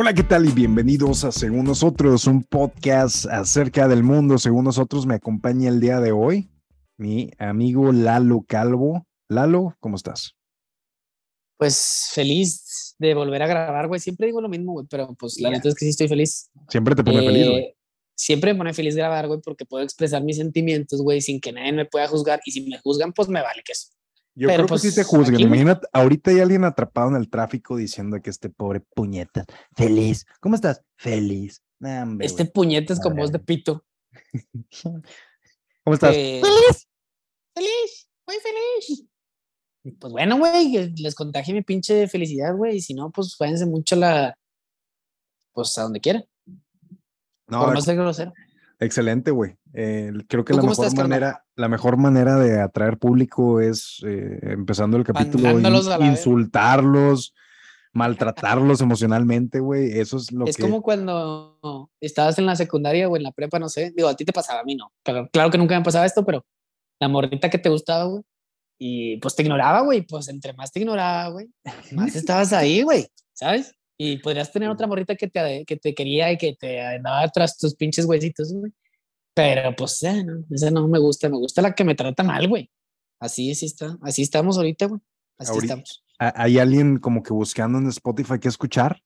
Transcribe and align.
Hola, 0.00 0.14
¿qué 0.14 0.22
tal? 0.22 0.48
Y 0.48 0.52
bienvenidos 0.52 1.24
a 1.24 1.32
Según 1.32 1.64
Nosotros, 1.64 2.28
un 2.28 2.44
podcast 2.44 3.26
acerca 3.26 3.88
del 3.88 4.04
mundo. 4.04 4.38
Según 4.38 4.66
nosotros, 4.66 5.06
me 5.06 5.16
acompaña 5.16 5.68
el 5.68 5.80
día 5.80 5.98
de 5.98 6.12
hoy 6.12 6.48
mi 6.96 7.32
amigo 7.36 7.90
Lalo 7.90 8.44
Calvo. 8.46 9.08
Lalo, 9.28 9.76
¿cómo 9.80 9.96
estás? 9.96 10.36
Pues 11.56 12.10
feliz 12.12 12.94
de 13.00 13.12
volver 13.14 13.42
a 13.42 13.48
grabar, 13.48 13.88
güey. 13.88 13.98
Siempre 13.98 14.28
digo 14.28 14.40
lo 14.40 14.48
mismo, 14.48 14.74
güey, 14.74 14.86
pero 14.88 15.12
pues 15.18 15.40
la 15.40 15.50
neta 15.50 15.68
es 15.68 15.74
que 15.74 15.84
sí 15.84 15.90
estoy 15.90 16.06
feliz. 16.06 16.48
Siempre 16.68 16.94
te 16.94 17.02
pone 17.02 17.18
feliz, 17.18 17.48
güey. 17.48 17.60
Eh, 17.62 17.76
siempre 18.14 18.52
me 18.52 18.58
pone 18.58 18.74
feliz 18.74 18.94
grabar, 18.94 19.26
güey, 19.26 19.40
porque 19.40 19.64
puedo 19.64 19.82
expresar 19.82 20.22
mis 20.22 20.36
sentimientos, 20.36 21.02
güey, 21.02 21.20
sin 21.20 21.40
que 21.40 21.50
nadie 21.50 21.72
me 21.72 21.86
pueda 21.86 22.06
juzgar. 22.06 22.38
Y 22.44 22.52
si 22.52 22.60
me 22.60 22.78
juzgan, 22.78 23.12
pues 23.12 23.28
me 23.28 23.42
vale 23.42 23.64
que 23.64 23.72
eso. 23.72 23.88
Yo 24.38 24.46
Pero, 24.46 24.58
creo 24.58 24.66
pues, 24.68 24.82
que 24.82 24.90
sí 24.90 24.94
te 24.94 25.02
juzgan. 25.02 25.34
aquí- 25.34 25.42
Imagínate, 25.42 25.88
ahorita 25.92 26.30
hay 26.30 26.38
alguien 26.38 26.62
atrapado 26.64 27.08
en 27.08 27.16
el 27.16 27.28
tráfico 27.28 27.76
diciendo 27.76 28.20
que 28.22 28.30
este 28.30 28.48
pobre 28.48 28.78
puñeta, 28.94 29.44
feliz. 29.74 30.26
¿Cómo 30.40 30.54
estás? 30.54 30.80
Feliz. 30.96 31.60
Nah, 31.80 32.04
hombre, 32.04 32.24
Este 32.26 32.44
güey. 32.44 32.52
puñetes 32.52 33.00
con 33.00 33.16
voz 33.16 33.32
de 33.32 33.40
pito. 33.40 33.84
¿Cómo 35.84 35.94
estás? 35.94 36.12
que- 36.12 36.40
Feliz. 36.42 36.88
Feliz, 37.54 38.08
muy 38.26 38.36
feliz. 38.36 39.04
Pues 39.98 40.12
bueno, 40.12 40.38
güey, 40.38 40.70
que 40.70 40.92
les 41.02 41.14
contagie 41.16 41.52
mi 41.54 41.62
pinche 41.62 42.06
felicidad, 42.06 42.54
güey. 42.54 42.76
Y 42.76 42.80
si 42.80 42.94
no, 42.94 43.10
pues 43.10 43.36
váyanse 43.40 43.66
mucho 43.66 43.96
a 43.96 43.98
la. 43.98 44.38
Pues 45.52 45.76
a 45.78 45.82
donde 45.82 45.98
quieran. 46.00 46.24
No, 47.48 47.64
por 47.64 47.74
no 47.74 47.80
ser 47.80 47.96
grosero. 47.96 48.32
Excelente, 48.78 49.32
güey. 49.32 49.56
Eh, 49.74 50.12
creo 50.28 50.44
que 50.44 50.52
¿Tú 50.52 50.58
la 50.58 50.62
mejor 50.62 50.86
estás, 50.86 50.94
manera, 50.98 51.44
la 51.56 51.68
mejor 51.68 51.96
manera 51.96 52.36
de 52.36 52.60
atraer 52.60 52.98
público 52.98 53.60
es 53.60 54.02
eh, 54.06 54.38
empezando 54.42 54.96
el 54.96 55.04
capítulo, 55.04 55.58
in- 55.60 56.06
insultarlos, 56.06 57.34
maltratarlos 57.92 58.80
emocionalmente, 58.80 59.60
güey. 59.60 59.98
Eso 59.98 60.16
es 60.16 60.32
lo 60.32 60.46
es 60.46 60.56
que. 60.56 60.62
como 60.62 60.82
cuando 60.82 61.90
estabas 62.00 62.38
en 62.38 62.46
la 62.46 62.56
secundaria 62.56 63.08
o 63.08 63.16
en 63.16 63.22
la 63.22 63.32
prepa, 63.32 63.58
no 63.58 63.68
sé. 63.68 63.92
Digo, 63.96 64.08
a 64.08 64.14
ti 64.16 64.24
te 64.24 64.32
pasaba, 64.32 64.60
a 64.60 64.64
mí 64.64 64.74
no. 64.74 64.92
Claro, 65.02 65.28
claro 65.32 65.50
que 65.50 65.58
nunca 65.58 65.78
me 65.78 65.84
pasaba 65.84 66.06
esto, 66.06 66.24
pero 66.24 66.44
la 67.00 67.08
morrita 67.08 67.50
que 67.50 67.58
te 67.58 67.68
gustaba, 67.68 68.04
güey. 68.04 68.22
Y 68.80 69.16
pues 69.18 69.34
te 69.34 69.42
ignoraba, 69.42 69.80
güey. 69.80 70.02
Pues 70.02 70.28
entre 70.28 70.52
más 70.52 70.70
te 70.72 70.80
ignoraba, 70.80 71.28
güey, 71.28 71.48
más 71.92 72.14
estabas 72.16 72.52
ahí, 72.52 72.82
güey. 72.82 73.06
¿Sabes? 73.32 73.74
Y 74.00 74.18
podrías 74.18 74.52
tener 74.52 74.68
otra 74.68 74.86
morrita 74.86 75.16
que 75.16 75.26
te, 75.28 75.64
que 75.64 75.76
te 75.76 75.92
quería 75.94 76.30
y 76.30 76.38
que 76.38 76.54
te 76.54 76.80
andaba 76.80 77.26
tras 77.28 77.58
tus 77.58 77.74
pinches 77.74 78.04
huesitos, 78.06 78.52
güey. 78.52 78.72
Pero 79.42 79.74
pues, 79.76 80.00
ya, 80.00 80.22
no, 80.24 80.44
esa 80.50 80.70
no 80.70 80.86
me 80.88 80.98
gusta. 80.98 81.28
Me 81.28 81.36
gusta 81.36 81.62
la 81.62 81.74
que 81.74 81.84
me 81.84 81.94
trata 81.94 82.22
mal, 82.22 82.48
güey. 82.48 82.70
Así, 83.20 83.50
así 83.50 83.66
está. 83.66 83.96
Así 84.02 84.22
estamos 84.22 84.56
ahorita, 84.56 84.86
güey. 84.86 85.00
Así 85.38 85.50
Ahorita- 85.52 85.74
estamos. 85.74 86.04
hay 86.18 86.58
alguien 86.58 86.98
como 86.98 87.22
que 87.22 87.32
buscando 87.32 87.78
en 87.78 87.86
Spotify 87.88 88.38
que 88.40 88.48
escuchar 88.48 89.00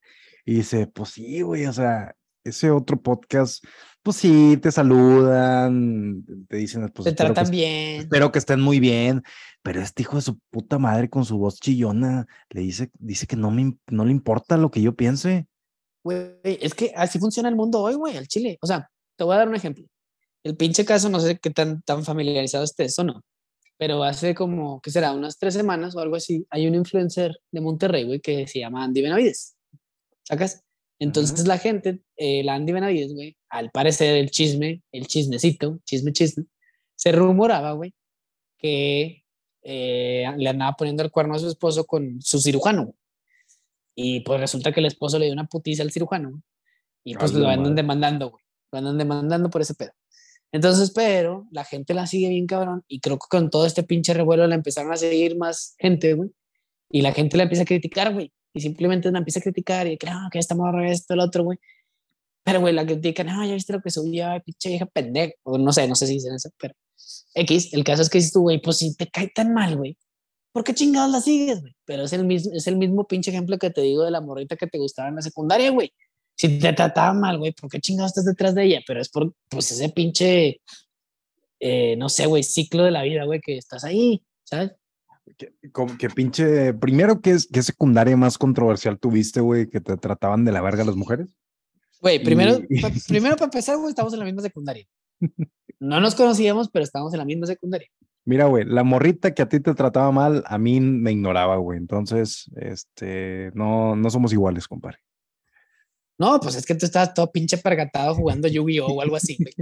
y 0.46 0.54
dice, 0.54 0.86
pues 0.86 1.10
sí, 1.10 1.42
güey, 1.42 1.66
o 1.66 1.72
sea, 1.72 2.14
ese 2.44 2.70
otro 2.70 3.00
podcast, 3.00 3.62
pues 4.02 4.16
sí, 4.16 4.56
te 4.60 4.72
saludan, 4.72 6.24
te 6.48 6.56
dicen, 6.56 6.88
pues 6.88 7.04
te 7.04 7.10
que 7.10 7.16
tratan 7.16 7.44
est- 7.44 7.52
bien. 7.52 8.00
Espero 8.00 8.32
que 8.32 8.38
estén 8.38 8.60
muy 8.60 8.80
bien, 8.80 9.22
pero 9.62 9.80
este 9.80 10.02
hijo 10.02 10.16
de 10.16 10.22
su 10.22 10.38
puta 10.50 10.78
madre 10.78 11.08
con 11.08 11.24
su 11.24 11.38
voz 11.38 11.60
chillona 11.60 12.26
le 12.50 12.60
dice, 12.62 12.90
dice 12.98 13.26
que 13.26 13.36
no 13.36 13.50
me 13.50 13.76
no 13.88 14.04
le 14.04 14.10
importa 14.10 14.56
lo 14.56 14.70
que 14.70 14.82
yo 14.82 14.94
piense. 14.94 15.46
Güey, 16.04 16.32
es 16.42 16.74
que 16.74 16.92
así 16.96 17.18
funciona 17.18 17.48
el 17.48 17.56
mundo 17.56 17.80
hoy, 17.80 17.94
güey, 17.94 18.16
al 18.16 18.26
chile. 18.26 18.58
O 18.60 18.66
sea, 18.66 18.90
te 19.16 19.24
voy 19.24 19.34
a 19.34 19.38
dar 19.38 19.48
un 19.48 19.54
ejemplo. 19.54 19.84
El 20.44 20.56
pinche 20.56 20.84
caso, 20.84 21.08
no 21.08 21.20
sé 21.20 21.38
qué 21.38 21.50
tan, 21.50 21.82
tan 21.82 22.04
familiarizado 22.04 22.64
estés 22.64 22.98
o 22.98 23.04
no, 23.04 23.22
pero 23.78 24.02
hace 24.02 24.34
como, 24.34 24.80
¿qué 24.80 24.90
será? 24.90 25.12
Unas 25.12 25.38
tres 25.38 25.54
semanas 25.54 25.94
o 25.94 26.00
algo 26.00 26.16
así, 26.16 26.46
hay 26.50 26.66
un 26.66 26.74
influencer 26.74 27.36
de 27.50 27.60
Monterrey, 27.60 28.04
güey, 28.04 28.20
que 28.20 28.46
se 28.46 28.58
llama 28.60 28.84
Andy 28.84 29.02
Benavides. 29.02 29.56
¿Sacas? 30.24 30.62
Entonces 30.98 31.46
la 31.46 31.58
gente, 31.58 32.00
eh, 32.16 32.44
la 32.44 32.54
Andy 32.54 32.72
Benavides, 32.72 33.12
güey, 33.14 33.36
al 33.48 33.70
parecer 33.70 34.16
el 34.16 34.30
chisme, 34.30 34.82
el 34.92 35.06
chismecito, 35.06 35.80
chisme, 35.84 36.12
chisme, 36.12 36.44
se 36.94 37.10
rumoraba, 37.12 37.72
güey, 37.72 37.92
que 38.58 39.24
eh, 39.62 40.26
le 40.36 40.48
andaba 40.48 40.76
poniendo 40.76 41.02
el 41.02 41.10
cuerno 41.10 41.34
a 41.34 41.38
su 41.38 41.48
esposo 41.48 41.84
con 41.84 42.20
su 42.22 42.40
cirujano. 42.40 42.84
güey. 42.84 42.96
Y 43.94 44.20
pues 44.20 44.40
resulta 44.40 44.72
que 44.72 44.80
el 44.80 44.86
esposo 44.86 45.18
le 45.18 45.26
dio 45.26 45.34
una 45.34 45.46
putiza 45.46 45.82
al 45.82 45.90
cirujano. 45.90 46.30
güey, 46.30 46.42
Y 47.04 47.14
pues 47.14 47.34
A 47.34 47.38
lo 47.38 47.48
andan 47.48 47.62
madre. 47.62 47.74
demandando, 47.74 48.30
güey. 48.30 48.44
Lo 48.70 48.78
andan 48.78 48.98
demandando 48.98 49.50
por 49.50 49.60
ese 49.60 49.74
pedo. 49.74 49.92
Entonces, 50.52 50.92
pero 50.94 51.46
la 51.50 51.64
gente 51.64 51.94
la 51.94 52.06
sigue 52.06 52.28
bien 52.28 52.46
cabrón. 52.46 52.84
Y 52.86 53.00
creo 53.00 53.18
que 53.18 53.26
con 53.28 53.50
todo 53.50 53.66
este 53.66 53.82
pinche 53.82 54.14
revuelo 54.14 54.46
la 54.46 54.54
empezaron 54.54 54.92
a 54.92 54.96
seguir 54.96 55.36
más 55.36 55.74
gente, 55.78 56.12
güey. 56.14 56.30
Y 56.90 57.02
la 57.02 57.12
gente 57.12 57.36
la 57.38 57.44
empieza 57.44 57.62
a 57.62 57.66
criticar, 57.66 58.12
güey. 58.12 58.32
Y 58.54 58.60
simplemente 58.60 59.10
la 59.10 59.18
empieza 59.18 59.40
a 59.40 59.42
criticar 59.42 59.86
y 59.86 59.96
que 59.96 60.06
no, 60.06 60.28
que 60.30 60.38
esta 60.38 60.54
morra, 60.54 60.90
esto, 60.90 61.14
el 61.14 61.20
otro, 61.20 61.44
güey. 61.44 61.58
Pero, 62.44 62.60
güey, 62.60 62.74
la 62.74 62.84
critican, 62.84 63.28
no, 63.28 63.46
ya 63.46 63.54
viste 63.54 63.72
lo 63.72 63.80
que 63.80 63.90
subió, 63.90 64.28
ay, 64.28 64.40
pinche 64.40 64.68
vieja 64.68 64.86
pendeja. 64.86 65.32
O 65.44 65.58
no 65.58 65.72
sé, 65.72 65.88
no 65.88 65.94
sé 65.94 66.06
si 66.06 66.14
dicen 66.14 66.34
eso, 66.34 66.50
pero 66.58 66.74
X, 67.34 67.72
el 67.72 67.84
caso 67.84 68.02
es 68.02 68.10
que 68.10 68.18
dices 68.18 68.32
tú, 68.32 68.42
güey, 68.42 68.60
pues 68.60 68.78
si 68.78 68.94
te 68.96 69.08
cae 69.08 69.28
tan 69.28 69.54
mal, 69.54 69.76
güey, 69.76 69.96
¿por 70.52 70.64
qué 70.64 70.74
chingados 70.74 71.10
la 71.10 71.20
sigues, 71.20 71.60
güey? 71.60 71.74
Pero 71.84 72.04
es 72.04 72.12
el 72.12 72.24
mismo, 72.26 72.52
es 72.54 72.66
el 72.66 72.76
mismo 72.76 73.06
pinche 73.06 73.30
ejemplo 73.30 73.58
que 73.58 73.70
te 73.70 73.80
digo 73.80 74.04
de 74.04 74.10
la 74.10 74.20
morrita 74.20 74.56
que 74.56 74.66
te 74.66 74.78
gustaba 74.78 75.08
en 75.08 75.16
la 75.16 75.22
secundaria, 75.22 75.70
güey. 75.70 75.92
Si 76.36 76.58
te 76.58 76.72
trataba 76.72 77.12
mal, 77.12 77.38
güey, 77.38 77.52
¿por 77.52 77.70
qué 77.70 77.80
chingados 77.80 78.10
estás 78.12 78.24
detrás 78.24 78.54
de 78.54 78.64
ella? 78.64 78.80
Pero 78.86 79.00
es 79.00 79.08
por, 79.08 79.32
pues, 79.48 79.70
ese 79.70 79.88
pinche, 79.90 80.60
eh, 81.60 81.96
no 81.96 82.08
sé, 82.08 82.26
güey, 82.26 82.42
ciclo 82.42 82.84
de 82.84 82.90
la 82.90 83.02
vida, 83.02 83.24
güey, 83.24 83.40
que 83.40 83.56
estás 83.56 83.84
ahí, 83.84 84.24
¿sabes? 84.44 84.72
Que, 85.38 85.52
como 85.70 85.96
que 85.96 86.08
pinche, 86.10 86.74
primero, 86.74 87.20
¿qué, 87.20 87.36
¿qué 87.52 87.62
secundaria 87.62 88.16
más 88.16 88.38
controversial 88.38 88.98
tuviste, 88.98 89.40
güey, 89.40 89.68
que 89.68 89.80
te 89.80 89.96
trataban 89.96 90.44
de 90.44 90.52
la 90.52 90.60
verga 90.60 90.84
las 90.84 90.96
mujeres? 90.96 91.36
Güey, 92.00 92.22
primero, 92.24 92.58
Y- 92.68 92.80
pa- 92.80 92.90
primero 93.08 93.36
para 93.36 93.44
empezar, 93.46 93.76
güey, 93.76 93.90
estamos 93.90 94.12
en 94.12 94.18
la 94.18 94.24
misma 94.24 94.42
secundaria. 94.42 94.84
No 95.78 96.00
nos 96.00 96.14
conocíamos, 96.16 96.68
pero 96.70 96.82
estábamos 96.84 97.12
en 97.14 97.18
la 97.20 97.24
misma 97.24 97.46
secundaria. 97.46 97.88
Mira, 98.24 98.46
güey, 98.46 98.64
la 98.64 98.82
morrita 98.82 99.34
que 99.34 99.42
a 99.42 99.48
ti 99.48 99.60
te 99.60 99.74
trataba 99.74 100.10
mal, 100.10 100.42
a 100.46 100.58
mí 100.58 100.80
me 100.80 101.12
ignoraba, 101.12 101.56
güey. 101.56 101.78
Entonces, 101.78 102.50
este, 102.56 103.50
no, 103.54 103.94
no 103.94 104.10
somos 104.10 104.32
iguales, 104.32 104.66
compadre. 104.66 104.98
No, 106.22 106.38
pues 106.38 106.54
es 106.54 106.64
que 106.64 106.76
tú 106.76 106.86
estabas 106.86 107.14
todo 107.14 107.32
pinche 107.32 107.58
pergatado 107.58 108.14
jugando 108.14 108.46
Yu-Gi-Oh 108.46 108.86
o 108.86 109.02
algo 109.02 109.16
así, 109.16 109.36
güey. 109.36 109.52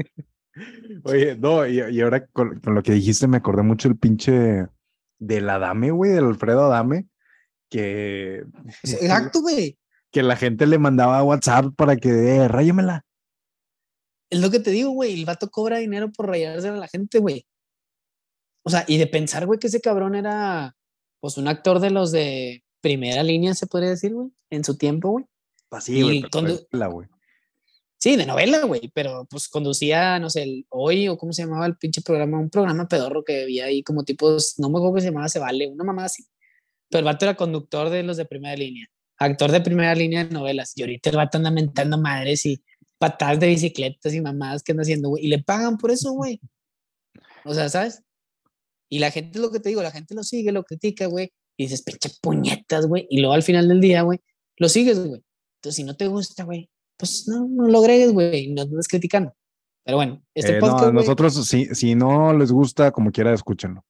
Oye, 1.05 1.35
no, 1.35 1.67
y, 1.67 1.81
y 1.81 2.01
ahora 2.03 2.27
con, 2.27 2.61
con 2.61 2.75
lo 2.75 2.83
que 2.83 2.93
dijiste 2.93 3.27
me 3.27 3.39
acordé 3.39 3.63
mucho 3.63 3.89
el 3.89 3.97
pinche 3.97 4.67
del 5.19 5.49
Adame, 5.49 5.91
güey, 5.91 6.11
del 6.11 6.27
Alfredo 6.27 6.67
Adame, 6.67 7.07
que, 7.71 8.45
Exacto, 8.83 9.41
güey. 9.41 9.79
que 10.13 10.23
la 10.23 10.37
gente 10.37 10.67
le 10.67 10.79
mandaba 10.79 11.23
WhatsApp 11.23 11.75
para 11.77 11.97
que, 11.97 12.11
eh, 12.11 12.47
ráyamela. 12.47 13.07
Es 14.29 14.43
lo 14.43 14.51
que 14.51 14.61
te 14.61 14.71
digo, 14.71 14.91
güey. 14.91 15.15
El 15.15 15.25
vato 15.25 15.51
cobra 15.51 15.79
dinero 15.79 16.13
por 16.13 16.29
rayarse 16.29 16.69
a 16.69 16.73
la 16.73 16.89
gente, 16.89 17.21
güey. 17.21 17.47
O 18.67 18.69
sea, 18.69 18.85
y 18.87 18.99
de 18.99 19.07
pensar, 19.07 19.47
güey, 19.47 19.59
que 19.59 19.69
ese 19.69 19.81
cabrón 19.81 20.15
era, 20.15 20.77
pues, 21.21 21.39
un 21.39 21.49
actor 21.49 21.81
de 21.81 21.89
los 21.89 22.13
de 22.13 22.63
primera 22.83 23.23
línea, 23.23 23.55
se 23.55 23.67
podría 23.67 23.89
decir, 23.89 24.13
güey, 24.13 24.29
en 24.51 24.63
su 24.63 24.77
tiempo, 24.77 25.13
güey. 25.13 25.25
Así, 25.71 26.03
güey, 26.03 26.23
cuando- 26.31 26.57
tranquila, 26.57 26.87
güey. 26.89 27.09
Sí, 27.99 28.17
de 28.17 28.25
novela, 28.25 28.65
güey, 28.65 28.91
pero 28.95 29.27
pues 29.29 29.47
conducía, 29.49 30.19
no 30.19 30.31
sé, 30.31 30.43
el 30.43 30.67
hoy 30.71 31.09
o 31.09 31.19
cómo 31.19 31.35
se 31.35 31.43
llamaba 31.43 31.67
el 31.67 31.77
pinche 31.77 32.01
programa, 32.01 32.39
un 32.39 32.49
programa 32.49 32.89
pedorro 32.89 33.23
que 33.23 33.43
había 33.43 33.67
ahí 33.67 33.83
como 33.83 34.05
tipos, 34.05 34.55
no 34.59 34.71
me 34.71 34.79
acuerdo 34.79 34.95
que 34.95 35.01
se 35.03 35.09
llamaba 35.09 35.29
Se 35.29 35.39
Vale, 35.39 35.69
una 35.69 35.85
mamá 35.85 36.07
así. 36.07 36.25
Pero 36.89 37.01
el 37.01 37.05
vato 37.05 37.27
era 37.27 37.37
conductor 37.37 37.91
de 37.91 38.03
los 38.03 38.17
de 38.17 38.25
primera 38.25 38.57
línea, 38.57 38.87
actor 39.19 39.53
de 39.53 39.61
primera 39.61 39.95
línea 39.95 40.25
de 40.25 40.31
novelas. 40.31 40.73
Y 40.77 40.81
ahorita 40.83 41.11
el 41.11 41.17
vato 41.17 41.37
anda 41.37 41.51
mentando 41.51 41.99
madres 41.99 42.47
y 42.47 42.63
patadas 42.99 43.39
de 43.39 43.49
bicicletas 43.49 44.15
y 44.15 44.21
mamadas 44.23 44.63
que 44.63 44.73
anda 44.73 44.83
haciendo, 44.83 45.11
güey. 45.11 45.27
Y 45.27 45.29
le 45.29 45.43
pagan 45.43 45.77
por 45.77 45.91
eso, 45.91 46.13
güey. 46.13 46.41
O 47.45 47.53
sea, 47.53 47.69
¿sabes? 47.69 48.03
Y 48.89 48.99
la 48.99 49.11
gente, 49.11 49.39
lo 49.39 49.51
que 49.51 49.61
te 49.61 49.69
digo, 49.69 49.83
la 49.83 49.91
gente 49.91 50.15
lo 50.15 50.25
sigue, 50.25 50.53
lo 50.53 50.65
critica, 50.65 51.05
güey. 51.07 51.33
Y 51.57 51.65
dices, 51.65 51.83
pinche 51.83 52.11
puñetas, 52.23 52.87
güey. 52.87 53.07
Y 53.11 53.21
luego 53.21 53.35
al 53.35 53.43
final 53.43 53.69
del 53.69 53.81
día, 53.83 54.03
güey, 54.03 54.21
lo 54.57 54.69
sigues, 54.71 54.99
güey. 55.07 55.23
Entonces, 55.61 55.77
si 55.77 55.85
no 55.85 55.95
te 55.95 56.07
gusta, 56.07 56.45
güey, 56.45 56.71
pues 56.97 57.29
no, 57.29 57.47
no 57.47 57.69
lo 57.69 57.81
agregues, 57.81 58.13
güey, 58.13 58.49
no 58.49 58.63
andes 58.63 58.89
criticando. 58.89 59.35
Pero 59.85 59.99
bueno, 59.99 60.23
este 60.35 60.57
Eh, 60.57 60.61
podcast, 60.61 60.87
no, 60.87 60.93
nosotros, 60.93 61.35
si, 61.47 61.67
si 61.75 61.95
no 61.95 62.33
les 62.33 62.51
gusta, 62.51 62.91
como 62.93 63.13
quiera, 63.13 63.35
escúchenlo. 63.35 63.85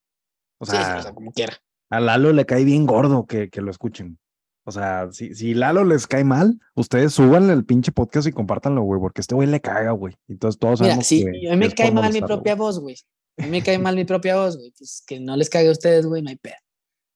O 0.58 0.64
sí, 0.66 0.72
sea, 0.72 0.96
o 0.98 1.02
sea, 1.02 1.14
como 1.14 1.32
quiera. 1.32 1.56
a 1.90 2.00
Lalo 2.00 2.32
le 2.32 2.44
cae 2.44 2.64
bien 2.64 2.86
gordo 2.86 3.26
que, 3.26 3.50
que 3.50 3.60
lo 3.60 3.70
escuchen. 3.70 4.18
O 4.64 4.72
sea, 4.72 5.08
si, 5.12 5.34
si 5.34 5.54
Lalo 5.54 5.84
les 5.84 6.06
cae 6.06 6.24
mal, 6.24 6.58
ustedes 6.74 7.14
suban 7.14 7.50
el 7.50 7.64
pinche 7.64 7.92
podcast 7.92 8.26
y 8.26 8.32
compártanlo, 8.32 8.82
güey, 8.82 9.00
porque 9.00 9.20
este 9.20 9.34
güey 9.34 9.48
le 9.48 9.60
caga, 9.60 9.92
güey. 9.92 10.16
Entonces 10.28 10.58
todos 10.58 10.80
Mira, 10.80 10.92
sabemos 10.94 11.06
sí, 11.06 11.24
que, 11.24 11.48
a 11.48 11.52
mí 11.52 11.56
me 11.56 11.72
cae 11.72 11.92
mal 11.92 12.12
mi 12.12 12.20
propia 12.20 12.56
voz, 12.56 12.80
güey. 12.80 12.96
A 13.38 13.44
mí 13.44 13.50
me 13.50 13.62
cae 13.62 13.78
mal 13.78 13.94
mi 13.94 14.04
propia 14.04 14.36
voz, 14.36 14.56
güey. 14.56 14.72
Pues 14.76 15.02
que 15.06 15.20
no 15.20 15.36
les 15.36 15.48
cague 15.48 15.68
a 15.68 15.72
ustedes, 15.72 16.04
güey, 16.04 16.20
no 16.22 16.30
hay 16.30 16.36
pedo. 16.36 16.56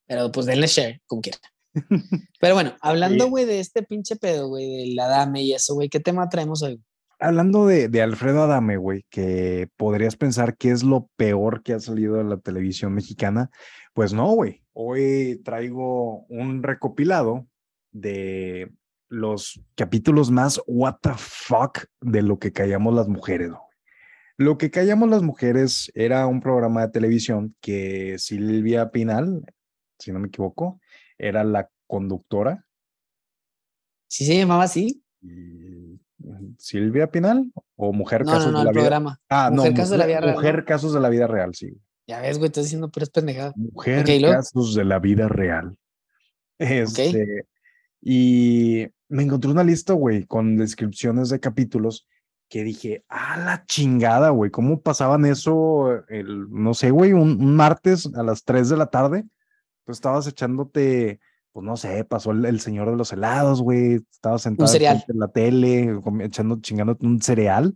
Pero 0.06 0.30
pues 0.32 0.46
denle 0.46 0.66
share, 0.66 1.00
como 1.06 1.22
quieran. 1.22 1.40
Pero 2.40 2.54
bueno, 2.54 2.74
hablando, 2.80 3.28
güey, 3.28 3.44
de 3.44 3.60
este 3.60 3.82
pinche 3.82 4.16
pedo, 4.16 4.48
güey, 4.48 4.88
de 4.88 4.94
la 4.94 5.08
dame 5.08 5.42
y 5.42 5.52
eso, 5.52 5.74
güey, 5.74 5.88
¿qué 5.88 6.00
tema 6.00 6.28
traemos 6.28 6.62
hoy? 6.62 6.82
Hablando 7.18 7.66
de, 7.66 7.88
de 7.88 8.02
Alfredo 8.02 8.42
Adame, 8.42 8.76
güey, 8.76 9.04
que 9.08 9.68
podrías 9.76 10.16
pensar 10.16 10.56
que 10.56 10.70
es 10.70 10.82
lo 10.82 11.08
peor 11.16 11.62
que 11.62 11.72
ha 11.72 11.80
salido 11.80 12.16
de 12.16 12.24
la 12.24 12.38
televisión 12.38 12.92
mexicana, 12.92 13.50
pues 13.92 14.12
no, 14.12 14.26
güey. 14.32 14.62
Hoy 14.72 15.40
traigo 15.44 16.24
un 16.26 16.62
recopilado 16.62 17.46
de 17.92 18.72
los 19.08 19.60
capítulos 19.76 20.30
más 20.30 20.60
what 20.66 20.96
the 21.02 21.12
fuck 21.16 21.84
de 22.00 22.22
lo 22.22 22.38
que 22.38 22.52
callamos 22.52 22.94
las 22.94 23.08
mujeres. 23.08 23.50
güey. 23.50 23.60
Lo 24.36 24.58
que 24.58 24.72
callamos 24.72 25.08
las 25.08 25.22
mujeres 25.22 25.92
era 25.94 26.26
un 26.26 26.40
programa 26.40 26.82
de 26.82 26.92
televisión 26.92 27.54
que 27.60 28.16
Silvia 28.18 28.90
Pinal, 28.90 29.44
si 30.00 30.10
no 30.10 30.18
me 30.18 30.26
equivoco, 30.26 30.80
era 31.18 31.44
la 31.44 31.68
conductora. 31.86 32.66
¿Sí 34.08 34.24
se 34.26 34.36
llamaba 34.38 34.64
así? 34.64 35.02
Y- 35.22 36.00
Silvia 36.58 37.10
Pinal 37.10 37.52
o 37.76 37.92
Mujer 37.92 38.24
No, 38.24 38.32
Casos 38.32 38.46
no, 38.46 38.52
no, 38.52 38.58
de 38.60 38.64
la 38.64 38.70
el 38.70 38.74
Vida. 38.74 38.82
programa. 38.84 39.20
Ah, 39.28 39.50
Mujer 39.52 39.72
no, 39.72 39.76
Casos 39.76 39.90
de 39.90 39.98
la 39.98 40.04
Mujer, 40.04 40.08
Vida 40.08 40.20
Real, 40.20 40.34
Mujer. 40.36 40.64
Casos 40.64 40.94
de 40.94 41.00
la 41.00 41.08
Vida 41.10 41.26
Real, 41.26 41.54
sí. 41.54 41.76
Ya 42.06 42.20
ves, 42.20 42.38
güey, 42.38 42.46
estás 42.48 42.64
diciendo 42.64 42.90
puras 42.90 43.10
pendejadas. 43.10 43.56
Mujer 43.56 44.00
Ok, 44.02 44.08
¿y 44.08 44.18
luego? 44.20 44.34
Casos 44.36 44.74
de 44.74 44.84
la 44.84 44.98
Vida 44.98 45.28
Real. 45.28 45.76
Este, 46.58 47.46
y 48.00 48.86
me 49.08 49.22
encontré 49.24 49.50
una 49.50 49.64
lista, 49.64 49.92
güey, 49.92 50.24
con 50.24 50.56
descripciones 50.56 51.28
de 51.30 51.40
capítulos 51.40 52.06
que 52.48 52.62
dije, 52.62 53.04
ah, 53.08 53.36
la 53.38 53.64
chingada, 53.66 54.30
güey, 54.30 54.50
¿cómo 54.50 54.80
pasaban 54.80 55.24
eso 55.26 56.06
el, 56.08 56.48
no 56.50 56.72
sé, 56.74 56.90
güey, 56.90 57.12
un, 57.12 57.42
un 57.42 57.56
martes 57.56 58.08
a 58.14 58.22
las 58.22 58.44
3 58.44 58.68
de 58.68 58.76
la 58.76 58.86
tarde? 58.86 59.24
Tú 59.84 59.92
estabas 59.92 60.26
echándote, 60.26 61.20
pues 61.52 61.64
no 61.64 61.76
sé, 61.76 62.04
pasó 62.04 62.32
el, 62.32 62.44
el 62.44 62.60
señor 62.60 62.90
de 62.90 62.96
los 62.96 63.12
helados, 63.12 63.62
güey, 63.62 64.04
estabas 64.10 64.42
sentado 64.42 64.72
de 64.72 65.02
la 65.08 65.28
tele, 65.28 66.00
echando, 66.20 66.60
chingándote 66.60 67.06
un 67.06 67.20
cereal 67.20 67.74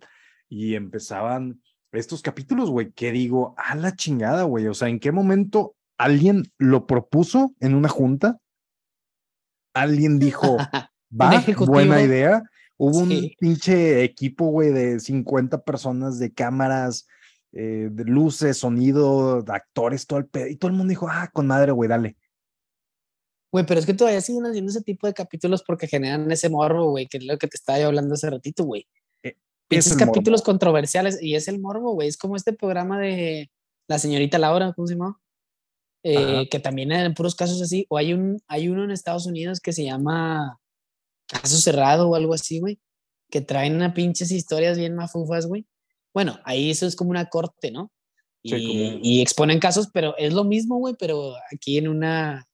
y 0.48 0.74
empezaban 0.74 1.60
estos 1.92 2.22
capítulos, 2.22 2.70
güey, 2.70 2.92
que 2.92 3.12
digo, 3.12 3.54
a 3.56 3.74
la 3.74 3.94
chingada, 3.94 4.42
güey, 4.44 4.66
o 4.66 4.74
sea, 4.74 4.88
¿en 4.88 5.00
qué 5.00 5.12
momento 5.12 5.76
alguien 5.96 6.44
lo 6.58 6.86
propuso 6.86 7.54
en 7.60 7.74
una 7.74 7.88
junta? 7.88 8.38
Alguien 9.74 10.18
dijo, 10.18 10.56
va, 11.10 11.44
buena 11.66 12.02
idea. 12.02 12.42
Hubo 12.76 12.98
un 12.98 13.30
pinche 13.40 14.04
equipo, 14.04 14.46
güey, 14.46 14.70
de 14.70 15.00
50 15.00 15.62
personas 15.62 16.18
de 16.18 16.32
cámaras, 16.32 17.08
eh, 17.52 17.88
de 17.90 18.04
luces, 18.04 18.58
sonido, 18.58 19.42
de 19.42 19.52
actores, 19.52 20.06
todo 20.06 20.18
el 20.18 20.26
pedo. 20.26 20.48
Y 20.48 20.56
todo 20.56 20.70
el 20.70 20.76
mundo 20.76 20.90
dijo, 20.90 21.08
ah, 21.08 21.30
con 21.32 21.46
madre, 21.46 21.72
güey, 21.72 21.88
dale. 21.88 22.16
Güey, 23.50 23.64
pero 23.64 23.80
es 23.80 23.86
que 23.86 23.94
todavía 23.94 24.20
siguen 24.20 24.44
haciendo 24.46 24.70
ese 24.70 24.82
tipo 24.82 25.06
de 25.06 25.14
capítulos 25.14 25.62
porque 25.66 25.86
generan 25.86 26.30
ese 26.30 26.50
morbo, 26.50 26.90
güey, 26.90 27.06
que 27.06 27.16
es 27.16 27.24
lo 27.24 27.38
que 27.38 27.48
te 27.48 27.56
estaba 27.56 27.80
yo 27.80 27.86
hablando 27.86 28.14
hace 28.14 28.28
ratito, 28.28 28.64
güey. 28.64 28.86
Eh, 29.22 29.36
Pinches 29.68 29.86
es 29.86 29.92
el 29.92 29.98
capítulos 29.98 30.40
morbo. 30.40 30.52
controversiales 30.52 31.22
y 31.22 31.34
es 31.34 31.48
el 31.48 31.58
morbo, 31.58 31.94
güey. 31.94 32.08
Es 32.08 32.18
como 32.18 32.36
este 32.36 32.52
programa 32.52 33.00
de 33.00 33.50
la 33.88 33.98
señorita 33.98 34.38
Laura, 34.38 34.74
¿cómo 34.74 34.86
se 34.86 34.94
llama? 34.94 35.18
Eh, 36.02 36.48
que 36.50 36.60
también 36.60 36.92
eran 36.92 37.14
puros 37.14 37.34
casos 37.34 37.60
así. 37.62 37.86
O 37.88 37.96
hay 37.96 38.12
un, 38.12 38.38
hay 38.46 38.68
uno 38.68 38.84
en 38.84 38.90
Estados 38.90 39.26
Unidos 39.26 39.60
que 39.60 39.72
se 39.72 39.84
llama 39.84 40.58
Caso 41.26 41.56
Cerrado 41.56 42.10
o 42.10 42.14
algo 42.14 42.34
así, 42.34 42.60
güey. 42.60 42.78
Que 43.30 43.40
traen 43.40 43.92
pinches 43.94 44.30
historias 44.30 44.76
bien 44.76 44.94
mafufas, 44.94 45.46
güey. 45.46 45.66
Bueno, 46.14 46.38
ahí 46.44 46.70
eso 46.70 46.86
es 46.86 46.96
como 46.96 47.10
una 47.10 47.26
corte, 47.26 47.70
¿no? 47.70 47.90
Y, 48.42 48.50
Sí, 48.50 48.66
como- 48.66 49.00
y 49.02 49.20
exponen 49.20 49.58
casos, 49.60 49.88
pero 49.92 50.16
es 50.16 50.32
lo 50.32 50.44
mismo, 50.44 50.76
güey, 50.78 50.94
pero 50.98 51.34
aquí 51.52 51.78
en 51.78 51.88
una 51.88 52.44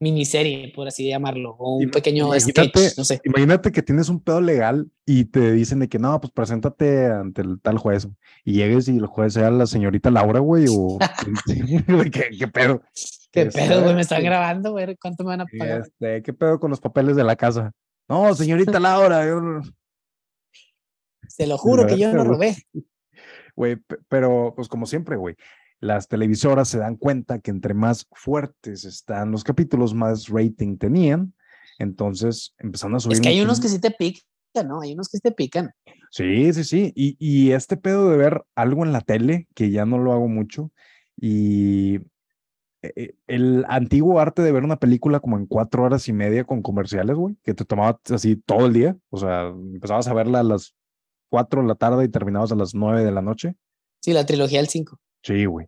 miniserie, 0.00 0.72
por 0.74 0.88
así 0.88 1.06
llamarlo, 1.08 1.54
o 1.58 1.76
un 1.76 1.84
Ima- 1.84 1.92
pequeño 1.92 2.26
imagínate- 2.26 2.70
sketch, 2.88 2.98
no 2.98 3.04
sé. 3.04 3.20
Imagínate 3.24 3.70
que 3.70 3.82
tienes 3.82 4.08
un 4.08 4.20
pedo 4.20 4.40
legal 4.40 4.90
y 5.06 5.26
te 5.26 5.52
dicen 5.52 5.78
de 5.78 5.88
que 5.88 5.98
no, 6.00 6.20
pues 6.20 6.32
preséntate 6.32 7.06
ante 7.06 7.42
el 7.42 7.60
tal 7.60 7.78
juez. 7.78 8.08
Y 8.44 8.54
llegues 8.54 8.88
y 8.88 8.96
el 8.96 9.06
juez 9.06 9.34
sea 9.34 9.50
la 9.52 9.66
señorita 9.66 10.10
Laura, 10.10 10.40
güey, 10.40 10.66
o 10.68 10.98
¿qué, 12.12 12.30
qué 12.36 12.48
pedo. 12.48 12.82
¿Qué 13.30 13.42
Este, 13.42 13.60
pedo, 13.68 13.82
güey? 13.82 13.94
Me 13.94 14.00
están 14.02 14.24
grabando, 14.24 14.72
güey. 14.72 14.96
¿Cuánto 14.96 15.22
me 15.24 15.28
van 15.30 15.42
a 15.42 15.46
pagar? 15.46 15.82
Este, 15.82 16.22
¿qué 16.22 16.32
pedo 16.32 16.58
con 16.58 16.70
los 16.70 16.80
papeles 16.80 17.14
de 17.16 17.24
la 17.24 17.36
casa? 17.36 17.70
No, 18.08 18.34
señorita 18.34 18.80
Laura, 18.80 19.24
yo 19.24 19.40
Se 21.28 21.46
lo 21.46 21.56
juro 21.58 21.86
que 21.86 21.96
yo 21.96 22.12
no 22.12 22.24
güey. 22.24 22.28
robé. 22.28 22.56
Güey, 23.54 23.76
pe- 23.76 23.98
pero 24.08 24.52
pues 24.56 24.68
como 24.68 24.86
siempre, 24.86 25.16
güey, 25.16 25.36
las 25.80 26.08
televisoras 26.08 26.68
se 26.68 26.78
dan 26.78 26.96
cuenta 26.96 27.40
que 27.40 27.50
entre 27.50 27.74
más 27.74 28.06
fuertes 28.12 28.84
están 28.84 29.30
los 29.32 29.44
capítulos, 29.44 29.94
más 29.94 30.28
rating 30.28 30.76
tenían. 30.78 31.34
Entonces 31.78 32.54
empezaron 32.58 32.96
a 32.96 33.00
subir. 33.00 33.14
Es 33.14 33.20
que 33.20 33.28
hay 33.28 33.36
mucho- 33.36 33.44
unos 33.46 33.60
que 33.60 33.68
sí 33.68 33.80
te 33.80 33.90
pican, 33.90 34.68
¿no? 34.68 34.80
Hay 34.80 34.92
unos 34.92 35.08
que 35.08 35.16
sí 35.18 35.22
te 35.22 35.32
pican. 35.32 35.70
Sí, 36.10 36.52
sí, 36.52 36.64
sí. 36.64 36.92
Y, 36.94 37.16
y 37.18 37.52
este 37.52 37.76
pedo 37.76 38.10
de 38.10 38.16
ver 38.16 38.44
algo 38.54 38.84
en 38.84 38.92
la 38.92 39.00
tele, 39.00 39.48
que 39.54 39.70
ya 39.70 39.84
no 39.86 39.98
lo 39.98 40.12
hago 40.12 40.28
mucho, 40.28 40.70
y 41.18 41.96
eh, 42.82 42.92
eh, 42.96 43.14
el 43.26 43.64
antiguo 43.68 44.20
arte 44.20 44.42
de 44.42 44.52
ver 44.52 44.64
una 44.64 44.78
película 44.78 45.20
como 45.20 45.36
en 45.36 45.46
cuatro 45.46 45.84
horas 45.84 46.08
y 46.08 46.12
media 46.12 46.44
con 46.44 46.62
comerciales, 46.62 47.16
güey, 47.16 47.36
que 47.42 47.54
te 47.54 47.64
tomaba 47.64 47.98
así 48.10 48.36
todo 48.36 48.66
el 48.66 48.72
día. 48.72 48.96
O 49.10 49.16
sea, 49.18 49.48
empezabas 49.48 50.06
a 50.08 50.14
verla 50.14 50.40
a 50.40 50.44
las 50.44 50.74
cuatro 51.32 51.62
de 51.62 51.68
la 51.68 51.74
tarde 51.74 52.04
y 52.04 52.08
terminabas 52.10 52.52
a 52.52 52.56
las 52.56 52.74
nueve 52.74 53.02
de 53.02 53.10
la 53.10 53.22
noche. 53.22 53.56
Sí, 54.02 54.12
la 54.12 54.26
trilogía 54.26 54.58
del 54.58 54.68
5, 54.68 55.00
Sí, 55.22 55.46
güey. 55.46 55.66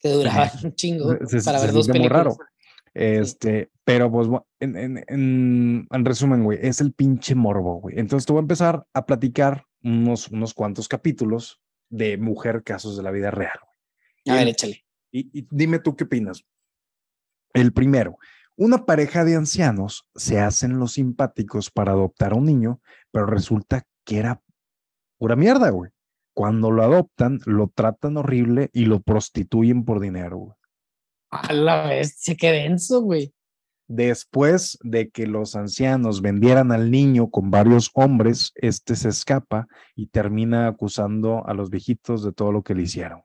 que 0.00 0.08
duraba 0.08 0.50
un 0.64 0.74
chingo 0.74 1.12
Se- 1.26 1.40
se- 1.40 1.44
para 1.44 1.58
se 1.58 1.66
ver 1.66 1.74
dos 1.74 1.84
siente 1.84 2.00
muy 2.00 2.08
películas. 2.08 2.36
raro. 2.38 2.48
Este, 2.94 3.70
pero 3.84 4.10
pues 4.10 4.28
en, 4.60 4.76
en, 4.76 5.04
en, 5.08 5.86
en 5.90 6.04
resumen, 6.06 6.42
güey, 6.42 6.58
es 6.62 6.80
el 6.80 6.92
pinche 6.94 7.34
morbo, 7.34 7.80
güey. 7.82 7.98
Entonces 7.98 8.24
te 8.26 8.32
voy 8.32 8.40
a 8.40 8.42
empezar 8.42 8.86
a 8.94 9.04
platicar 9.04 9.66
unos, 9.84 10.28
unos 10.28 10.54
cuantos 10.54 10.88
capítulos 10.88 11.60
de 11.90 12.16
mujer 12.16 12.62
casos 12.64 12.96
de 12.96 13.02
la 13.02 13.10
vida 13.10 13.30
real. 13.30 13.58
A 14.26 14.34
ver, 14.36 14.48
échale. 14.48 14.84
Y, 15.12 15.38
y 15.38 15.46
dime 15.50 15.78
tú 15.80 15.94
qué 15.96 16.04
opinas. 16.04 16.44
El 17.52 17.72
primero, 17.72 18.18
una 18.56 18.84
pareja 18.84 19.24
de 19.24 19.36
ancianos 19.36 20.06
se 20.14 20.40
hacen 20.40 20.78
los 20.78 20.92
simpáticos 20.94 21.70
para 21.70 21.92
adoptar 21.92 22.32
a 22.32 22.36
un 22.36 22.44
niño, 22.46 22.80
pero 23.10 23.26
resulta 23.26 23.84
que 24.04 24.18
era 24.18 24.42
pura 25.18 25.36
mierda, 25.36 25.70
güey. 25.70 25.90
Cuando 26.34 26.70
lo 26.70 26.82
adoptan, 26.82 27.40
lo 27.46 27.68
tratan 27.74 28.16
horrible 28.16 28.70
y 28.72 28.84
lo 28.84 29.00
prostituyen 29.00 29.84
por 29.84 30.00
dinero, 30.00 30.36
güey. 30.38 30.56
A 31.30 31.52
la 31.52 31.86
bestia, 31.88 32.36
qué 32.36 32.52
denso, 32.52 33.02
güey. 33.02 33.34
Después 33.88 34.78
de 34.82 35.10
que 35.10 35.26
los 35.26 35.56
ancianos 35.56 36.20
vendieran 36.20 36.72
al 36.72 36.90
niño 36.90 37.30
con 37.30 37.50
varios 37.50 37.90
hombres, 37.94 38.52
este 38.54 38.96
se 38.96 39.08
escapa 39.08 39.66
y 39.96 40.08
termina 40.08 40.68
acusando 40.68 41.46
a 41.46 41.54
los 41.54 41.70
viejitos 41.70 42.22
de 42.22 42.32
todo 42.32 42.52
lo 42.52 42.62
que 42.62 42.74
le 42.74 42.82
hicieron. 42.82 43.22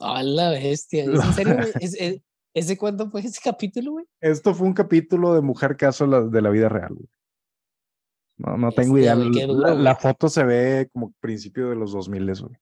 A 0.00 0.22
la 0.22 0.50
bestia. 0.50 1.04
¿Es 1.04 1.24
en 1.24 1.32
serio, 1.34 1.56
güey? 1.56 1.72
¿Es, 1.80 1.94
es, 2.00 2.22
¿Ese 2.54 2.78
cuánto 2.78 3.10
fue 3.10 3.20
ese 3.20 3.40
capítulo, 3.42 3.92
güey? 3.92 4.06
Esto 4.20 4.54
fue 4.54 4.66
un 4.66 4.74
capítulo 4.74 5.34
de 5.34 5.42
Mujer 5.42 5.76
Caso 5.76 6.06
de 6.06 6.42
la 6.42 6.50
vida 6.50 6.68
real. 6.68 6.94
güey. 6.94 7.08
No, 8.36 8.56
no 8.56 8.72
tengo 8.72 8.94
Bestia, 8.94 9.14
idea. 9.14 9.46
La- 9.46 9.74
la, 9.74 9.94
foto 9.96 10.28
se 10.28 10.44
ve 10.44 10.88
como 10.92 11.12
principio 11.20 11.70
de 11.70 11.76
los 11.76 11.92
2000, 11.92 12.24
güey. 12.42 12.56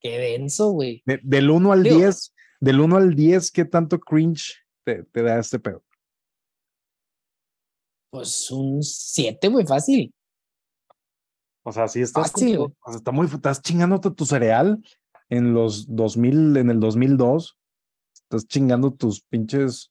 Qué 0.00 0.18
denso, 0.18 0.70
güey. 0.70 1.02
De- 1.04 1.20
del 1.22 1.50
1 1.50 1.72
al 1.72 1.82
Digo- 1.82 1.96
10, 1.98 2.32
del 2.60 2.80
1 2.80 2.96
al 2.96 3.14
10, 3.14 3.50
¿qué 3.50 3.64
tanto 3.64 3.98
cringe 3.98 4.54
te, 4.84 5.04
te 5.04 5.22
da 5.22 5.38
este 5.38 5.58
pedo? 5.58 5.82
Pues 8.10 8.50
un 8.50 8.82
7, 8.82 9.48
güey, 9.48 9.66
fácil. 9.66 10.12
O 11.64 11.72
sea, 11.72 11.88
si 11.88 12.00
estás, 12.00 12.30
Fácil, 12.30 12.58
o 12.58 12.72
sea, 12.86 12.96
está 12.96 13.10
muy, 13.10 13.26
estás 13.26 13.60
chingándote 13.60 14.10
tu 14.12 14.24
cereal 14.24 14.80
en 15.28 15.52
los 15.52 15.86
2000, 15.94 16.56
en 16.56 16.70
el 16.70 16.78
2002, 16.78 17.58
estás 18.14 18.46
chingando 18.46 18.92
tus 18.92 19.20
pinches 19.22 19.90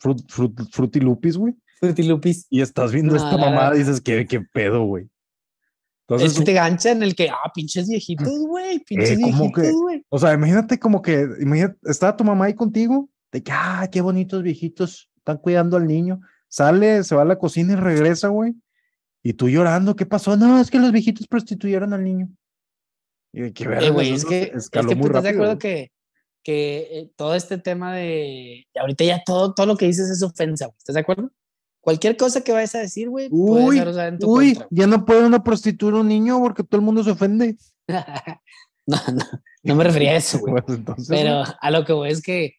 frut, 0.00 0.22
frut, 0.30 0.58
Fruity 0.72 1.00
Loopies, 1.00 1.36
güey, 1.36 1.54
Fruity 1.78 2.02
Loopies. 2.04 2.46
y 2.50 2.60
estás 2.60 2.92
viendo 2.92 3.14
No, 3.14 3.22
esta 3.24 3.36
mamada 3.36 3.74
y 3.74 3.80
dices, 3.80 4.00
¿qué, 4.00 4.26
qué 4.26 4.40
pedo, 4.40 4.84
güey? 4.84 5.08
Entonces, 6.08 6.32
es 6.32 6.38
que 6.38 6.44
te 6.44 6.52
gancha 6.52 6.92
en 6.92 7.02
el 7.02 7.16
que, 7.16 7.28
ah, 7.30 7.50
pinches 7.54 7.88
viejitos, 7.88 8.38
güey, 8.46 8.78
pinches 8.80 9.10
Eh, 9.10 9.18
¿cómo 9.20 9.50
que? 9.52 9.60
viejitos, 9.62 9.82
güey. 9.82 10.04
o 10.08 10.18
sea, 10.18 10.32
imagínate 10.34 10.78
como 10.78 11.02
que, 11.02 11.26
imagínate, 11.40 11.76
estaba 11.84 12.16
tu 12.16 12.22
mamá 12.24 12.44
ahí 12.44 12.54
contigo, 12.54 13.10
de 13.32 13.42
que, 13.42 13.50
ah, 13.52 13.88
qué 13.90 14.00
bonitos 14.00 14.42
viejitos, 14.42 15.10
están 15.16 15.38
cuidando 15.38 15.76
al 15.76 15.86
niño, 15.86 16.20
sale, 16.48 17.02
se 17.02 17.14
va 17.16 17.22
a 17.22 17.24
la 17.26 17.38
cocina 17.38 17.72
y 17.72 17.76
regresa, 17.76 18.28
güey, 18.28 18.54
y 19.24 19.32
tú 19.32 19.48
llorando, 19.48 19.96
¿qué 19.96 20.06
pasó? 20.06 20.36
No, 20.36 20.60
es 20.60 20.70
que 20.70 20.78
los 20.78 20.92
viejitos 20.92 21.26
prostituyeron 21.26 21.92
al 21.92 22.04
niño. 22.04 22.28
Y 23.32 23.40
de 23.40 23.52
que, 23.52 23.66
verga, 23.66 23.86
Eh, 23.88 23.90
güey, 23.90 24.10
es 24.12 24.18
eso 24.20 24.28
que, 24.28 24.52
es 24.54 24.70
que 24.70 24.82
muy 24.82 25.06
¿estás 25.06 25.24
de 25.24 25.28
acuerdo 25.30 25.58
que, 25.58 25.90
que 26.44 26.88
eh, 26.92 27.10
todo 27.16 27.34
este 27.34 27.58
tema 27.58 27.92
de. 27.96 28.64
Ahorita 28.78 29.02
ya 29.02 29.24
todo, 29.26 29.52
todo 29.52 29.66
lo 29.66 29.76
que 29.76 29.86
dices 29.86 30.08
es 30.08 30.22
ofensa, 30.22 30.66
güey. 30.66 30.76
¿Estás 30.78 30.94
de 30.94 31.00
acuerdo? 31.00 31.32
Cualquier 31.86 32.16
cosa 32.16 32.40
que 32.40 32.50
vayas 32.50 32.74
a 32.74 32.80
decir, 32.80 33.08
güey, 33.08 33.28
puede 33.28 33.64
Uy, 33.64 33.78
en 33.78 34.18
tu 34.18 34.28
uy, 34.28 34.54
contra. 34.54 34.68
ya 34.72 34.88
no 34.88 35.06
puede 35.06 35.24
uno 35.24 35.44
prostituir 35.44 35.94
a 35.94 35.98
un 35.98 36.08
niño 36.08 36.40
porque 36.40 36.64
todo 36.64 36.80
el 36.80 36.84
mundo 36.84 37.04
se 37.04 37.12
ofende. 37.12 37.56
no, 38.86 38.96
no, 39.14 39.24
no 39.62 39.74
me 39.76 39.84
refería 39.84 40.10
a 40.10 40.16
eso, 40.16 40.40
güey. 40.40 40.52
Pues 40.66 40.78
entonces, 40.78 41.06
Pero 41.08 41.44
a 41.60 41.70
lo 41.70 41.84
que 41.84 41.92
voy 41.92 42.10
es 42.10 42.22
que, 42.22 42.54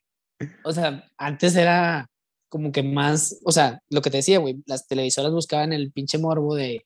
o 0.64 0.72
sea, 0.72 1.04
antes 1.18 1.58
era 1.58 2.10
como 2.48 2.72
que 2.72 2.84
más, 2.84 3.38
o 3.44 3.52
sea, 3.52 3.82
lo 3.90 4.02
que 4.02 4.10
te 4.10 4.16
decía, 4.16 4.40
güey, 4.40 4.64
las 4.66 4.88
televisoras 4.88 5.34
buscaban 5.34 5.74
el 5.74 5.92
pinche 5.92 6.18
morbo 6.18 6.56
de, 6.56 6.86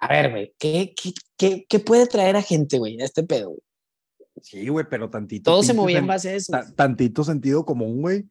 a 0.00 0.08
ver, 0.08 0.32
güey, 0.32 0.52
¿qué, 0.58 0.92
qué, 1.00 1.12
qué, 1.36 1.64
qué 1.68 1.78
puede 1.78 2.08
traer 2.08 2.34
a 2.34 2.42
gente, 2.42 2.76
güey, 2.80 3.00
a 3.00 3.04
este 3.04 3.22
pedo, 3.22 3.50
güey? 3.50 3.60
sí, 4.42 4.66
güey, 4.66 4.84
pero 4.90 5.08
tantito. 5.08 5.48
Todo 5.48 5.62
se 5.62 5.74
movía 5.74 5.98
en 5.98 6.08
base 6.08 6.30
a 6.30 6.34
eso. 6.34 6.50
ta- 6.50 6.74
tantito 6.74 7.22
sentido 7.22 7.64
común, 7.64 8.00
güey. 8.00 8.24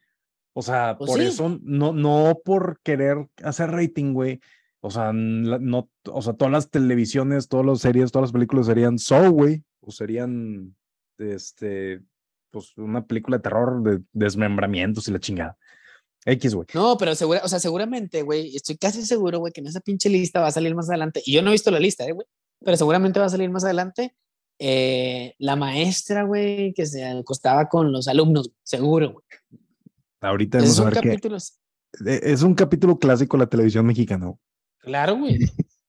O 0.59 0.61
sea, 0.61 0.97
pues 0.97 1.09
por 1.09 1.21
eso, 1.21 1.57
no, 1.61 1.93
no 1.93 2.41
por 2.43 2.81
querer 2.83 3.29
hacer 3.41 3.71
rating, 3.71 4.11
güey. 4.11 4.41
O 4.81 4.91
sea, 4.91 5.13
no, 5.13 5.89
o 6.05 6.21
sea, 6.21 6.33
todas 6.33 6.51
las 6.51 6.69
televisiones, 6.69 7.47
todas 7.47 7.65
las 7.65 7.79
series, 7.79 8.11
todas 8.11 8.27
las 8.27 8.33
películas 8.33 8.65
serían 8.65 8.99
so, 8.99 9.31
güey. 9.31 9.63
O 9.79 9.89
serían, 9.89 10.75
este, 11.17 12.01
pues 12.51 12.77
una 12.77 13.05
película 13.05 13.37
de 13.37 13.43
terror 13.43 13.81
de 13.83 14.03
desmembramientos 14.11 15.07
y 15.07 15.13
la 15.13 15.19
chingada. 15.21 15.57
X, 16.25 16.53
güey. 16.53 16.67
No, 16.73 16.97
pero 16.97 17.15
segura, 17.15 17.39
o 17.45 17.47
sea, 17.47 17.59
seguramente, 17.59 18.21
güey, 18.23 18.53
estoy 18.53 18.75
casi 18.75 19.05
seguro, 19.05 19.39
güey, 19.39 19.53
que 19.53 19.61
en 19.61 19.67
esa 19.67 19.79
pinche 19.79 20.09
lista 20.09 20.41
va 20.41 20.47
a 20.47 20.51
salir 20.51 20.75
más 20.75 20.89
adelante. 20.89 21.21
Y 21.25 21.31
yo 21.31 21.41
no 21.41 21.51
he 21.51 21.53
visto 21.53 21.71
la 21.71 21.79
lista, 21.79 22.05
eh, 22.05 22.11
güey, 22.11 22.27
pero 22.59 22.75
seguramente 22.75 23.21
va 23.21 23.27
a 23.27 23.29
salir 23.29 23.49
más 23.49 23.63
adelante 23.63 24.13
eh, 24.59 25.35
la 25.37 25.55
maestra, 25.55 26.23
güey, 26.23 26.73
que 26.73 26.85
se 26.85 27.05
acostaba 27.05 27.69
con 27.69 27.93
los 27.93 28.09
alumnos, 28.09 28.51
seguro, 28.61 29.13
güey. 29.13 29.23
Ahorita 30.21 30.59
vamos 30.59 30.79
a 30.79 30.85
ver 30.85 30.93
capítulos. 30.93 31.59
E, 32.05 32.19
es 32.23 32.43
un 32.43 32.53
capítulo 32.53 32.99
clásico 32.99 33.38
de 33.38 33.43
la 33.43 33.49
televisión 33.49 33.85
mexicana. 33.85 34.33
Claro, 34.79 35.17
güey. 35.17 35.39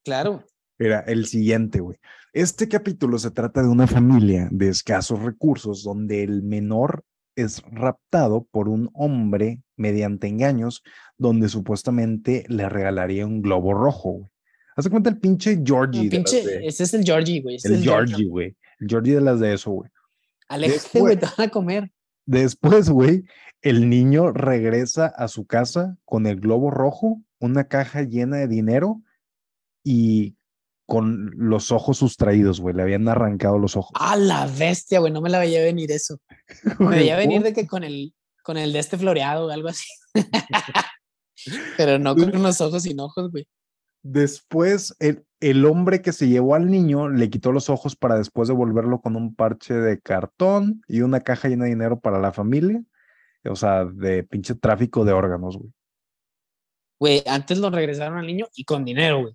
claro. 0.04 0.44
Era 0.78 1.00
el 1.00 1.26
siguiente, 1.26 1.80
güey. 1.80 1.98
Este 2.32 2.68
capítulo 2.68 3.18
se 3.18 3.30
trata 3.30 3.62
de 3.62 3.68
una 3.68 3.86
familia 3.86 4.48
de 4.52 4.68
escasos 4.68 5.20
recursos 5.20 5.82
donde 5.82 6.22
el 6.22 6.42
menor 6.42 7.04
es 7.34 7.62
raptado 7.70 8.46
por 8.50 8.68
un 8.68 8.88
hombre 8.94 9.60
mediante 9.76 10.28
engaños 10.28 10.82
donde 11.18 11.48
supuestamente 11.48 12.44
le 12.48 12.68
regalaría 12.68 13.26
un 13.26 13.42
globo 13.42 13.74
rojo, 13.74 14.10
güey. 14.12 14.30
Haz 14.76 14.88
cuenta 14.88 15.10
el 15.10 15.18
pinche 15.18 15.60
Georgie. 15.62 16.08
pinche, 16.08 16.66
ese 16.66 16.84
es 16.84 16.94
el 16.94 17.04
Georgie, 17.04 17.42
güey. 17.42 17.58
El, 17.62 17.82
Georgie, 17.82 18.26
güey. 18.26 18.56
El 18.78 18.88
Georgie 18.88 19.14
de 19.16 19.20
las 19.20 19.40
de 19.40 19.52
eso, 19.52 19.72
güey. 19.72 19.90
Aléjate, 20.48 21.00
güey, 21.00 21.16
te 21.18 21.26
van 21.26 21.48
a 21.48 21.50
comer. 21.50 21.92
Después, 22.24 22.88
güey, 22.88 23.24
el 23.62 23.88
niño 23.88 24.32
regresa 24.32 25.06
a 25.06 25.28
su 25.28 25.46
casa 25.46 25.96
con 26.04 26.26
el 26.26 26.40
globo 26.40 26.70
rojo, 26.70 27.20
una 27.38 27.64
caja 27.64 28.02
llena 28.02 28.38
de 28.38 28.48
dinero 28.48 29.02
y 29.84 30.36
con 30.86 31.30
los 31.36 31.70
ojos 31.70 31.98
sustraídos, 31.98 32.60
güey. 32.60 32.74
Le 32.74 32.82
habían 32.82 33.08
arrancado 33.08 33.58
los 33.58 33.76
ojos. 33.76 33.92
A 33.94 34.16
la 34.16 34.46
bestia, 34.46 34.98
güey. 34.98 35.12
No 35.12 35.20
me 35.20 35.30
la 35.30 35.38
veía 35.38 35.62
venir 35.62 35.92
eso. 35.92 36.18
Me 36.80 36.88
veía 36.88 37.16
venir 37.16 37.42
de 37.42 37.52
que 37.52 37.66
con 37.66 37.84
el, 37.84 38.12
con 38.42 38.56
el 38.56 38.72
de 38.72 38.80
este 38.80 38.98
floreado 38.98 39.46
o 39.46 39.50
algo 39.50 39.68
así. 39.68 39.88
Pero 41.76 41.98
no 41.98 42.16
con 42.16 42.42
los 42.42 42.60
ojos 42.60 42.82
sin 42.82 42.98
ojos, 42.98 43.30
güey. 43.30 43.46
Después, 44.02 44.96
el, 44.98 45.24
el, 45.40 45.64
hombre 45.66 46.02
que 46.02 46.12
se 46.12 46.28
llevó 46.28 46.54
al 46.54 46.70
niño 46.70 47.08
le 47.08 47.30
quitó 47.30 47.52
los 47.52 47.70
ojos 47.70 47.94
para 47.94 48.16
después 48.16 48.48
devolverlo 48.48 49.00
con 49.00 49.14
un 49.14 49.34
parche 49.34 49.74
de 49.74 50.00
cartón 50.00 50.82
y 50.88 51.02
una 51.02 51.20
caja 51.20 51.48
llena 51.48 51.64
de 51.64 51.70
dinero 51.70 52.00
para 52.00 52.18
la 52.18 52.32
familia. 52.32 52.82
O 53.48 53.56
sea, 53.56 53.84
de 53.84 54.24
pinche 54.24 54.54
tráfico 54.54 55.04
de 55.04 55.12
órganos, 55.12 55.56
güey. 55.56 55.72
Güey, 56.98 57.22
antes 57.26 57.58
lo 57.58 57.70
regresaron 57.70 58.18
al 58.18 58.26
niño 58.26 58.48
y 58.54 58.64
con 58.64 58.84
dinero, 58.84 59.22
güey. 59.22 59.34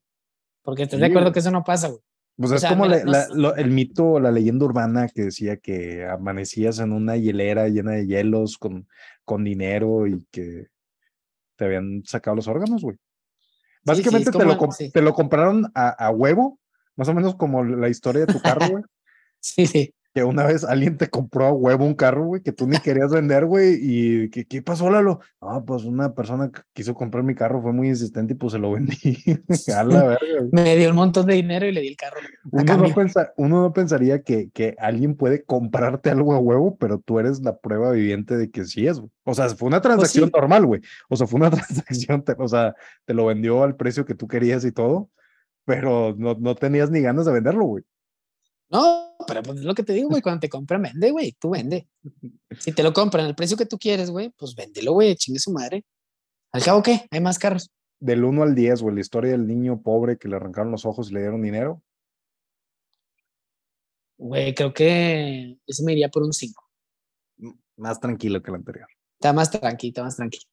Porque 0.62 0.84
estás 0.84 1.00
de 1.00 1.08
acuerdo 1.08 1.32
que 1.32 1.40
eso 1.40 1.52
no 1.52 1.64
pasa, 1.64 1.88
güey. 1.88 2.02
Pues 2.38 2.52
es 2.52 2.66
como 2.66 2.86
el 2.86 3.72
mito, 3.72 4.20
la 4.20 4.30
leyenda 4.30 4.66
urbana 4.66 5.08
que 5.08 5.24
decía 5.24 5.58
que 5.58 6.06
amanecías 6.06 6.80
en 6.80 6.92
una 6.92 7.16
hielera 7.16 7.70
llena 7.70 7.94
de 7.94 8.08
hielos 8.08 8.58
con, 8.58 8.88
con 9.24 9.46
dinero 9.46 10.06
y 10.06 10.26
que 10.32 10.68
te 11.56 11.66
habían 11.66 12.04
sacado 12.06 12.36
los 12.36 12.48
órganos, 12.48 12.82
güey. 12.82 12.98
Básicamente 13.86 14.32
te, 14.32 14.46
lo, 14.46 14.58
te 14.94 15.02
lo 15.02 15.14
compraron 15.14 15.72
a, 15.74 15.90
a, 15.90 16.10
huevo, 16.10 16.60
más 16.96 17.08
o 17.08 17.14
menos 17.14 17.36
como 17.36 17.64
la 17.64 17.88
historia 17.88 18.26
de 18.26 18.34
tu 18.34 18.42
carro, 18.42 18.68
güey. 18.70 18.84
sí, 19.40 19.66
sí 19.66 19.95
que 20.16 20.24
una 20.24 20.46
vez 20.46 20.64
alguien 20.64 20.96
te 20.96 21.10
compró 21.10 21.46
a 21.46 21.52
huevo 21.52 21.84
un 21.84 21.94
carro, 21.94 22.24
güey, 22.24 22.42
que 22.42 22.54
tú 22.54 22.66
ni 22.68 22.78
querías 22.78 23.12
vender, 23.12 23.46
güey, 23.46 23.78
y 23.82 24.30
¿qué, 24.30 24.46
¿qué, 24.46 24.62
pasó, 24.62 24.90
Lalo? 24.90 25.20
No, 25.42 25.66
pues 25.66 25.84
una 25.84 26.14
persona 26.14 26.50
que 26.50 26.62
quiso 26.72 26.96
comprar 26.96 27.26
mi 27.26 27.36
carro 27.36 27.62
fue 27.62 27.74
muy 27.74 27.90
insistente 27.90 28.32
y 28.32 28.38
pues 28.38 28.54
se 28.54 28.60
lo 28.60 28.72
vendí. 28.72 28.96
a 29.76 29.84
la 29.84 30.04
verga, 30.06 30.48
Me 30.54 30.78
dio 30.78 30.92
un 30.92 30.96
montón 30.96 31.26
de 31.26 31.34
dinero 31.34 31.66
y 31.66 31.74
le 31.74 31.82
di 31.82 31.90
el 31.90 31.98
carro. 31.98 32.16
Uno 32.50 32.78
no, 32.78 32.86
uno 33.36 33.62
no, 33.64 33.74
pensaría 33.74 34.22
que, 34.22 34.50
que 34.52 34.78
alguien 34.80 35.16
puede 35.16 35.44
comprarte 35.44 36.12
algo 36.12 36.34
a 36.34 36.40
huevo, 36.40 36.78
pero 36.78 36.98
tú 36.98 37.20
eres 37.20 37.42
la 37.42 37.58
prueba 37.58 37.92
viviente 37.92 38.38
de 38.38 38.50
que 38.50 38.64
sí 38.64 38.88
es, 38.88 39.00
güey. 39.00 39.12
O 39.26 39.34
sea, 39.34 39.50
fue 39.50 39.68
una 39.68 39.82
pues 39.82 39.90
transacción 39.90 40.32
normal, 40.34 40.66
güey. 40.66 40.82
O 41.10 41.18
sea, 41.18 41.28
fue 41.28 41.42
una 41.42 41.50
transacción, 41.52 42.24
o 42.38 42.48
sea, 42.48 42.74
te 43.04 43.14
lo 43.14 43.26
vendió 43.26 43.64
al 43.64 43.76
precio 43.76 44.06
que 44.06 44.16
tú 44.16 44.30
querías 44.30 44.64
y 44.64 44.72
todo, 44.72 45.10
pero 45.66 46.16
no, 46.18 46.38
no 46.40 46.56
tenías 46.56 46.90
ni 46.90 47.02
ganas 47.02 47.26
de 47.26 47.34
venderlo, 47.34 47.66
güey. 47.66 47.84
No, 48.70 49.05
pero 49.28 49.44
pues 49.44 49.60
es 49.60 49.66
lo 49.66 49.76
que 49.76 49.84
te 49.84 49.94
digo, 49.94 50.10
güey, 50.10 50.22
cuando 50.22 50.40
te 50.40 50.50
compran, 50.50 50.82
vende, 50.82 51.12
güey, 51.12 51.34
tú 51.40 51.52
vende. 51.52 51.88
Si 52.60 52.72
te 52.72 52.84
lo 52.84 52.94
compran 52.94 53.26
al 53.26 53.36
precio 53.36 53.58
que 53.58 53.66
tú 53.66 53.78
quieres, 53.78 54.10
güey, 54.10 54.32
pues 54.38 54.56
véndelo, 54.56 54.94
güey, 54.94 55.16
chingue 55.16 55.40
su 55.40 55.52
madre. 55.52 55.84
Al 56.52 56.64
cabo, 56.64 56.82
¿qué? 56.82 57.06
Hay 57.12 57.20
más 57.20 57.38
carros. 57.38 57.70
Del 58.00 58.24
1 58.24 58.44
al 58.44 58.56
10, 58.56 58.82
güey, 58.82 58.96
la 58.96 59.02
historia 59.02 59.32
del 59.32 59.48
niño 59.48 59.82
pobre 59.82 60.18
que 60.18 60.28
le 60.28 60.36
arrancaron 60.36 60.72
los 60.72 60.86
ojos 60.86 61.10
y 61.10 61.14
le 61.14 61.22
dieron 61.22 61.42
dinero. 61.42 61.82
Güey, 64.18 64.54
creo 64.54 64.74
que 64.74 65.58
ese 65.66 65.84
me 65.84 65.94
iría 65.94 66.10
por 66.10 66.24
un 66.24 66.34
5. 66.34 66.64
Más 67.78 68.00
tranquilo 68.00 68.42
que 68.42 68.52
el 68.52 68.56
anterior. 68.56 68.88
Está 69.20 69.34
más 69.34 69.52
tranquilo, 69.52 69.90
está 69.90 70.04
más 70.04 70.16
tranquilo. 70.16 70.46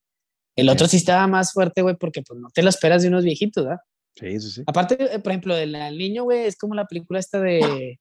El 0.56 0.68
otro 0.68 0.86
sí 0.86 0.96
estaba 0.96 1.26
más 1.26 1.52
fuerte, 1.52 1.82
güey, 1.82 1.96
porque 1.96 2.22
pues 2.22 2.38
no 2.38 2.48
te 2.50 2.62
lo 2.62 2.68
esperas 2.68 3.02
de 3.02 3.08
unos 3.08 3.24
viejitos, 3.24 3.64
¿verdad? 3.64 3.80
Sí, 4.16 4.40
sí, 4.40 4.50
sí. 4.50 4.62
Aparte, 4.66 5.14
eh, 5.14 5.18
por 5.18 5.32
ejemplo, 5.32 5.54
del 5.54 5.72
niño, 5.96 6.24
güey, 6.24 6.46
es 6.46 6.56
como 6.56 6.74
la 6.74 6.86
película 6.86 7.18
esta 7.18 7.40
de. 7.40 7.98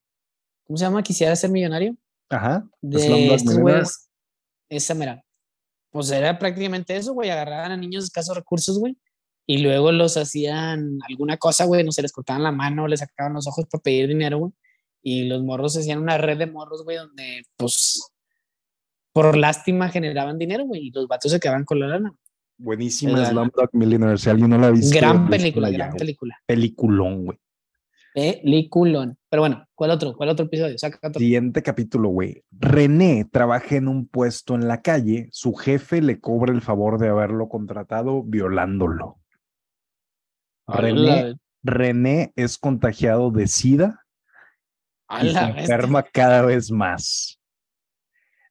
¿Cómo 0.64 0.76
se 0.76 0.84
llama? 0.84 1.02
Quisiera 1.02 1.36
ser 1.36 1.50
millonario. 1.50 1.96
Ajá. 2.28 2.66
De 2.80 3.34
estos 3.34 3.58
güeyes. 3.58 4.08
Esa 4.68 4.94
mera. 4.94 5.22
Pues 5.90 6.10
era 6.10 6.38
prácticamente 6.38 6.96
eso, 6.96 7.12
güey. 7.12 7.30
Agarraban 7.30 7.72
a 7.72 7.76
niños 7.76 8.04
de 8.04 8.06
escasos 8.06 8.36
recursos, 8.36 8.78
güey. 8.78 8.96
Y 9.46 9.58
luego 9.58 9.92
los 9.92 10.16
hacían 10.16 10.98
alguna 11.08 11.36
cosa, 11.36 11.64
güey. 11.66 11.84
No 11.84 11.92
sé, 11.92 12.00
les 12.00 12.12
cortaban 12.12 12.42
la 12.42 12.52
mano, 12.52 12.88
les 12.88 13.00
sacaban 13.00 13.34
los 13.34 13.46
ojos 13.46 13.66
para 13.70 13.82
pedir 13.82 14.08
dinero, 14.08 14.38
güey. 14.38 14.52
Y 15.02 15.24
los 15.24 15.42
morros 15.42 15.76
hacían 15.76 16.00
una 16.00 16.16
red 16.16 16.38
de 16.38 16.46
morros, 16.46 16.84
güey, 16.84 16.96
donde, 16.96 17.42
pues, 17.56 18.12
por 19.12 19.36
lástima 19.36 19.88
generaban 19.88 20.38
dinero, 20.38 20.64
güey. 20.64 20.86
Y 20.86 20.90
los 20.92 21.08
vatos 21.08 21.32
se 21.32 21.40
quedaban 21.40 21.64
con 21.64 21.80
la 21.80 21.88
lana. 21.88 22.14
Buenísima 22.56 23.26
Slumdog 23.26 23.70
Millionaire. 23.72 24.16
Si 24.16 24.30
alguien 24.30 24.50
no 24.50 24.58
la 24.58 24.68
ha 24.68 24.70
visto. 24.70 24.96
Gran 24.96 25.28
película, 25.28 25.68
gran 25.70 25.92
película. 25.96 26.38
Peliculón, 26.46 27.24
güey. 27.24 27.38
Peliculón. 28.14 29.18
Pero 29.32 29.40
bueno, 29.40 29.66
¿cuál 29.74 29.92
otro? 29.92 30.14
¿Cuál 30.14 30.28
otro 30.28 30.44
episodio? 30.44 30.76
Siguiente 31.16 31.62
capítulo, 31.62 32.10
güey. 32.10 32.44
René 32.50 33.24
trabaja 33.24 33.76
en 33.76 33.88
un 33.88 34.06
puesto 34.06 34.54
en 34.54 34.68
la 34.68 34.82
calle. 34.82 35.30
Su 35.32 35.54
jefe 35.54 36.02
le 36.02 36.20
cobra 36.20 36.52
el 36.52 36.60
favor 36.60 36.98
de 36.98 37.08
haberlo 37.08 37.48
contratado 37.48 38.22
violándolo. 38.22 39.20
René, 40.66 41.36
René, 41.62 42.34
es 42.36 42.58
contagiado 42.58 43.30
de 43.30 43.46
SIDA 43.46 44.04
y 45.22 45.30
se 45.30 45.38
enferma 45.38 46.02
cada 46.02 46.42
vez 46.42 46.70
más. 46.70 47.40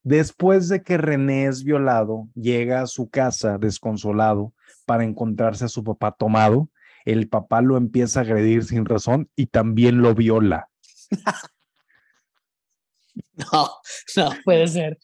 Después 0.02 0.68
de 0.68 0.82
que 0.82 0.98
René 0.98 1.46
es 1.46 1.64
violado, 1.64 2.28
llega 2.34 2.82
a 2.82 2.88
su 2.88 3.08
casa 3.08 3.60
desconsolado 3.60 4.52
para 4.88 5.04
encontrarse 5.04 5.66
a 5.66 5.70
su 5.70 5.84
papá 5.84 6.12
tomado. 6.12 6.70
El 7.06 7.30
papá 7.30 7.62
lo 7.62 7.78
empieza 7.78 8.22
a 8.22 8.24
agredir 8.24 8.64
sin 8.64 8.86
razón 8.86 9.30
y 9.36 9.46
también 9.46 10.02
lo 10.02 10.16
viola. 10.16 10.70
No, 13.34 13.70
no 14.16 14.30
puede 14.46 14.68
ser. 14.68 15.00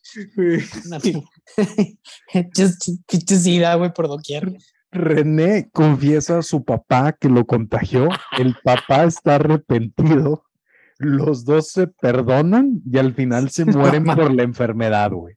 Pichesida, 3.07 3.75
güey, 3.75 3.93
por 3.93 4.07
doquier. 4.07 4.55
René 4.91 5.69
confiesa 5.71 6.39
a 6.39 6.43
su 6.43 6.63
papá 6.63 7.13
que 7.13 7.29
lo 7.29 7.45
contagió. 7.45 8.09
El 8.37 8.55
papá 8.63 9.05
está 9.05 9.35
arrepentido 9.35 10.43
los 10.99 11.45
dos 11.45 11.69
se 11.69 11.87
perdonan 11.87 12.81
y 12.89 12.97
al 12.97 13.13
final 13.13 13.49
se 13.49 13.65
mueren 13.65 14.03
por 14.03 14.33
la 14.33 14.43
enfermedad, 14.43 15.11
güey. 15.11 15.35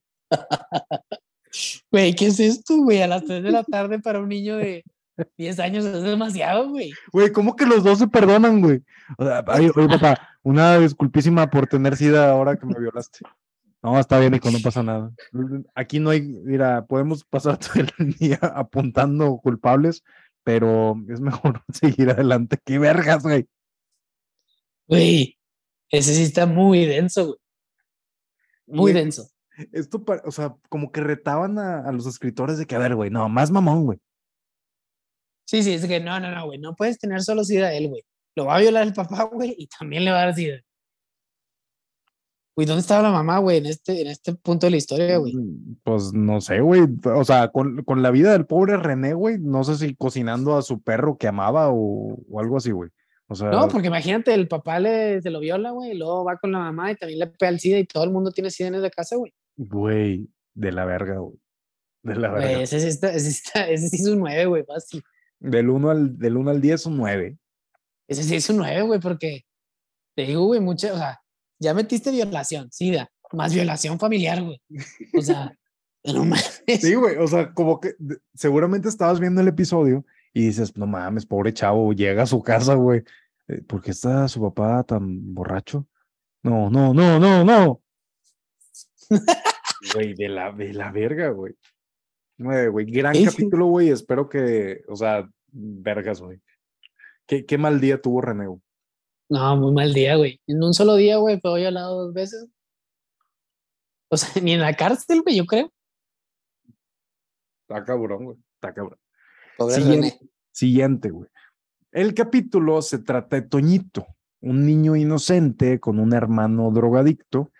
Güey, 1.90 2.14
¿qué 2.14 2.26
es 2.26 2.40
esto, 2.40 2.76
güey? 2.78 3.02
A 3.02 3.08
las 3.08 3.24
3 3.24 3.42
de 3.42 3.50
la 3.50 3.64
tarde 3.64 3.98
para 3.98 4.20
un 4.20 4.28
niño 4.28 4.56
de 4.56 4.84
10 5.38 5.58
años 5.60 5.84
es 5.84 6.02
demasiado, 6.02 6.68
güey. 6.68 6.92
Güey, 7.12 7.32
¿cómo 7.32 7.56
que 7.56 7.66
los 7.66 7.84
dos 7.84 7.98
se 7.98 8.08
perdonan, 8.08 8.60
güey? 8.60 8.82
O 9.18 9.24
sea, 9.24 9.44
oye, 9.46 9.70
papá, 9.88 10.28
una 10.42 10.78
disculpísima 10.78 11.50
por 11.50 11.66
tener 11.66 11.96
sida 11.96 12.30
ahora 12.30 12.56
que 12.56 12.66
me 12.66 12.78
violaste. 12.78 13.20
No, 13.82 13.98
está 13.98 14.18
bien, 14.18 14.34
hijo, 14.34 14.50
no 14.50 14.58
pasa 14.62 14.82
nada. 14.82 15.10
Aquí 15.74 16.00
no 16.00 16.10
hay, 16.10 16.20
mira, 16.20 16.84
podemos 16.84 17.24
pasar 17.24 17.58
todo 17.58 17.82
el 17.98 18.12
día 18.18 18.38
apuntando 18.42 19.38
culpables, 19.38 20.04
pero 20.44 20.96
es 21.08 21.20
mejor 21.20 21.62
seguir 21.72 22.10
adelante. 22.10 22.58
¡Qué 22.64 22.78
vergas, 22.78 23.22
güey! 23.22 23.48
Güey, 24.86 25.38
ese 25.88 26.14
sí 26.14 26.24
está 26.24 26.46
muy 26.46 26.84
denso, 26.84 27.26
güey. 27.26 27.38
Muy 28.66 28.92
denso. 28.92 29.28
Esto, 29.72 30.02
o 30.24 30.30
sea, 30.30 30.54
como 30.68 30.92
que 30.92 31.00
retaban 31.00 31.58
a, 31.58 31.90
los 31.92 32.06
escritores 32.06 32.58
de 32.58 32.66
que, 32.66 32.76
a 32.76 32.78
ver, 32.78 32.94
güey, 32.94 33.10
no, 33.10 33.28
más 33.28 33.50
mamón, 33.50 33.84
güey. 33.84 33.98
Sí, 35.50 35.64
sí, 35.64 35.72
es 35.72 35.84
que 35.84 35.98
no, 35.98 36.20
no, 36.20 36.30
no, 36.30 36.46
güey, 36.46 36.60
no 36.60 36.76
puedes 36.76 36.96
tener 36.96 37.22
solo 37.22 37.42
sida 37.42 37.74
él, 37.74 37.88
güey. 37.88 38.04
Lo 38.36 38.44
va 38.46 38.54
a 38.54 38.60
violar 38.60 38.86
el 38.86 38.92
papá, 38.92 39.24
güey, 39.24 39.56
y 39.58 39.66
también 39.66 40.04
le 40.04 40.12
va 40.12 40.18
a 40.22 40.26
dar 40.26 40.34
sida. 40.36 40.60
Güey, 42.54 42.68
¿dónde 42.68 42.82
estaba 42.82 43.02
la 43.02 43.10
mamá, 43.10 43.38
güey, 43.38 43.58
en 43.58 43.66
este, 43.66 44.00
en 44.00 44.06
este 44.06 44.32
punto 44.34 44.68
de 44.68 44.70
la 44.70 44.76
historia, 44.76 45.16
güey? 45.16 45.34
Pues 45.82 46.12
no 46.12 46.40
sé, 46.40 46.60
güey. 46.60 46.82
O 47.04 47.24
sea, 47.24 47.48
con, 47.48 47.82
con, 47.82 48.00
la 48.00 48.12
vida 48.12 48.30
del 48.30 48.46
pobre 48.46 48.76
René, 48.76 49.12
güey, 49.12 49.38
no 49.40 49.64
sé 49.64 49.74
si 49.74 49.96
cocinando 49.96 50.56
a 50.56 50.62
su 50.62 50.80
perro 50.82 51.18
que 51.18 51.26
amaba 51.26 51.70
o, 51.70 52.20
o 52.30 52.40
algo 52.40 52.58
así, 52.58 52.70
güey. 52.70 52.90
O 53.26 53.34
sea, 53.34 53.50
no, 53.50 53.66
porque 53.66 53.88
imagínate, 53.88 54.32
el 54.32 54.46
papá 54.46 54.78
le, 54.78 55.20
se 55.20 55.30
lo 55.30 55.40
viola, 55.40 55.72
güey, 55.72 55.90
y 55.90 55.98
luego 55.98 56.24
va 56.24 56.36
con 56.36 56.52
la 56.52 56.60
mamá 56.60 56.92
y 56.92 56.94
también 56.94 57.18
le 57.18 57.26
pega 57.26 57.48
el 57.48 57.58
SIDA 57.58 57.80
y 57.80 57.86
todo 57.86 58.04
el 58.04 58.10
mundo 58.10 58.30
tiene 58.30 58.52
SIDA 58.52 58.68
en 58.68 58.82
la 58.82 58.90
casa, 58.90 59.16
güey. 59.16 59.34
Güey, 59.56 60.28
de 60.54 60.70
la 60.70 60.84
verga, 60.84 61.18
güey. 61.18 61.40
De 62.04 62.14
la 62.14 62.30
verga. 62.30 62.62
ese, 62.62 62.78
sí 62.78 62.86
ese, 63.02 63.88
sí 63.88 63.96
es 63.96 64.06
un 64.06 64.20
9, 64.20 64.46
güey, 64.46 64.64
fácil. 64.64 65.02
Del 65.40 65.70
1 65.70 65.90
al, 65.90 66.18
del 66.18 66.36
1 66.36 66.50
al 66.50 66.60
10, 66.60 66.86
un 66.86 66.96
9. 66.98 67.38
Ese 68.08 68.22
sí 68.22 68.36
es 68.36 68.50
un 68.50 68.58
9, 68.58 68.82
güey, 68.82 69.00
porque 69.00 69.44
te 70.14 70.22
digo, 70.22 70.44
güey, 70.44 70.60
mucha, 70.60 70.92
o 70.92 70.96
sea, 70.96 71.20
ya 71.58 71.74
metiste 71.74 72.10
violación, 72.10 72.70
SIDA, 72.70 73.10
más 73.32 73.54
violación 73.54 73.98
familiar, 73.98 74.42
güey. 74.42 74.60
O 75.16 75.22
sea, 75.22 75.56
no 76.04 76.24
mames. 76.24 76.62
Sí, 76.80 76.94
güey, 76.94 77.16
o 77.16 77.26
sea, 77.26 77.52
como 77.52 77.80
que 77.80 77.94
seguramente 78.34 78.88
estabas 78.88 79.20
viendo 79.20 79.40
el 79.40 79.48
episodio 79.48 80.04
y 80.32 80.46
dices, 80.46 80.76
no 80.76 80.86
mames, 80.86 81.26
pobre 81.26 81.52
chavo, 81.52 81.92
llega 81.92 82.24
a 82.24 82.26
su 82.26 82.42
casa, 82.42 82.74
güey. 82.74 83.02
Eh, 83.48 83.62
¿Por 83.62 83.82
qué 83.82 83.90
está 83.90 84.28
su 84.28 84.40
papá 84.40 84.82
tan 84.84 85.34
borracho? 85.34 85.86
No, 86.42 86.70
no, 86.70 86.94
no, 86.94 87.18
no, 87.18 87.44
no. 87.44 87.82
Güey, 89.94 90.14
de 90.14 90.28
la, 90.28 90.52
de 90.52 90.74
la 90.74 90.92
verga, 90.92 91.30
güey. 91.30 91.54
Güey, 92.40 92.86
gran 92.86 93.22
capítulo, 93.22 93.66
güey. 93.66 93.90
Espero 93.90 94.26
que, 94.26 94.82
o 94.88 94.96
sea, 94.96 95.28
vergas, 95.52 96.22
güey. 96.22 96.40
¿Qué, 97.26 97.44
¿Qué, 97.44 97.58
mal 97.58 97.80
día 97.80 98.00
tuvo 98.00 98.22
René, 98.22 98.46
No, 99.28 99.56
muy 99.56 99.74
mal 99.74 99.92
día, 99.92 100.16
güey. 100.16 100.40
En 100.46 100.62
un 100.62 100.72
solo 100.72 100.96
día, 100.96 101.18
güey, 101.18 101.38
fue 101.38 101.66
al 101.66 101.74
lado 101.74 102.06
dos 102.06 102.14
veces. 102.14 102.46
O 104.08 104.16
sea, 104.16 104.28
ni 104.42 104.54
en 104.54 104.60
la 104.60 104.74
cárcel, 104.74 105.20
güey, 105.20 105.36
yo 105.36 105.44
creo. 105.44 105.70
Está 107.68 107.84
cabrón, 107.84 108.24
güey. 108.24 108.38
Está 108.54 108.72
cabrón. 108.72 108.98
Siguiente, 109.68 110.18
siguiente, 110.50 111.10
güey. 111.10 111.28
El 111.92 112.14
capítulo 112.14 112.80
se 112.80 113.00
trata 113.00 113.36
de 113.36 113.42
Toñito, 113.42 114.06
un 114.40 114.64
niño 114.64 114.96
inocente 114.96 115.78
con 115.78 115.98
un 115.98 116.14
hermano 116.14 116.70
drogadicto. 116.70 117.52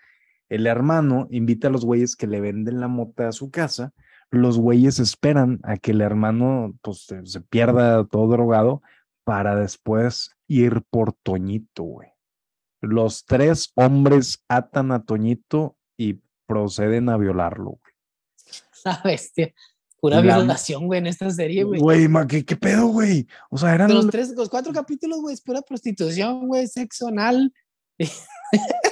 El 0.49 0.65
hermano 0.65 1.27
invita 1.29 1.67
a 1.67 1.71
los 1.71 1.85
güeyes 1.85 2.15
que 2.15 2.25
le 2.25 2.41
venden 2.41 2.79
la 2.79 2.87
mota 2.87 3.27
a 3.27 3.31
su 3.31 3.51
casa. 3.51 3.93
Los 4.31 4.57
güeyes 4.57 4.99
esperan 4.99 5.59
a 5.63 5.77
que 5.77 5.91
el 5.91 6.01
hermano 6.01 6.73
pues, 6.81 7.07
se, 7.25 7.41
pierda 7.41 8.05
todo 8.05 8.27
drogado 8.27 8.81
para 9.25 9.55
después 9.55 10.31
ir 10.47 10.83
por 10.89 11.13
Toñito, 11.13 11.83
güey. 11.83 12.09
Los 12.81 13.25
tres 13.25 13.71
hombres 13.75 14.43
atan 14.47 14.91
a 14.91 15.03
Toñito 15.03 15.77
y 15.97 16.21
proceden 16.47 17.09
a 17.09 17.17
violarlo, 17.17 17.79
güey. 17.81 17.93
La 18.85 19.01
bestia. 19.03 19.53
Pura 19.99 20.19
violación, 20.19 20.87
güey, 20.87 20.97
en 20.97 21.05
esta 21.05 21.29
serie, 21.29 21.63
güey. 21.63 21.79
Güey, 21.79 22.07
¿qué, 22.27 22.43
¿qué, 22.43 22.55
pedo, 22.55 22.87
güey? 22.87 23.27
O 23.51 23.57
sea, 23.59 23.75
eran. 23.75 23.93
Los 23.93 24.09
tres, 24.09 24.33
los 24.35 24.49
cuatro 24.49 24.73
capítulos, 24.73 25.21
güey, 25.21 25.35
es 25.35 25.41
pura 25.41 25.61
prostitución, 25.61 26.47
güey, 26.47 26.65
sexo 26.65 27.09
anal. 27.09 27.53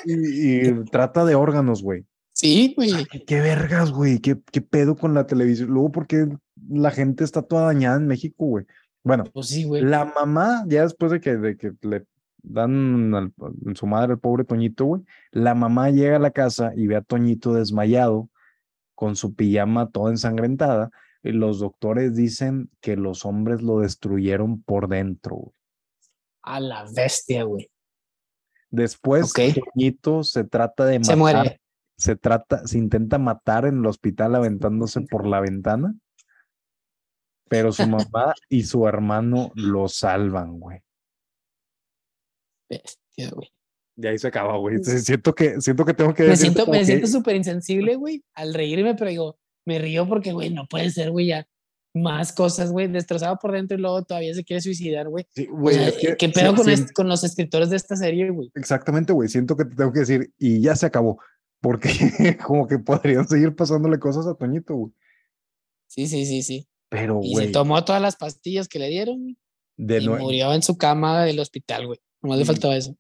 y, 0.06 0.72
trata 0.86 1.26
de 1.26 1.34
órganos, 1.34 1.82
güey. 1.82 2.06
Sí, 2.40 2.74
güey. 2.74 3.06
¿qué, 3.28 3.42
vergas, 3.42 3.92
güey. 3.92 4.20
¿Qué, 4.20 4.40
¿Qué, 4.50 4.62
pedo 4.62 4.96
con 4.96 5.14
la 5.14 5.28
televisión. 5.28 5.72
Luego, 5.72 5.92
porque 5.92 6.26
la 6.70 6.90
gente 6.90 7.26
está 7.26 7.42
toda 7.42 7.66
dañada 7.66 7.98
en 7.98 8.08
México, 8.08 8.46
güey. 8.46 8.66
Bueno, 9.04 9.26
pues 9.34 9.48
sí, 9.48 9.66
güey. 9.66 9.84
La 9.84 10.06
mamá, 10.06 10.64
ya 10.66 10.84
después 10.84 11.12
de 11.12 11.20
que, 11.20 11.36
de 11.36 11.58
que 11.58 11.74
le 11.82 12.06
dan 12.42 13.14
a 13.14 13.30
su 13.76 13.88
madre 13.88 14.14
al 14.14 14.20
pobre 14.20 14.46
Toñito, 14.46 14.86
güey, 14.86 15.02
la 15.32 15.54
mamá 15.54 15.90
llega 15.90 16.16
a 16.16 16.20
la 16.20 16.32
casa 16.32 16.72
y 16.78 16.88
ve 16.88 16.96
a 16.96 17.02
Toñito 17.02 17.54
desmayado 17.54 18.30
con 18.96 19.18
su 19.18 19.36
pijama 19.36 19.90
toda 19.90 20.12
ensangrentada. 20.12 20.92
Y 21.22 21.34
los 21.34 21.60
doctores 21.60 22.16
dicen 22.16 22.70
que 22.80 22.96
los 22.96 23.26
hombres 23.26 23.62
lo 23.62 23.82
destruyeron 23.82 24.64
por 24.64 24.88
dentro. 24.88 25.52
A 26.42 26.62
la 26.62 26.86
bestia, 26.90 27.44
güey. 27.44 27.70
Después, 28.70 29.34
Toñito 29.34 30.24
se 30.24 30.46
trata 30.46 30.86
de 30.86 31.00
matar. 31.00 31.12
Se 31.12 31.16
muere. 31.18 31.60
Se 32.00 32.16
trata, 32.16 32.66
se 32.66 32.78
intenta 32.78 33.18
matar 33.18 33.66
en 33.66 33.80
el 33.80 33.86
hospital 33.86 34.34
aventándose 34.36 35.02
por 35.02 35.28
la 35.28 35.42
ventana. 35.42 35.94
Pero 37.50 37.74
su 37.74 37.86
mamá 37.88 38.34
y 38.48 38.64
su 38.64 38.88
hermano 38.88 39.52
lo 39.56 39.90
salvan, 39.90 40.60
güey. 40.60 40.80
Bestia, 42.70 43.32
güey. 43.32 43.50
Y 43.98 44.08
ahí 44.08 44.18
se 44.18 44.30
acaba, 44.30 44.56
güey. 44.58 44.82
Siento 44.82 45.36
que, 45.36 45.60
siento 45.60 45.84
que 45.84 45.94
tengo 45.94 46.14
que 46.14 46.24
Me 46.24 46.38
siento, 46.38 46.66
me 46.68 46.86
siento 46.86 47.08
súper 47.08 47.36
insensible, 47.36 47.96
güey, 47.96 48.24
al 48.34 48.54
reírme, 48.54 48.96
pero 48.96 49.10
digo, 49.10 49.40
me 49.66 49.78
río 49.78 50.08
porque, 50.08 50.32
güey, 50.32 50.52
no 50.52 50.68
puede 50.68 50.90
ser, 50.92 51.12
güey, 51.12 51.28
ya 51.28 51.46
más 51.94 52.32
cosas, 52.32 52.72
güey, 52.72 52.88
destrozado 52.88 53.38
por 53.42 53.52
dentro 53.52 53.78
y 53.78 53.82
luego 53.82 54.04
todavía 54.04 54.34
se 54.34 54.46
quiere 54.46 54.62
suicidar, 54.62 55.10
güey. 55.10 55.26
Sí, 55.36 55.48
güey. 55.48 55.78
¿Qué 56.18 56.30
pedo 56.30 56.56
con, 56.56 56.66
con, 56.94 57.10
los 57.10 57.26
escritores 57.26 57.72
de 57.72 57.76
esta 57.76 57.98
serie, 57.98 58.30
güey? 58.30 58.52
Exactamente, 58.56 59.12
güey. 59.12 59.28
Siento 59.28 59.58
que 59.58 59.66
te 59.66 59.76
tengo 59.76 59.92
que 59.92 60.00
decir, 60.00 60.32
y 60.38 60.62
ya 60.62 60.78
se 60.78 60.86
acabó, 60.86 61.20
porque 61.62 61.90
como 62.46 62.68
que 62.68 62.80
podrían 62.80 63.28
seguir 63.28 63.56
pasándole 63.56 64.00
cosas 64.00 64.28
a 64.28 64.36
Toñito, 64.36 64.76
güey. 64.76 64.94
Sí, 65.88 66.08
sí, 66.08 66.26
sí, 66.26 66.44
sí. 66.44 66.68
Pero, 66.90 67.20
y 67.24 67.36
se 67.36 67.48
tomó 67.48 67.84
todas 67.84 68.02
las 68.02 68.16
pastillas 68.16 68.68
que 68.68 68.80
le 68.80 68.90
dieron, 68.90 69.38
De 69.78 70.00
y 70.00 70.10
murió 70.10 70.54
en 70.54 70.64
su 70.64 70.78
cama 70.78 71.24
del 71.24 71.40
hospital, 71.40 71.88
güey. 71.88 72.00
Nomás 72.22 72.40
le 72.40 72.46
faltaba 72.46 72.76
eso 72.76 72.96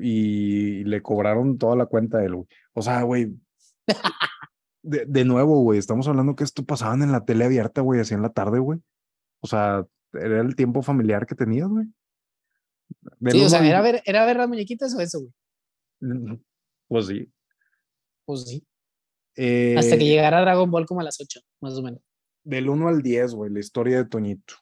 y 0.00 0.84
le 0.84 1.02
cobraron 1.02 1.58
toda 1.58 1.76
la 1.76 1.86
cuenta 1.86 2.18
de 2.18 2.26
él, 2.26 2.34
güey. 2.36 2.48
O 2.72 2.82
sea, 2.82 3.02
güey. 3.02 3.34
De, 4.80 5.04
de, 5.04 5.24
nuevo, 5.24 5.60
güey, 5.60 5.78
estamos 5.78 6.08
hablando 6.08 6.34
que 6.34 6.44
esto 6.44 6.64
pasaban 6.64 7.02
en 7.02 7.12
la 7.12 7.24
tele 7.24 7.44
abierta, 7.44 7.82
güey, 7.82 8.00
así 8.00 8.14
en 8.14 8.22
la 8.22 8.32
tarde, 8.32 8.58
güey. 8.58 8.78
O 9.40 9.46
sea, 9.46 9.84
era 10.14 10.40
el 10.40 10.56
tiempo 10.56 10.82
familiar 10.82 11.26
que 11.26 11.34
tenías, 11.34 11.68
güey. 11.68 11.86
Sí, 13.32 13.42
o 13.42 13.48
sea, 13.50 13.66
¿era 13.66 13.82
ver, 13.82 14.02
¿era 14.06 14.24
ver 14.24 14.36
las 14.38 14.48
muñequitas 14.48 14.94
o 14.94 15.00
eso, 15.00 15.20
güey? 15.20 16.40
Pues 16.86 17.06
sí. 17.08 17.30
Pues 18.28 18.42
sí. 18.42 18.62
Hasta 19.78 19.96
que 19.96 20.04
eh, 20.04 20.08
llegara 20.08 20.42
Dragon 20.42 20.70
Ball 20.70 20.84
como 20.84 21.00
a 21.00 21.04
las 21.04 21.18
8, 21.18 21.40
más 21.62 21.72
o 21.78 21.82
menos. 21.82 22.02
Del 22.44 22.68
1 22.68 22.88
al 22.88 23.00
10, 23.00 23.32
güey, 23.32 23.50
la 23.50 23.60
historia 23.60 23.96
de 23.96 24.04
Toñito. 24.04 24.52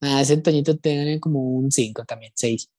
Ah, 0.00 0.22
ese 0.22 0.38
Toñito 0.38 0.78
tiene 0.78 1.20
como 1.20 1.42
un 1.42 1.70
5 1.70 2.06
también, 2.06 2.32
6. 2.34 2.70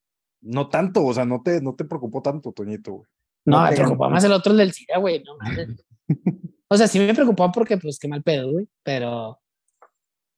No 0.42 0.70
tanto, 0.70 1.06
o 1.06 1.14
sea, 1.14 1.24
no 1.24 1.44
te, 1.44 1.62
no 1.62 1.76
te 1.76 1.86
preocupó 1.86 2.24
tanto, 2.24 2.52
Toñito, 2.52 2.94
güey. 2.94 3.10
No, 3.46 3.62
me 3.62 3.76
preocupó 3.76 4.10
más 4.10 4.24
el 4.24 4.32
otro 4.32 4.56
del 4.56 4.72
SIDA, 4.72 4.98
güey. 4.98 5.24
No 5.24 5.38
o 6.68 6.76
sea, 6.76 6.88
sí 6.88 6.98
me 6.98 7.14
preocupó 7.14 7.52
porque, 7.52 7.78
pues, 7.78 8.00
qué 8.00 8.08
mal 8.08 8.24
pedo, 8.24 8.52
güey. 8.54 8.68
Pero, 8.82 9.40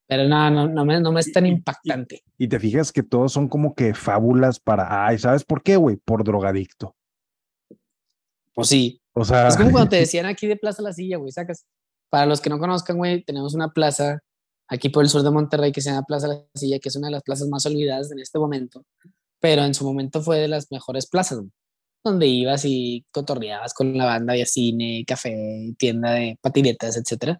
pero 0.07 0.27
no, 0.27 0.51
no, 0.51 0.67
no, 0.67 0.83
me, 0.83 0.99
no 0.99 1.13
me 1.13 1.21
es 1.21 1.31
tan 1.31 1.45
impactante. 1.45 2.21
Y, 2.37 2.49
te 2.49 2.59
fijas 2.59 2.91
que 2.91 3.01
todos 3.01 3.31
son 3.31 3.47
como 3.47 3.75
que 3.75 3.93
fábulas 3.93 4.59
para, 4.59 5.07
ay, 5.07 5.19
¿sabes 5.19 5.45
por 5.45 5.63
qué, 5.63 5.77
güey? 5.77 5.95
Por 5.95 6.25
drogadicto. 6.25 6.97
Pues 8.53 8.69
sí. 8.69 9.01
O 9.13 9.23
sea. 9.25 9.47
Es 9.47 9.57
como 9.57 9.71
cuando 9.71 9.89
te 9.89 9.95
decían 9.99 10.25
aquí 10.25 10.47
de 10.47 10.57
Plaza 10.57 10.81
La 10.81 10.93
Silla, 10.93 11.17
güey, 11.17 11.31
sacas. 11.31 11.65
Para 12.09 12.25
los 12.25 12.41
que 12.41 12.49
no 12.49 12.59
conozcan, 12.59 12.97
güey, 12.97 13.23
tenemos 13.23 13.53
una 13.53 13.69
plaza 13.69 14.19
aquí 14.67 14.89
por 14.89 15.03
el 15.03 15.09
sur 15.09 15.23
de 15.23 15.31
Monterrey 15.31 15.71
que 15.71 15.81
se 15.81 15.89
llama 15.89 16.05
Plaza 16.05 16.27
La 16.27 16.43
Silla, 16.55 16.79
que 16.79 16.89
es 16.89 16.95
una 16.95 17.07
de 17.07 17.13
las 17.13 17.23
plazas 17.23 17.47
más 17.47 17.65
olvidadas 17.65 18.11
en 18.11 18.19
este 18.19 18.37
momento 18.37 18.83
pero 19.41 19.65
en 19.65 19.73
su 19.73 19.83
momento 19.83 20.21
fue 20.21 20.39
de 20.39 20.47
las 20.47 20.71
mejores 20.71 21.07
plazas, 21.07 21.39
donde 22.03 22.27
ibas 22.27 22.63
y 22.63 23.05
cotorreabas 23.11 23.73
con 23.73 23.97
la 23.97 24.05
banda, 24.05 24.33
había 24.33 24.45
cine, 24.45 25.03
café, 25.05 25.73
tienda 25.77 26.11
de 26.13 26.37
patinetas, 26.41 26.95
etc. 26.95 27.37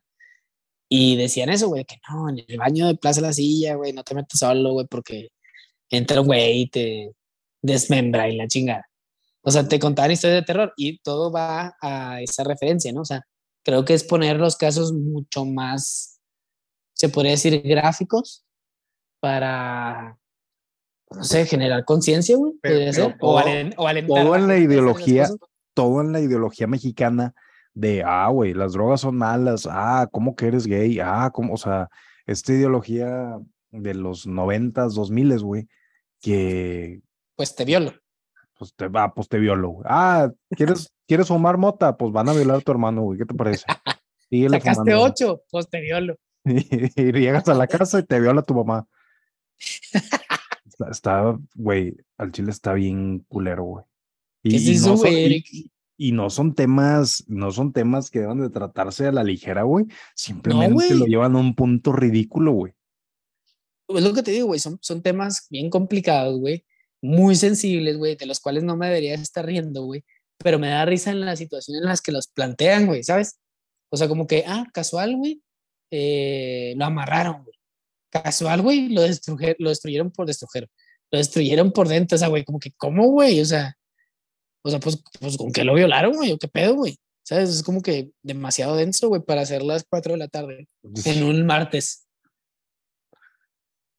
Y 0.90 1.16
decían 1.16 1.50
eso, 1.50 1.70
güey, 1.70 1.86
que 1.86 1.98
no, 2.10 2.30
en 2.30 2.44
el 2.48 2.58
baño 2.58 2.88
de 2.88 2.96
Plaza 2.96 3.22
La 3.22 3.34
Silla, 3.34 3.76
güey, 3.76 3.94
no 3.94 4.04
te 4.04 4.16
metas 4.16 4.40
solo, 4.40 4.74
güey, 4.74 4.88
porque 4.88 5.30
entra 5.90 6.22
un 6.22 6.28
güey 6.28 6.62
y 6.64 6.70
te 6.70 7.12
desmembra 7.62 8.28
y 8.30 8.36
la 8.36 8.48
chingada. 8.48 8.90
O 9.44 9.52
sea, 9.52 9.68
te 9.68 9.80
contaban 9.80 10.12
historias 10.12 10.42
de 10.42 10.46
terror 10.46 10.74
y 10.78 11.00
todo 11.00 11.32
va 11.32 11.76
a 11.82 12.22
esa 12.22 12.44
referencia, 12.44 12.92
¿no? 12.94 13.02
O 13.02 13.06
sea, 13.06 13.22
creo 13.64 13.86
que 13.86 13.94
es 13.94 14.04
poner 14.04 14.38
los 14.38 14.56
casos 14.56 14.94
mucho 14.94 15.46
más, 15.46 16.20
se 16.94 17.10
podría 17.10 17.32
decir, 17.32 17.62
gráficos 17.64 18.46
para 19.20 20.18
no 21.16 21.24
sé, 21.24 21.46
generar 21.46 21.86
conciencia, 21.86 22.38
güey, 22.38 22.54
podría 22.62 22.94
ser. 22.94 23.16
o, 23.20 23.42
Todo 24.08 24.36
en 24.36 24.48
la 24.48 24.58
ideología, 24.58 25.30
todo 25.74 26.02
en 26.02 26.14
la 26.14 26.22
ideología 26.22 26.68
mexicana 26.68 27.34
de, 27.74 28.04
ah, 28.06 28.30
güey, 28.30 28.54
las 28.54 28.74
drogas 28.74 29.02
son 29.02 29.18
malas, 29.18 29.68
ah, 29.70 30.08
¿cómo 30.12 30.36
que 30.36 30.48
eres 30.48 30.66
gay? 30.66 31.00
Ah, 31.00 31.30
¿cómo? 31.34 31.54
O 31.54 31.58
sea, 31.58 31.90
esta 32.26 32.54
ideología 32.54 33.38
de 33.72 33.94
los 33.94 34.26
noventas, 34.26 34.94
dos 34.94 35.12
miles, 35.12 35.44
güey, 35.44 35.68
que... 36.22 37.02
Pues 37.36 37.56
te 37.56 37.66
violo. 37.66 37.94
Pues 38.62 38.76
te 38.76 38.88
va, 38.90 39.12
pues 39.12 39.28
te 39.28 39.40
violo, 39.40 39.70
güey. 39.70 39.88
Ah, 39.90 40.32
¿quieres, 40.52 40.94
¿quieres 41.08 41.28
fumar 41.28 41.58
mota? 41.58 41.98
Pues 41.98 42.12
van 42.12 42.30
a 42.30 42.34
violar 42.34 42.58
a 42.58 42.62
tu 42.62 42.72
hermano, 42.72 43.02
güey, 43.02 43.18
¿qué 43.18 43.26
te 43.26 43.34
parece? 43.34 43.66
Sacaste 44.52 44.94
ocho, 44.94 45.42
pues 45.50 45.68
te 45.68 45.82
violo. 45.82 46.16
y 46.46 47.12
llegas 47.12 47.50
a 47.50 47.56
la 47.56 47.66
casa 47.66 47.98
y 47.98 48.04
te 48.04 48.20
viola 48.20 48.44
tu 48.44 48.54
mamá. 48.54 48.88
Está, 50.92 51.36
güey, 51.56 51.98
al 52.20 52.32
chile 52.32 52.52
está 52.52 52.74
bien 52.74 53.26
culero, 53.28 53.64
güey. 53.64 53.86
Y, 54.44 54.52
¿Qué 54.52 54.58
es 54.58 54.68
eso, 54.68 54.96
güey? 54.96 55.44
y 55.98 56.12
no 56.12 56.30
son 56.30 56.54
temas, 56.54 57.24
no 57.28 57.50
son 57.50 57.74
temas 57.74 58.12
que 58.12 58.20
deben 58.20 58.42
de 58.42 58.52
tratarse 58.52 59.08
a 59.08 59.12
la 59.12 59.24
ligera, 59.24 59.64
güey. 59.64 59.88
Simplemente 60.14 60.94
lo 60.94 61.06
llevan 61.08 61.36
a 61.36 61.40
un 61.40 61.56
punto 61.56 61.94
ridículo, 61.94 62.52
güey. 62.52 62.74
Es 63.88 64.04
lo 64.04 64.14
que 64.14 64.22
te 64.22 64.30
digo, 64.30 64.48
güey, 64.48 64.60
son, 64.60 64.78
son 64.84 65.02
temas 65.02 65.48
bien 65.50 65.72
complicados, 65.72 66.40
güey, 66.40 66.64
muy 67.02 67.36
sensibles, 67.36 67.98
güey, 67.98 68.16
de 68.16 68.26
los 68.26 68.40
cuales 68.40 68.64
no 68.64 68.78
me 68.78 68.88
debería 68.88 69.16
estar 69.16 69.46
riendo, 69.46 69.84
güey, 69.84 70.04
pero 70.38 70.60
me 70.60 70.70
da 70.70 70.86
risa 70.86 71.12
en 71.12 71.22
las 71.22 71.40
situaciones 71.40 71.82
en 71.82 71.90
las 71.90 72.02
que 72.02 72.12
los 72.12 72.28
plantean, 72.28 72.86
güey, 72.86 73.04
¿sabes? 73.04 73.40
O 73.90 73.98
sea, 73.98 74.08
como 74.08 74.28
que, 74.28 74.44
ah, 74.48 74.66
casual, 74.74 75.18
güey, 75.18 75.42
eh, 75.92 76.74
lo 76.78 76.86
amarraron, 76.86 77.44
güey. 77.44 77.56
Casual, 78.10 78.62
güey, 78.62 78.90
lo, 78.90 79.02
lo 79.02 79.70
destruyeron 79.70 80.12
por 80.12 80.26
destruir. 80.28 80.70
Lo 81.12 81.18
destruyeron 81.18 81.72
por 81.72 81.88
dentro, 81.88 82.16
o 82.16 82.20
sea, 82.20 82.30
güey, 82.30 82.46
como 82.46 82.60
que, 82.60 82.72
¿cómo, 82.78 83.08
güey? 83.08 83.42
O 83.42 83.46
sea, 83.46 83.76
o 84.64 84.70
sea, 84.70 84.80
pues, 84.80 85.02
pues 85.20 85.38
¿con 85.38 85.52
qué 85.52 85.64
lo 85.64 85.74
violaron, 85.74 86.14
güey? 86.14 86.32
¿O 86.32 86.38
qué 86.38 86.48
pedo, 86.48 86.76
güey? 86.76 86.98
¿Sabes? 87.24 87.50
Es 87.50 87.64
como 87.64 87.82
que 87.82 88.12
demasiado 88.22 88.76
denso, 88.76 89.08
güey, 89.10 89.22
para 89.22 89.42
hacer 89.42 89.64
las 89.64 89.86
4 89.90 90.14
de 90.14 90.18
la 90.20 90.28
tarde 90.28 90.68
en 91.06 91.24
un 91.24 91.46
martes. 91.46 92.01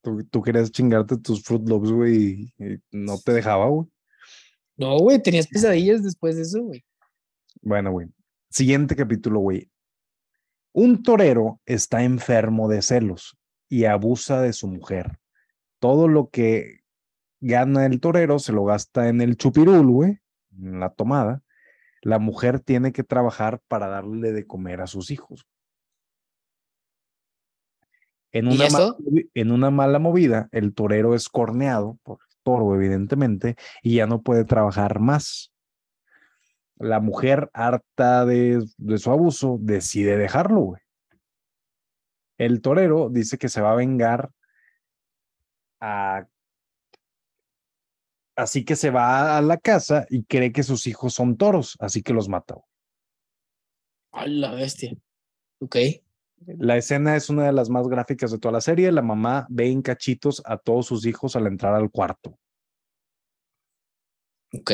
Tú, 0.02 0.24
tú 0.24 0.42
querías 0.42 0.70
chingarte 0.70 1.16
tus 1.16 1.42
Fruit 1.42 1.66
Loops, 1.66 1.90
güey, 1.90 2.52
y 2.58 2.80
no 2.90 3.18
te 3.18 3.32
dejaba, 3.32 3.68
güey. 3.68 3.88
No, 4.76 4.98
güey, 4.98 5.22
tenías 5.22 5.46
pesadillas 5.46 6.02
después 6.02 6.36
de 6.36 6.42
eso, 6.42 6.62
güey. 6.62 6.84
Bueno, 7.60 7.92
güey. 7.92 8.08
Siguiente 8.50 8.96
capítulo, 8.96 9.40
güey. 9.40 9.70
Un 10.72 11.02
torero 11.02 11.60
está 11.66 12.02
enfermo 12.02 12.68
de 12.68 12.82
celos 12.82 13.38
y 13.68 13.84
abusa 13.84 14.40
de 14.40 14.52
su 14.52 14.66
mujer. 14.66 15.18
Todo 15.78 16.08
lo 16.08 16.30
que 16.30 16.80
gana 17.40 17.86
el 17.86 18.00
torero 18.00 18.38
se 18.38 18.52
lo 18.52 18.64
gasta 18.64 19.08
en 19.08 19.20
el 19.20 19.36
chupirul, 19.36 19.86
güey, 19.86 20.18
en 20.58 20.80
la 20.80 20.90
tomada. 20.90 21.42
La 22.00 22.18
mujer 22.18 22.60
tiene 22.60 22.92
que 22.92 23.04
trabajar 23.04 23.60
para 23.68 23.88
darle 23.88 24.32
de 24.32 24.46
comer 24.46 24.80
a 24.80 24.86
sus 24.86 25.10
hijos. 25.10 25.46
En 28.32 28.48
una, 28.48 28.66
en 29.34 29.50
una 29.52 29.70
mala 29.70 29.98
movida, 29.98 30.48
el 30.52 30.74
torero 30.74 31.14
es 31.14 31.28
corneado 31.28 31.98
por 32.02 32.18
el 32.20 32.36
toro, 32.42 32.74
evidentemente, 32.74 33.56
y 33.82 33.96
ya 33.96 34.06
no 34.06 34.22
puede 34.22 34.44
trabajar 34.44 35.00
más. 35.00 35.52
La 36.76 36.98
mujer, 36.98 37.50
harta 37.52 38.24
de, 38.24 38.64
de 38.78 38.98
su 38.98 39.10
abuso, 39.10 39.58
decide 39.60 40.16
dejarlo, 40.16 40.60
güey. 40.60 40.80
El 42.38 42.60
torero 42.60 43.10
dice 43.10 43.38
que 43.38 43.48
se 43.48 43.60
va 43.60 43.72
a 43.72 43.76
vengar 43.76 44.30
a 45.80 46.26
Así 48.34 48.64
que 48.64 48.76
se 48.76 48.90
va 48.90 49.36
a 49.36 49.42
la 49.42 49.58
casa 49.58 50.06
y 50.08 50.24
cree 50.24 50.52
que 50.52 50.62
sus 50.62 50.86
hijos 50.86 51.12
son 51.14 51.36
toros, 51.36 51.76
así 51.80 52.02
que 52.02 52.14
los 52.14 52.28
mata. 52.28 52.56
A 54.12 54.26
la 54.26 54.52
bestia. 54.54 54.96
Ok. 55.60 55.76
La 56.46 56.76
escena 56.76 57.16
es 57.16 57.30
una 57.30 57.46
de 57.46 57.52
las 57.52 57.68
más 57.68 57.88
gráficas 57.88 58.30
de 58.30 58.38
toda 58.38 58.52
la 58.52 58.60
serie. 58.60 58.90
La 58.92 59.02
mamá 59.02 59.46
ve 59.48 59.70
en 59.70 59.82
cachitos 59.82 60.42
a 60.44 60.56
todos 60.56 60.86
sus 60.86 61.06
hijos 61.06 61.36
al 61.36 61.46
entrar 61.46 61.74
al 61.74 61.90
cuarto. 61.90 62.38
Ok. 64.54 64.70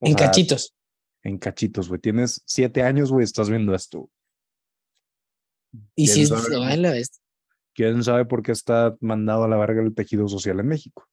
en 0.00 0.14
cachitos. 0.14 0.74
En 1.22 1.38
cachitos, 1.38 1.88
güey. 1.88 2.00
Tienes 2.00 2.42
siete 2.46 2.82
años, 2.82 3.10
güey, 3.10 3.24
estás 3.24 3.50
viendo 3.50 3.74
esto. 3.74 4.10
Y 5.94 6.06
si 6.06 6.22
es 6.22 6.32
a 6.32 6.76
la 6.76 6.90
bestia. 6.92 7.22
¿Quién 7.74 8.02
sabe 8.02 8.24
por 8.24 8.42
qué 8.42 8.52
está 8.52 8.96
mandado 9.00 9.44
a 9.44 9.48
la 9.48 9.56
verga 9.56 9.82
el 9.82 9.94
tejido 9.94 10.26
social 10.26 10.58
en 10.58 10.66
México? 10.66 11.06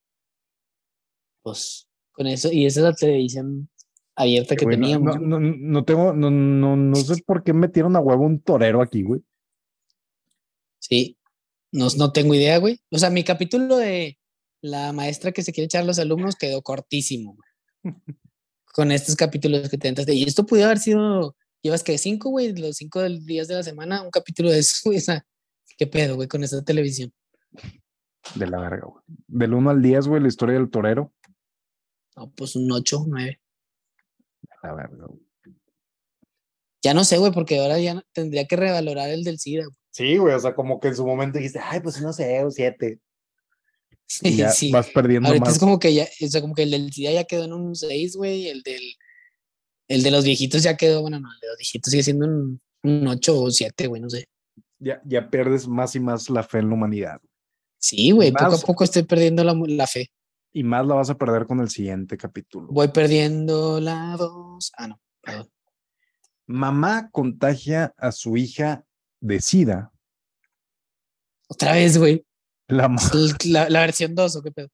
Pues 1.44 1.88
con 2.12 2.28
eso, 2.28 2.52
y 2.52 2.66
esa 2.66 2.80
es 2.80 2.84
la 2.86 2.94
televisión 2.94 3.70
abierta 4.16 4.56
que 4.56 4.66
teníamos. 4.66 5.20
No, 5.20 5.40
no, 5.40 5.40
no, 5.40 5.84
tengo, 5.84 6.14
no, 6.14 6.32
no, 6.32 6.76
no 6.76 6.96
sé 6.96 7.22
por 7.26 7.44
qué 7.44 7.54
metieron 7.54 7.96
a 7.96 8.00
huevo 8.00 8.26
un 8.26 8.40
torero 8.40 8.82
aquí, 8.82 9.04
güey. 9.04 9.22
Sí, 10.80 11.18
no, 11.72 11.88
no 11.98 12.12
tengo 12.12 12.34
idea, 12.34 12.58
güey. 12.58 12.80
O 12.92 12.98
sea, 12.98 13.10
mi 13.10 13.24
capítulo 13.24 13.78
de 13.78 14.18
la 14.62 14.94
maestra 14.94 15.32
que 15.32 15.44
se 15.44 15.52
quiere 15.52 15.66
echar 15.66 15.84
a 15.84 15.86
los 15.86 16.00
alumnos 16.00 16.36
quedó 16.36 16.62
cortísimo, 16.62 17.38
con 18.74 18.92
estos 18.92 19.16
capítulos 19.16 19.70
que 19.70 19.78
te 19.78 19.88
entras. 19.88 20.08
Y 20.08 20.24
esto 20.24 20.46
pudo 20.46 20.66
haber 20.66 20.80
sido, 20.80 21.36
llevas 21.62 21.84
que 21.84 21.98
cinco, 21.98 22.30
güey, 22.30 22.56
los 22.56 22.78
cinco 22.78 23.02
días 23.04 23.48
de 23.48 23.56
la 23.56 23.64
semana, 23.64 24.02
un 24.02 24.12
capítulo 24.12 24.50
de 24.50 24.60
eso, 24.60 24.76
güey. 24.86 24.98
O 24.98 25.02
sea, 25.02 25.26
qué 25.78 25.88
pedo, 25.88 26.16
güey, 26.16 26.28
con 26.28 26.44
esta 26.44 26.64
televisión. 26.64 27.12
De 28.36 28.48
la 28.48 28.60
verga, 28.60 28.88
güey. 28.88 29.04
Del 29.28 29.54
1 29.54 29.70
al 29.70 29.82
10, 29.82 30.08
güey, 30.08 30.22
la 30.22 30.28
historia 30.28 30.56
del 30.56 30.70
torero. 30.70 31.14
No, 32.16 32.32
pues 32.32 32.56
un 32.56 32.72
8, 32.72 33.06
9. 33.08 33.40
La 34.66 34.74
verga, 34.74 35.08
Ya 36.84 36.94
no 36.94 37.04
sé, 37.04 37.18
güey, 37.18 37.32
porque 37.32 37.60
ahora 37.60 37.80
ya 37.80 38.04
tendría 38.14 38.46
que 38.46 38.56
revalorar 38.56 39.10
el 39.10 39.24
del 39.24 39.38
SIDA. 39.38 39.66
Sí, 39.92 40.18
güey, 40.18 40.34
o 40.34 40.40
sea, 40.40 40.56
como 40.56 40.80
que 40.80 40.88
en 40.88 40.96
su 40.96 41.06
momento 41.06 41.38
dijiste, 41.38 41.60
ay, 41.62 41.80
pues 41.82 42.02
no 42.02 42.12
sé, 42.12 42.44
un 42.44 42.52
7. 42.52 43.00
Sí, 44.08 44.44
sí. 44.56 44.72
Vas 44.72 44.90
perdiendo 44.90 45.30
Ahorita 45.30 45.52
es 45.52 45.60
como 45.60 45.80
que 45.80 45.94
ya, 45.94 46.08
o 46.22 46.28
sea, 46.28 46.42
como 46.42 46.56
que 46.56 46.64
el 46.64 46.72
del 46.72 46.92
SIDA 46.92 47.12
ya 47.12 47.24
quedó 47.26 47.46
en 47.46 47.54
un 47.54 47.76
6, 47.76 48.16
güey, 48.16 48.50
el 48.50 48.64
del, 48.64 48.82
el 49.88 50.04
de 50.04 50.12
los 50.12 50.26
viejitos 50.26 50.64
ya 50.64 50.76
quedó, 50.78 51.02
bueno, 51.02 51.20
no, 51.20 51.32
el 51.32 51.40
de 51.40 51.48
los 51.48 51.58
viejitos 51.58 51.92
sigue 51.92 52.04
siendo 52.04 52.26
un, 52.26 52.60
un 52.84 53.08
8 53.08 53.42
o 53.42 53.52
7, 53.52 53.88
güey, 53.88 54.02
no 54.02 54.10
sé. 54.10 54.26
Ya, 54.80 55.02
ya 55.06 55.30
pierdes 55.30 55.68
más 55.68 55.96
y 55.96 56.00
más 56.00 56.30
la 56.30 56.44
fe 56.44 56.58
en 56.58 56.70
la 56.70 56.76
humanidad. 56.76 57.22
Sí, 57.78 58.12
güey, 58.12 58.32
poco 58.32 58.56
a 58.56 58.60
poco 58.60 58.84
estoy 58.84 59.04
perdiendo 59.04 59.44
la, 59.44 59.54
la 59.68 59.86
fe. 59.86 60.10
Y 60.56 60.64
más 60.64 60.88
la 60.88 60.96
vas 60.96 61.10
a 61.10 61.18
perder 61.18 61.48
con 61.48 61.60
el 61.60 61.68
siguiente 61.68 62.16
capítulo. 62.16 62.70
Voy 62.72 62.88
perdiendo 62.88 63.82
la 63.82 64.16
dos. 64.16 64.72
Ah, 64.78 64.88
no, 64.88 65.02
perdón. 65.22 65.52
Mamá 66.48 67.10
contagia 67.12 67.94
a 67.98 68.14
su 68.14 68.38
hija 68.38 68.86
de 69.20 69.42
SIDA. 69.42 69.92
Otra 71.50 71.74
vez, 71.74 71.98
güey. 71.98 72.26
La, 72.70 72.88
la, 73.68 73.80
versión 73.82 74.16
2, 74.16 74.36
¿o 74.38 74.42
qué 74.42 74.52
pedo? 74.54 74.70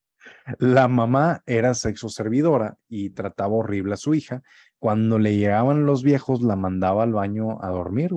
La 0.60 0.88
mamá 0.88 1.42
era 1.48 1.74
sexo 1.74 2.10
servidora 2.10 2.78
y 2.88 3.10
trataba 3.10 3.56
horrible 3.56 3.96
a 3.96 3.98
su 3.98 4.14
hija. 4.14 4.44
Cuando 4.78 5.18
le 5.18 5.36
llegaban 5.36 5.88
los 5.88 6.04
viejos, 6.04 6.44
la 6.44 6.56
mandaba 6.56 7.02
al 7.02 7.14
baño 7.14 7.58
a 7.60 7.70
dormir. 7.70 8.14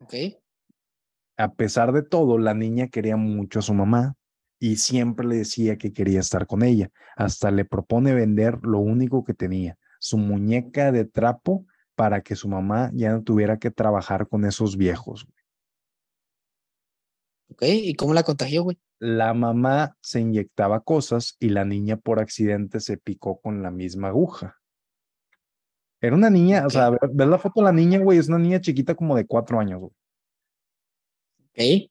Ok. 0.00 0.14
A 1.36 1.52
pesar 1.54 1.92
de 1.92 2.02
todo, 2.02 2.36
la 2.36 2.52
niña 2.52 2.88
quería 2.88 3.16
mucho 3.16 3.60
a 3.60 3.62
su 3.62 3.74
mamá, 3.74 4.16
y 4.58 4.76
siempre 4.76 5.26
le 5.26 5.36
decía 5.36 5.76
que 5.78 5.92
quería 5.92 6.20
estar 6.20 6.46
con 6.46 6.62
ella. 6.62 6.90
Hasta 7.16 7.50
le 7.50 7.64
propone 7.64 8.14
vender 8.14 8.58
lo 8.62 8.78
único 8.78 9.24
que 9.24 9.34
tenía, 9.34 9.78
su 10.00 10.18
muñeca 10.18 10.92
de 10.92 11.04
trapo, 11.04 11.66
para 11.94 12.22
que 12.22 12.36
su 12.36 12.48
mamá 12.48 12.90
ya 12.94 13.12
no 13.12 13.22
tuviera 13.22 13.58
que 13.58 13.70
trabajar 13.70 14.28
con 14.28 14.44
esos 14.44 14.76
viejos. 14.76 15.26
Ok, 17.50 17.62
¿y 17.62 17.94
cómo 17.94 18.14
la 18.14 18.22
contagió, 18.22 18.62
güey? 18.62 18.78
La 19.00 19.34
mamá 19.34 19.96
se 20.00 20.20
inyectaba 20.20 20.80
cosas 20.80 21.36
y 21.40 21.48
la 21.48 21.64
niña 21.64 21.96
por 21.96 22.20
accidente 22.20 22.80
se 22.80 22.98
picó 22.98 23.40
con 23.40 23.62
la 23.62 23.70
misma 23.70 24.08
aguja. 24.08 24.56
Era 26.00 26.14
una 26.14 26.30
niña, 26.30 26.66
o 26.66 26.70
sea, 26.70 26.90
ves 26.90 27.28
la 27.28 27.38
foto 27.38 27.60
de 27.60 27.64
la 27.64 27.72
niña, 27.72 27.98
güey, 27.98 28.18
es 28.18 28.28
una 28.28 28.38
niña 28.38 28.60
chiquita 28.60 28.94
como 28.94 29.16
de 29.16 29.26
cuatro 29.26 29.58
años, 29.58 29.80
güey. 29.80 29.92
Ok 31.48 31.90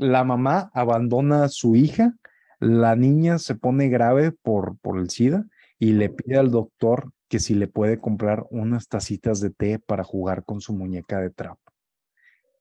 la 0.00 0.24
mamá 0.24 0.70
abandona 0.72 1.44
a 1.44 1.48
su 1.50 1.76
hija, 1.76 2.14
la 2.58 2.96
niña 2.96 3.38
se 3.38 3.54
pone 3.54 3.90
grave 3.90 4.32
por, 4.32 4.78
por 4.78 4.98
el 4.98 5.10
SIDA 5.10 5.44
y 5.78 5.92
le 5.92 6.08
pide 6.08 6.38
al 6.38 6.50
doctor 6.50 7.12
que 7.28 7.38
si 7.38 7.54
le 7.54 7.68
puede 7.68 8.00
comprar 8.00 8.46
unas 8.50 8.88
tacitas 8.88 9.40
de 9.40 9.50
té 9.50 9.78
para 9.78 10.02
jugar 10.02 10.44
con 10.44 10.62
su 10.62 10.72
muñeca 10.72 11.20
de 11.20 11.28
trapo. 11.28 11.60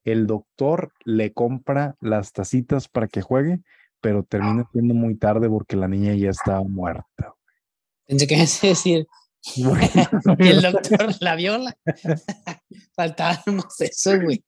El 0.04 0.28
doctor 0.28 0.92
le 1.06 1.32
compra 1.32 1.96
las 2.02 2.34
tacitas 2.34 2.90
para 2.90 3.08
que 3.08 3.22
juegue, 3.22 3.62
pero 4.02 4.24
termina 4.24 4.68
siendo 4.74 4.94
muy 4.94 5.16
tarde 5.16 5.50
porque 5.50 5.78
la 5.78 5.88
niña 5.88 6.14
ya 6.16 6.32
estaba 6.32 6.64
muerta. 6.64 7.36
Pensé 8.06 8.28
que 8.28 8.36
decir, 8.68 9.08
y 9.56 9.64
el 10.40 10.62
doctor 10.62 11.16
la 11.22 11.36
viola. 11.36 11.78
Faltábamos 12.96 13.80
eso, 13.80 14.20
güey. 14.20 14.44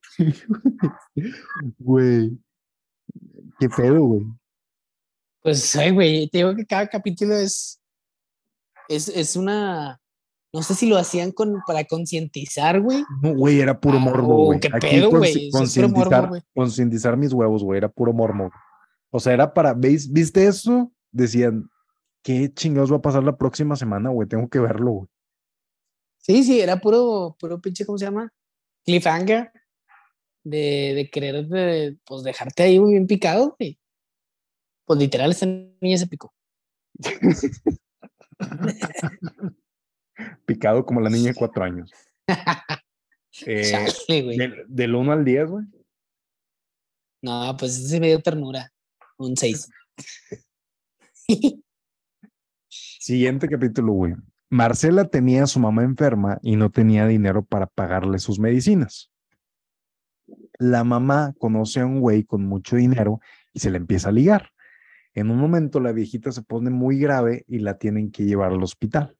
Güey. 1.79 2.37
¿Qué 3.61 3.69
pedo, 3.69 4.01
güey? 4.01 4.25
Pues, 5.43 5.75
ay, 5.75 5.91
güey, 5.91 6.27
te 6.29 6.39
digo 6.39 6.55
que 6.55 6.65
cada 6.65 6.87
capítulo 6.87 7.35
es, 7.35 7.79
es, 8.89 9.07
es 9.07 9.35
una, 9.35 10.01
no 10.51 10.63
sé 10.63 10.73
si 10.73 10.87
lo 10.87 10.97
hacían 10.97 11.31
con, 11.31 11.61
para 11.67 11.83
concientizar, 11.83 12.81
güey. 12.81 13.03
No, 13.21 13.35
güey, 13.35 13.59
era 13.59 13.79
puro 13.79 13.99
ah, 13.99 14.01
morbo, 14.01 14.45
güey. 14.45 14.59
¿Qué 14.59 14.71
pedo, 14.71 15.11
güey? 15.11 15.51
Concientizar, 15.51 16.43
concientizar 16.55 17.17
mis 17.17 17.33
huevos, 17.33 17.63
güey, 17.63 17.77
era 17.77 17.87
puro 17.87 18.13
morbo. 18.13 18.49
O 19.11 19.19
sea, 19.19 19.33
era 19.33 19.53
para, 19.53 19.75
¿veis? 19.75 20.11
¿Viste 20.11 20.47
eso? 20.47 20.91
Decían, 21.11 21.69
¿qué 22.23 22.51
chingados 22.51 22.91
va 22.91 22.95
a 22.95 23.03
pasar 23.03 23.23
la 23.23 23.37
próxima 23.37 23.75
semana, 23.75 24.09
güey? 24.09 24.27
Tengo 24.27 24.49
que 24.49 24.57
verlo, 24.57 24.91
güey. 24.91 25.07
Sí, 26.17 26.43
sí, 26.43 26.59
era 26.59 26.81
puro, 26.81 27.35
puro 27.39 27.61
pinche, 27.61 27.85
¿cómo 27.85 27.99
se 27.99 28.05
llama? 28.05 28.33
Cliffhanger 28.85 29.51
de, 30.43 30.93
de 30.95 31.09
querer 31.09 31.47
de, 31.47 31.97
pues 32.05 32.23
dejarte 32.23 32.63
ahí 32.63 32.79
muy 32.79 32.91
bien 32.91 33.07
picado, 33.07 33.55
güey. 33.59 33.77
Pues 34.85 34.99
literal 34.99 35.31
esta 35.31 35.45
niña 35.45 35.97
se 35.97 36.07
picó. 36.07 36.33
Picado 40.45 40.85
como 40.85 41.01
la 41.01 41.09
niña 41.09 41.31
de 41.31 41.35
cuatro 41.35 41.63
años. 41.63 41.91
Eh, 43.47 43.71
del, 44.67 44.93
1 44.93 45.11
al 45.11 45.23
10, 45.23 45.49
güey. 45.49 45.65
No, 47.21 47.55
pues 47.57 47.79
ese 47.79 47.99
me 47.99 48.07
dio 48.07 48.21
ternura. 48.21 48.71
Un 49.17 49.37
6. 49.37 49.69
Siguiente 52.67 53.47
capítulo, 53.47 53.93
güey. 53.93 54.15
Marcela 54.49 55.05
tenía 55.05 55.43
a 55.43 55.47
su 55.47 55.61
mamá 55.61 55.83
enferma 55.83 56.39
y 56.41 56.57
no 56.57 56.71
tenía 56.71 57.07
dinero 57.07 57.43
para 57.43 57.67
pagarle 57.67 58.19
sus 58.19 58.37
medicinas. 58.37 59.10
La 60.61 60.83
mamá 60.83 61.33
conoce 61.39 61.79
a 61.79 61.87
un 61.87 62.01
güey 62.01 62.23
con 62.23 62.45
mucho 62.45 62.75
dinero 62.75 63.19
y 63.51 63.61
se 63.61 63.71
le 63.71 63.77
empieza 63.77 64.09
a 64.09 64.11
ligar. 64.11 64.51
En 65.15 65.31
un 65.31 65.39
momento 65.39 65.79
la 65.79 65.91
viejita 65.91 66.31
se 66.31 66.43
pone 66.43 66.69
muy 66.69 66.99
grave 66.99 67.45
y 67.47 67.57
la 67.57 67.79
tienen 67.79 68.11
que 68.11 68.25
llevar 68.25 68.51
al 68.51 68.61
hospital. 68.61 69.17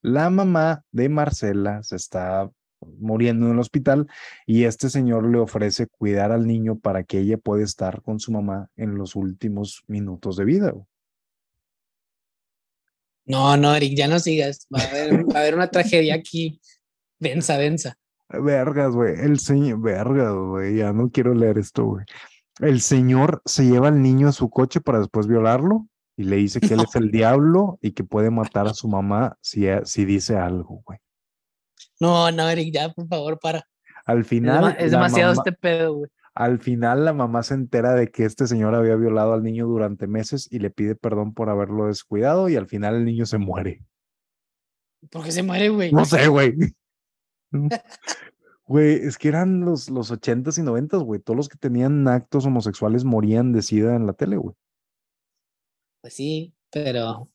La 0.00 0.30
mamá 0.30 0.86
de 0.90 1.10
Marcela 1.10 1.82
se 1.82 1.96
está 1.96 2.50
muriendo 2.80 3.44
en 3.44 3.52
el 3.52 3.58
hospital 3.58 4.06
y 4.46 4.64
este 4.64 4.88
señor 4.88 5.28
le 5.28 5.36
ofrece 5.36 5.86
cuidar 5.86 6.32
al 6.32 6.46
niño 6.46 6.78
para 6.78 7.04
que 7.04 7.18
ella 7.18 7.36
pueda 7.36 7.62
estar 7.62 8.00
con 8.00 8.20
su 8.20 8.32
mamá 8.32 8.70
en 8.76 8.94
los 8.94 9.16
últimos 9.16 9.84
minutos 9.86 10.36
de 10.36 10.46
vida. 10.46 10.72
No, 13.26 13.54
no, 13.58 13.74
Eric, 13.76 13.98
ya 13.98 14.08
no 14.08 14.18
sigas. 14.18 14.66
Va 14.74 14.80
a 14.80 15.40
haber, 15.40 15.54
una 15.54 15.70
tragedia 15.70 16.14
aquí. 16.14 16.58
Densa, 17.18 17.58
densa. 17.58 17.99
Vergas, 18.30 18.94
güey. 18.94 19.14
El 19.20 19.38
señor, 19.38 19.80
vergas, 19.80 20.34
güey. 20.34 20.76
Ya 20.76 20.92
no 20.92 21.10
quiero 21.10 21.34
leer 21.34 21.58
esto, 21.58 21.84
güey. 21.84 22.04
El 22.60 22.80
señor 22.80 23.42
se 23.44 23.64
lleva 23.64 23.88
al 23.88 24.02
niño 24.02 24.28
a 24.28 24.32
su 24.32 24.50
coche 24.50 24.80
para 24.80 24.98
después 24.98 25.26
violarlo 25.26 25.86
y 26.16 26.24
le 26.24 26.36
dice 26.36 26.60
que 26.60 26.74
él 26.74 26.80
es 26.80 26.94
el 26.94 27.10
diablo 27.10 27.78
y 27.80 27.92
que 27.92 28.04
puede 28.04 28.30
matar 28.30 28.66
a 28.66 28.74
su 28.74 28.88
mamá 28.88 29.38
si, 29.40 29.66
si 29.84 30.04
dice 30.04 30.36
algo, 30.36 30.82
güey. 30.84 30.98
No, 31.98 32.30
no, 32.30 32.48
Eric, 32.48 32.74
ya, 32.74 32.92
por 32.92 33.08
favor, 33.08 33.38
para. 33.38 33.64
Al 34.04 34.24
final. 34.24 34.76
Es, 34.78 34.90
demasiado 34.90 35.32
este 35.32 35.52
pedo, 35.52 35.94
güey. 35.94 36.10
Al 36.34 36.58
final 36.58 37.04
la 37.04 37.12
mamá 37.12 37.42
se 37.42 37.54
entera 37.54 37.94
de 37.94 38.10
que 38.10 38.24
este 38.24 38.46
señor 38.46 38.74
había 38.74 38.96
violado 38.96 39.32
al 39.32 39.42
niño 39.42 39.66
durante 39.66 40.06
meses 40.06 40.48
y 40.50 40.58
le 40.58 40.70
pide 40.70 40.94
perdón 40.94 41.34
por 41.34 41.50
haberlo 41.50 41.86
descuidado 41.86 42.48
y 42.48 42.56
al 42.56 42.66
final 42.66 42.94
el 42.94 43.04
niño 43.04 43.26
se 43.26 43.38
muere. 43.38 43.82
¿Por 45.10 45.24
qué 45.24 45.32
se 45.32 45.42
muere, 45.42 45.70
güey? 45.70 45.92
No 45.92 46.04
sé, 46.04 46.28
güey. 46.28 46.54
Güey, 48.66 49.04
es 49.04 49.18
que 49.18 49.26
eran 49.26 49.64
los, 49.64 49.90
los 49.90 50.12
80s 50.12 50.58
y 50.58 50.62
90s, 50.62 51.02
güey. 51.02 51.20
Todos 51.20 51.36
los 51.36 51.48
que 51.48 51.58
tenían 51.58 52.06
actos 52.06 52.46
homosexuales 52.46 53.02
morían 53.02 53.52
de 53.52 53.62
sida 53.62 53.96
en 53.96 54.06
la 54.06 54.12
tele, 54.12 54.36
güey. 54.36 54.54
Pues 56.00 56.14
sí, 56.14 56.54
pero. 56.70 57.28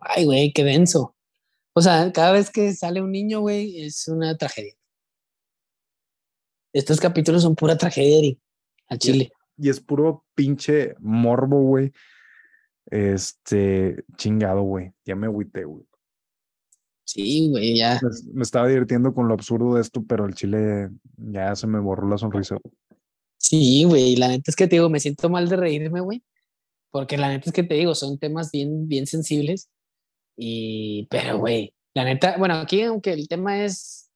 Ay, 0.00 0.24
güey, 0.24 0.52
qué 0.54 0.64
denso. 0.64 1.14
O 1.74 1.82
sea, 1.82 2.10
cada 2.12 2.32
vez 2.32 2.50
que 2.50 2.72
sale 2.72 3.02
un 3.02 3.12
niño, 3.12 3.40
güey, 3.40 3.84
es 3.84 4.08
una 4.08 4.36
tragedia. 4.38 4.74
Estos 6.72 7.00
capítulos 7.00 7.42
son 7.42 7.54
pura 7.54 7.76
tragedia, 7.76 8.34
a 8.88 8.96
Chile. 8.96 9.30
Y 9.56 9.68
es, 9.68 9.80
puro 9.80 10.24
pinche 10.34 10.94
morbo, 11.00 11.60
güey. 11.62 11.92
Este, 12.86 14.04
chingado, 14.16 14.62
güey. 14.62 14.92
Ya 15.04 15.16
me 15.16 15.26
agüité, 15.26 15.64
güey. 15.64 15.87
Sí, 17.08 17.48
güey, 17.48 17.74
ya. 17.74 17.98
Me, 18.34 18.42
estaba 18.42 18.68
divirtiendo 18.68 19.14
con 19.14 19.28
lo 19.28 19.34
absurdo 19.34 19.74
de 19.74 19.80
esto, 19.80 20.04
pero 20.06 20.26
el 20.26 20.34
chile 20.34 20.90
ya 21.16 21.56
se 21.56 21.66
me 21.66 21.80
borró 21.80 22.06
la 22.06 22.18
sonrisa. 22.18 22.58
Sí, 23.38 23.84
güey, 23.84 24.14
la 24.16 24.28
neta 24.28 24.50
es 24.50 24.56
que 24.56 24.66
te 24.66 24.76
digo, 24.76 24.90
me 24.90 25.00
siento 25.00 25.30
mal 25.30 25.48
de 25.48 25.56
reírme, 25.56 26.00
güey, 26.00 26.22
porque 26.90 27.16
la 27.16 27.28
neta 27.28 27.48
es 27.48 27.54
que 27.54 27.62
te 27.62 27.76
digo, 27.76 27.94
son 27.94 28.18
temas 28.18 28.50
bien, 28.50 28.88
bien 28.88 29.06
sensibles. 29.06 29.70
Y, 30.36 31.06
pero, 31.10 31.38
güey, 31.38 31.72
la 31.94 32.04
neta, 32.04 32.36
bueno, 32.36 32.56
aquí 32.56 32.82
aunque 32.82 33.14
el 33.14 33.26
tema 33.26 33.64
es 33.64 34.10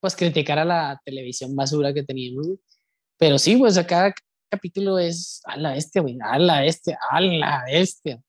pues 0.00 0.14
criticar 0.14 0.58
a 0.58 0.66
la 0.66 1.00
televisión 1.06 1.56
basura 1.56 1.94
que 1.94 2.02
teníamos, 2.02 2.58
Pero 3.16 3.38
sí, 3.38 3.56
pues 3.56 3.78
a 3.78 3.86
cada 3.86 4.14
capítulo 4.50 4.98
es 4.98 5.40
a 5.46 5.56
la 5.56 5.74
este, 5.74 6.00
güey, 6.00 6.18
a 6.22 6.38
la 6.38 6.66
este, 6.66 6.98
a 7.10 7.18
la 7.18 7.64
este. 7.70 8.20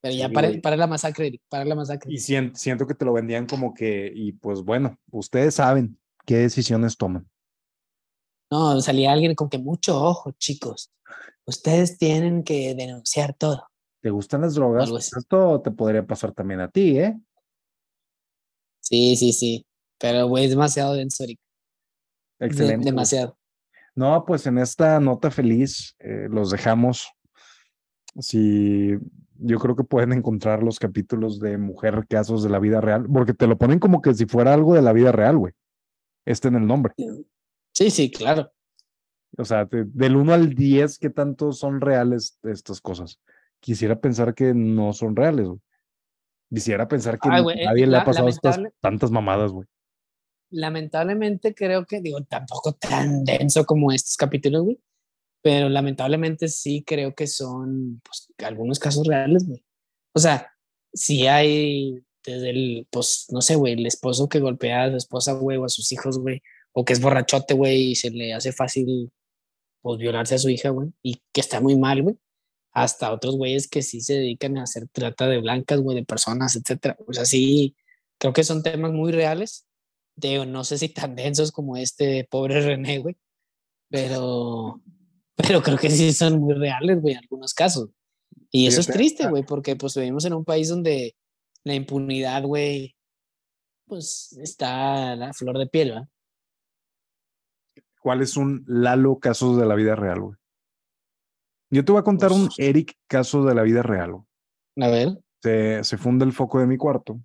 Pero 0.00 0.14
ya 0.14 0.28
para, 0.30 0.50
para, 0.62 0.76
la 0.76 0.86
masacre, 0.86 1.40
para 1.48 1.64
la 1.64 1.74
masacre. 1.74 2.12
Y 2.12 2.18
siento, 2.18 2.56
siento 2.56 2.86
que 2.86 2.94
te 2.94 3.04
lo 3.04 3.12
vendían 3.12 3.46
como 3.46 3.74
que, 3.74 4.10
y 4.14 4.32
pues 4.32 4.62
bueno, 4.62 4.98
ustedes 5.10 5.56
saben 5.56 5.98
qué 6.24 6.38
decisiones 6.38 6.96
toman. 6.96 7.28
No, 8.50 8.80
salía 8.80 9.12
alguien 9.12 9.34
con 9.34 9.48
que 9.48 9.58
mucho 9.58 10.02
ojo, 10.02 10.32
chicos. 10.32 10.90
Ustedes 11.44 11.98
tienen 11.98 12.42
que 12.42 12.74
denunciar 12.74 13.34
todo. 13.34 13.66
¿Te 14.00 14.10
gustan 14.10 14.40
las 14.40 14.54
drogas? 14.54 14.90
Esto 15.16 15.60
te 15.60 15.70
podría 15.70 16.06
pasar 16.06 16.32
también 16.32 16.60
a 16.60 16.70
ti, 16.70 16.98
¿eh? 16.98 17.18
Sí, 18.80 19.16
sí, 19.16 19.32
sí. 19.32 19.66
Pero, 19.98 20.26
güey, 20.26 20.44
es 20.44 20.50
demasiado 20.50 20.94
denso, 20.94 21.24
Excelente. 22.38 22.86
demasiado. 22.86 23.36
No, 23.94 24.24
pues 24.24 24.46
en 24.46 24.58
esta 24.58 24.98
nota 24.98 25.30
feliz 25.30 25.94
eh, 25.98 26.26
los 26.30 26.50
dejamos. 26.50 27.12
Si 28.18 28.98
yo 29.38 29.58
creo 29.58 29.76
que 29.76 29.84
pueden 29.84 30.12
encontrar 30.12 30.62
los 30.62 30.78
capítulos 30.78 31.40
de 31.40 31.56
Mujer 31.58 32.06
Casos 32.08 32.42
de 32.42 32.50
la 32.50 32.58
Vida 32.58 32.80
Real, 32.80 33.06
porque 33.12 33.34
te 33.34 33.46
lo 33.46 33.56
ponen 33.56 33.78
como 33.78 34.02
que 34.02 34.14
si 34.14 34.26
fuera 34.26 34.52
algo 34.52 34.74
de 34.74 34.82
la 34.82 34.92
vida 34.92 35.12
real, 35.12 35.38
güey. 35.38 35.52
Este 36.26 36.48
en 36.48 36.56
el 36.56 36.66
nombre. 36.66 36.92
Sí, 37.72 37.90
sí, 37.90 38.10
claro. 38.10 38.52
O 39.38 39.44
sea, 39.44 39.66
del 39.70 40.16
1 40.16 40.32
al 40.32 40.54
10, 40.54 40.98
¿qué 40.98 41.10
tanto 41.10 41.52
son 41.52 41.80
reales 41.80 42.38
estas 42.42 42.80
cosas? 42.80 43.20
Quisiera 43.60 44.00
pensar 44.00 44.34
que 44.34 44.52
no 44.54 44.92
son 44.92 45.16
reales, 45.16 45.46
güey. 45.46 45.60
Quisiera 46.52 46.88
pensar 46.88 47.18
que 47.18 47.28
eh, 47.28 47.64
nadie 47.64 47.86
le 47.86 47.96
ha 47.96 48.04
pasado 48.04 48.28
estas, 48.28 48.60
tantas 48.80 49.10
mamadas, 49.10 49.52
güey. 49.52 49.66
Lamentablemente 50.50 51.54
creo 51.54 51.86
que, 51.86 52.00
digo, 52.00 52.24
tampoco 52.24 52.72
tan 52.72 53.24
denso 53.24 53.64
como 53.64 53.92
estos 53.92 54.16
capítulos, 54.16 54.64
güey. 54.64 54.80
Pero 55.42 55.68
lamentablemente 55.68 56.48
sí 56.48 56.82
creo 56.86 57.14
que 57.14 57.26
son 57.26 58.00
pues, 58.04 58.28
algunos 58.46 58.78
casos 58.78 59.06
reales, 59.06 59.46
güey. 59.46 59.64
O 60.14 60.18
sea, 60.18 60.52
sí 60.92 61.26
hay 61.26 62.02
desde 62.24 62.50
el, 62.50 62.86
pues, 62.90 63.26
no 63.30 63.40
sé, 63.40 63.56
güey, 63.56 63.74
el 63.74 63.86
esposo 63.86 64.28
que 64.28 64.40
golpea 64.40 64.84
a 64.84 64.90
su 64.90 64.96
esposa, 64.96 65.32
güey, 65.32 65.56
o 65.58 65.64
a 65.64 65.68
sus 65.68 65.90
hijos, 65.92 66.18
güey, 66.18 66.42
o 66.72 66.84
que 66.84 66.92
es 66.92 67.00
borrachote, 67.00 67.54
güey, 67.54 67.92
y 67.92 67.94
se 67.96 68.10
le 68.10 68.34
hace 68.34 68.52
fácil, 68.52 69.10
pues, 69.82 69.98
violarse 69.98 70.34
a 70.34 70.38
su 70.38 70.50
hija, 70.50 70.70
güey, 70.70 70.90
y 71.02 71.22
que 71.32 71.40
está 71.40 71.60
muy 71.60 71.76
mal, 71.76 72.02
güey 72.02 72.18
hasta 72.72 73.12
otros 73.12 73.36
güeyes 73.36 73.68
que 73.68 73.82
sí 73.82 74.00
se 74.00 74.14
dedican 74.14 74.58
a 74.58 74.64
hacer 74.64 74.88
trata 74.88 75.26
de 75.26 75.40
blancas, 75.40 75.80
güey, 75.80 75.96
de 75.96 76.04
personas, 76.04 76.56
etcétera. 76.56 76.96
O 77.06 77.12
sea, 77.12 77.24
sí, 77.24 77.76
creo 78.18 78.32
que 78.32 78.44
son 78.44 78.62
temas 78.62 78.92
muy 78.92 79.12
reales. 79.12 79.66
De, 80.16 80.44
no 80.46 80.64
sé 80.64 80.78
si 80.78 80.88
tan 80.88 81.16
densos 81.16 81.52
como 81.52 81.76
este 81.76 82.28
pobre 82.30 82.60
René, 82.60 82.98
güey, 82.98 83.16
pero, 83.88 84.80
pero 85.46 85.62
creo 85.62 85.78
que 85.78 85.90
sí 85.90 86.12
son 86.12 86.40
muy 86.40 86.54
reales, 86.54 87.00
güey, 87.00 87.14
en 87.14 87.20
algunos 87.20 87.54
casos. 87.54 87.90
Y 88.50 88.66
eso 88.66 88.80
es 88.80 88.86
triste, 88.86 89.28
güey, 89.28 89.44
porque 89.44 89.76
pues 89.76 89.94
vivimos 89.96 90.24
en 90.24 90.34
un 90.34 90.44
país 90.44 90.68
donde 90.68 91.14
la 91.64 91.74
impunidad, 91.74 92.42
güey, 92.42 92.96
pues 93.86 94.36
está 94.40 95.12
a 95.12 95.16
la 95.16 95.32
flor 95.32 95.58
de 95.58 95.66
piel, 95.66 95.90
¿verdad? 95.90 96.08
¿Cuál 98.00 98.22
es 98.22 98.36
un 98.36 98.64
Lalo 98.66 99.18
casos 99.18 99.58
de 99.58 99.66
la 99.66 99.74
vida 99.74 99.94
real, 99.94 100.20
güey? 100.20 100.36
Yo 101.70 101.84
te 101.84 101.92
voy 101.92 102.00
a 102.00 102.04
contar 102.04 102.32
un 102.32 102.48
Eric 102.56 102.96
caso 103.06 103.44
de 103.44 103.54
la 103.54 103.62
vida 103.62 103.82
real. 103.82 104.16
A 104.76 104.88
ver. 104.88 105.20
Se, 105.42 105.84
se 105.84 105.96
funda 105.96 106.24
el 106.24 106.32
foco 106.32 106.58
de 106.58 106.66
mi 106.66 106.76
cuarto 106.76 107.20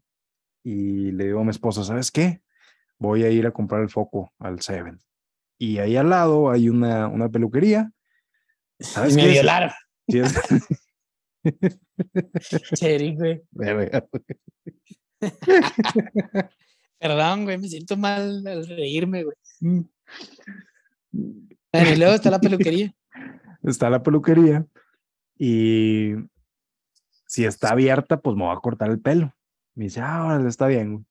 y 0.63 1.11
le 1.11 1.25
digo 1.25 1.39
a 1.39 1.43
mi 1.43 1.49
esposa, 1.49 1.83
¿sabes 1.83 2.11
qué? 2.11 2.41
Voy 2.97 3.23
a 3.23 3.29
ir 3.29 3.45
a 3.47 3.51
comprar 3.51 3.81
el 3.81 3.89
foco 3.89 4.33
al 4.39 4.61
Seven. 4.61 4.99
Y 5.57 5.77
ahí 5.77 5.95
al 5.95 6.09
lado 6.09 6.49
hay 6.49 6.69
una, 6.69 7.07
una 7.07 7.29
peluquería. 7.29 7.91
¿Sabes 8.79 9.15
me 9.15 9.27
violaron. 9.27 9.71
Eric, 12.81 13.17
güey. 13.17 13.41
Perdón, 16.99 17.45
güey, 17.45 17.57
me 17.57 17.67
siento 17.67 17.97
mal 17.97 18.45
al 18.45 18.67
reírme, 18.67 19.23
güey. 19.23 19.35
Mm. 19.61 19.81
y 21.13 21.95
luego 21.95 22.13
está 22.13 22.29
la 22.29 22.39
peluquería 22.39 22.93
está 23.63 23.89
la 23.89 24.03
peluquería 24.03 24.65
y 25.37 26.13
si 27.25 27.45
está 27.45 27.71
abierta, 27.71 28.19
pues 28.19 28.35
me 28.35 28.43
voy 28.43 28.55
a 28.55 28.59
cortar 28.59 28.89
el 28.89 28.99
pelo. 28.99 29.33
Me 29.73 29.85
dice, 29.85 30.01
ah, 30.01 30.25
órale, 30.25 30.47
está 30.47 30.67
bien, 30.67 31.05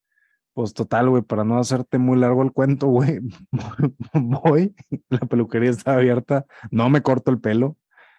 Pues 0.54 0.72
total, 0.72 1.10
güey, 1.10 1.22
para 1.22 1.42
no 1.42 1.58
hacerte 1.58 1.98
muy 1.98 2.16
largo 2.16 2.42
el 2.42 2.52
cuento, 2.52 2.86
güey, 2.86 3.18
voy, 4.14 4.74
la 5.08 5.18
peluquería 5.18 5.70
está 5.70 5.94
abierta, 5.94 6.46
no 6.70 6.88
me 6.88 7.02
corto 7.02 7.32
el 7.32 7.40
pelo, 7.40 7.76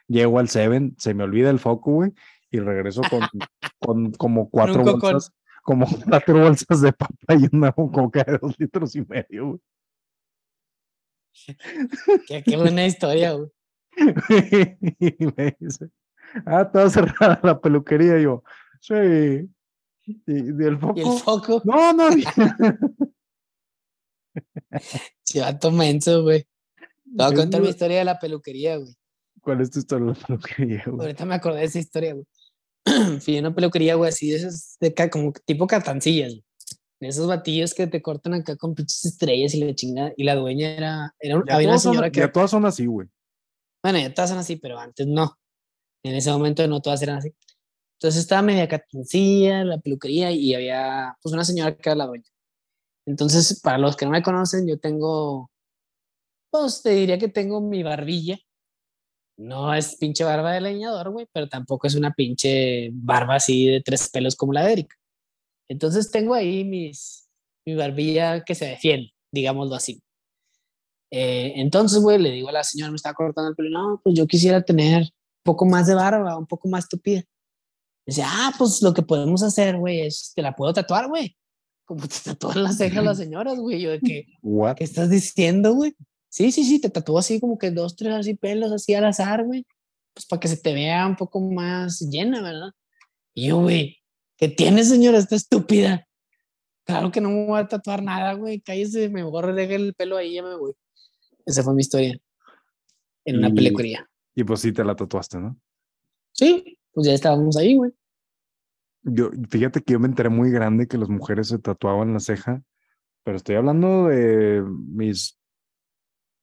llego 0.08 0.40
al 0.40 0.50
Seven, 0.50 0.96
se 0.98 1.14
me 1.14 1.24
olvida 1.24 1.50
el 1.50 1.60
foco, 1.60 1.92
güey, 1.92 2.12
y 2.52 2.60
regreso 2.60 3.02
con, 3.10 3.22
con 3.80 4.12
como 4.12 4.50
cuatro 4.50 4.84
bolsas, 4.84 5.32
como 5.64 5.88
cuatro 6.10 6.42
bolsas 6.42 6.82
de 6.82 6.92
papa 6.92 7.36
y 7.40 7.48
una 7.56 7.72
coca 7.72 8.24
de 8.26 8.38
dos 8.38 8.60
litros 8.60 8.94
y 8.98 9.06
medio, 9.06 9.48
güey. 9.48 9.60
Qué, 12.28 12.44
qué 12.44 12.58
buena 12.58 12.86
historia, 12.86 13.34
güey. 13.34 13.50
y 15.00 15.26
me 15.38 15.56
dice, 15.58 15.90
ah, 16.46 16.64
estaba 16.64 16.90
cerrada 16.90 17.40
la 17.44 17.62
peluquería. 17.62 18.20
Y 18.20 18.24
yo, 18.24 18.44
sí. 18.82 19.50
¿Y, 20.06 20.14
del 20.26 20.78
foco? 20.80 20.94
¿Y 20.98 21.02
el 21.02 21.20
foco? 21.20 21.62
No, 21.66 21.94
no. 21.94 22.10
Chivato 25.24 25.72
menso, 25.72 26.24
güey. 26.24 26.44
Te 26.44 27.24
voy 27.24 27.26
a 27.26 27.36
contar 27.36 27.62
mi 27.62 27.70
historia 27.70 28.00
de 28.00 28.06
la 28.06 28.20
peluquería, 28.20 28.78
güey. 28.78 28.94
¿Cuál 29.42 29.62
es 29.62 29.72
tu 29.72 29.80
historia 29.80 30.08
de 30.08 30.20
la 30.20 30.28
peluquería, 30.28 30.84
güey? 30.86 31.00
Ahorita 31.00 31.26
me 31.26 31.36
acordé 31.36 31.60
de 31.60 31.66
esa 31.66 31.80
historia, 31.80 32.14
güey. 32.14 32.26
Fui 33.22 33.38
a 33.38 33.40
una 33.40 33.56
peluquería, 33.56 33.96
güey, 33.96 34.10
así 34.10 34.30
de 34.30 34.38
esas, 34.38 34.78
de 34.80 34.88
acá, 34.88 35.10
como 35.10 35.32
tipo 35.46 35.68
catancillas, 35.68 36.34
güey. 36.34 36.44
De 37.00 37.08
esos 37.10 37.28
batillos 37.28 37.74
que 37.74 37.88
te 37.88 38.02
cortan 38.02 38.36
acá 38.36 38.56
con 38.56 38.74
pinches 38.74 39.06
estrellas 39.06 39.54
y 39.54 39.64
la 39.64 39.76
chingada. 39.76 40.14
Y 40.16 40.24
la 40.24 40.36
dueña 40.36 40.72
era, 40.72 41.16
era 41.20 41.44
había 41.50 41.68
una 41.68 41.78
señora 41.78 42.10
que. 42.10 42.22
Ya 42.22 42.32
todas 42.32 42.52
son 42.52 42.66
así, 42.66 42.86
güey. 42.86 43.08
Bueno, 43.84 44.00
ya 44.00 44.14
todas 44.14 44.30
son 44.30 44.40
así, 44.40 44.56
pero 44.56 44.80
antes 44.80 45.06
no. 45.06 45.38
En 46.04 46.16
ese 46.16 46.32
momento 46.32 46.66
no 46.68 46.82
todas 46.82 47.02
eran 47.02 47.18
así. 47.18 47.34
Entonces 48.06 48.22
estaba 48.22 48.44
media 48.44 48.68
catancilla, 48.68 49.64
la 49.64 49.80
peluquería, 49.80 50.30
y 50.30 50.54
había 50.54 51.18
pues 51.24 51.34
una 51.34 51.44
señora 51.44 51.76
que 51.76 51.90
era 51.90 51.96
la 51.96 52.06
dueña. 52.06 52.30
Entonces, 53.08 53.60
para 53.62 53.80
los 53.80 53.96
que 53.96 54.06
no 54.06 54.12
me 54.12 54.22
conocen, 54.22 54.68
yo 54.68 54.78
tengo, 54.78 55.50
pues 56.52 56.84
te 56.84 56.92
diría 56.92 57.18
que 57.18 57.30
tengo 57.30 57.62
mi 57.62 57.82
barbilla. 57.82 58.38
No 59.40 59.74
es 59.74 59.96
pinche 59.96 60.24
barba 60.24 60.54
de 60.54 60.62
leñador, 60.62 61.10
güey, 61.10 61.28
pero 61.34 61.50
tampoco 61.50 61.88
es 61.88 61.96
una 61.96 62.14
pinche 62.14 62.92
barba 62.94 63.38
así 63.38 63.66
de 63.66 63.82
tres 63.82 64.08
pelos 64.12 64.36
como 64.36 64.54
la 64.54 64.64
de 64.64 64.74
Eric. 64.74 64.94
Entonces 65.68 66.12
tengo 66.12 66.36
ahí 66.36 66.64
mis, 66.64 67.28
mi 67.66 67.74
barbilla 67.74 68.44
que 68.44 68.54
se 68.54 68.68
defiende, 68.68 69.14
digámoslo 69.32 69.74
así. 69.74 70.00
Eh, 71.12 71.54
entonces, 71.56 72.00
güey, 72.04 72.20
le 72.20 72.30
digo 72.30 72.50
a 72.50 72.52
la 72.52 72.64
señora, 72.64 72.92
me 72.92 72.98
está 72.98 73.16
cortando 73.16 73.50
el 73.50 73.56
pelo, 73.56 73.70
no, 73.72 74.02
pues 74.04 74.16
yo 74.16 74.28
quisiera 74.28 74.62
tener 74.62 75.02
un 75.02 75.44
poco 75.44 75.66
más 75.66 75.88
de 75.88 75.96
barba, 75.96 76.38
un 76.38 76.46
poco 76.46 76.68
más 76.70 76.88
tupida. 76.88 77.24
Dice, 78.06 78.24
ah, 78.26 78.54
pues 78.58 78.82
lo 78.82 78.94
que 78.94 79.02
podemos 79.02 79.42
hacer, 79.44 79.78
güey, 79.78 80.02
es 80.02 80.32
que 80.36 80.42
la 80.42 80.56
puedo 80.56 80.74
tatuar, 80.74 81.08
güey 81.08 81.36
como 81.86 82.08
te 82.08 82.16
tatúan 82.24 82.64
las 82.64 82.78
cejas 82.78 83.04
las 83.04 83.18
señoras, 83.18 83.58
güey. 83.58 83.82
Yo 83.82 83.92
de 83.92 84.00
que, 84.00 84.26
¿qué 84.78 84.84
estás 84.84 85.10
diciendo, 85.10 85.74
güey? 85.74 85.96
Sí, 86.30 86.52
sí, 86.52 86.66
sí, 86.66 86.82
te 86.82 86.90
tatuó 86.90 87.18
así 87.20 87.40
como 87.40 87.58
que 87.58 87.72
dos, 87.72 87.96
tres 87.96 88.14
así 88.14 88.34
pelos 88.34 88.72
así 88.72 88.94
al 88.94 89.06
azar, 89.06 89.46
güey. 89.46 89.66
Pues 90.14 90.26
para 90.26 90.40
que 90.40 90.48
se 90.48 90.58
te 90.58 90.74
vea 90.74 91.06
un 91.06 91.16
poco 91.16 91.40
más 91.40 92.00
llena, 92.00 92.42
¿verdad? 92.42 92.72
Y 93.34 93.48
yo, 93.48 93.62
güey, 93.62 94.02
¿qué 94.38 94.50
tienes, 94.50 94.90
señora? 94.90 95.18
Está 95.18 95.36
estúpida. 95.36 96.08
Claro 96.86 97.12
que 97.12 97.22
no 97.22 97.30
me 97.30 97.46
voy 97.46 97.60
a 97.60 97.68
tatuar 97.68 98.04
nada, 98.04 98.34
güey. 98.34 98.62
Cállese, 98.62 99.10
me 99.10 99.24
borre, 99.24 99.54
deje 99.54 99.76
el 99.76 99.94
pelo 99.94 100.18
ahí, 100.18 100.34
ya 100.34 100.44
me 100.44 100.56
voy. 100.56 100.74
Esa 101.46 101.64
fue 101.64 101.74
mi 101.74 101.82
historia. 101.82 102.18
En 103.24 103.38
una 103.38 103.50
peluquería. 103.52 104.08
Y 104.36 104.44
pues 104.44 104.62
sí 104.62 104.72
te 104.72 104.84
la 104.84 104.96
tatuaste, 104.96 105.40
¿no? 105.40 105.58
Sí, 106.32 106.78
pues 106.96 107.06
ya 107.06 107.14
estábamos 107.14 107.58
ahí, 107.58 107.76
güey. 107.76 107.92
Yo, 109.04 109.30
fíjate 109.50 109.82
que 109.82 109.94
yo 109.94 110.00
me 110.00 110.08
enteré 110.08 110.30
muy 110.30 110.50
grande 110.50 110.88
que 110.88 110.98
las 110.98 111.10
mujeres 111.10 111.50
se 111.50 111.60
tatuaban 111.60 112.14
la 112.14 112.20
ceja, 112.20 112.64
pero 113.24 113.38
estoy 113.38 113.56
hablando 113.56 114.08
de 114.08 114.64
mis 114.64 115.38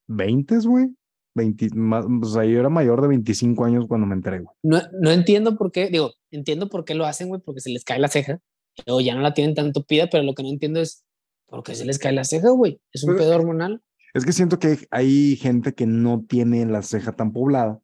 20, 0.06 0.58
güey. 0.58 0.94
20, 1.34 1.70
más, 1.74 2.04
o 2.04 2.26
sea, 2.26 2.44
yo 2.44 2.60
era 2.60 2.68
mayor 2.68 3.00
de 3.00 3.08
25 3.08 3.64
años 3.64 3.86
cuando 3.88 4.06
me 4.06 4.14
enteré, 4.14 4.40
güey. 4.40 4.54
No, 4.62 4.80
no 5.00 5.10
entiendo 5.10 5.56
por 5.56 5.72
qué, 5.72 5.88
digo, 5.88 6.12
entiendo 6.30 6.68
por 6.68 6.84
qué 6.84 6.94
lo 6.94 7.06
hacen, 7.06 7.28
güey, 7.28 7.40
porque 7.40 7.62
se 7.62 7.70
les 7.70 7.84
cae 7.84 7.98
la 7.98 8.08
ceja, 8.08 8.38
o 8.86 9.00
ya 9.00 9.14
no 9.14 9.22
la 9.22 9.32
tienen 9.32 9.54
tan 9.54 9.72
tupida, 9.72 10.08
pero 10.10 10.22
lo 10.22 10.34
que 10.34 10.42
no 10.42 10.50
entiendo 10.50 10.80
es 10.80 11.04
por 11.46 11.62
qué 11.62 11.74
se 11.74 11.86
les 11.86 11.98
cae 11.98 12.12
la 12.12 12.24
ceja, 12.24 12.50
güey. 12.50 12.80
Es 12.92 13.02
un 13.04 13.16
pedo 13.16 13.34
hormonal. 13.34 13.82
Es 14.12 14.26
que 14.26 14.32
siento 14.32 14.58
que 14.58 14.86
hay 14.90 15.36
gente 15.36 15.72
que 15.72 15.86
no 15.86 16.22
tiene 16.28 16.66
la 16.66 16.82
ceja 16.82 17.12
tan 17.12 17.32
poblada, 17.32 17.80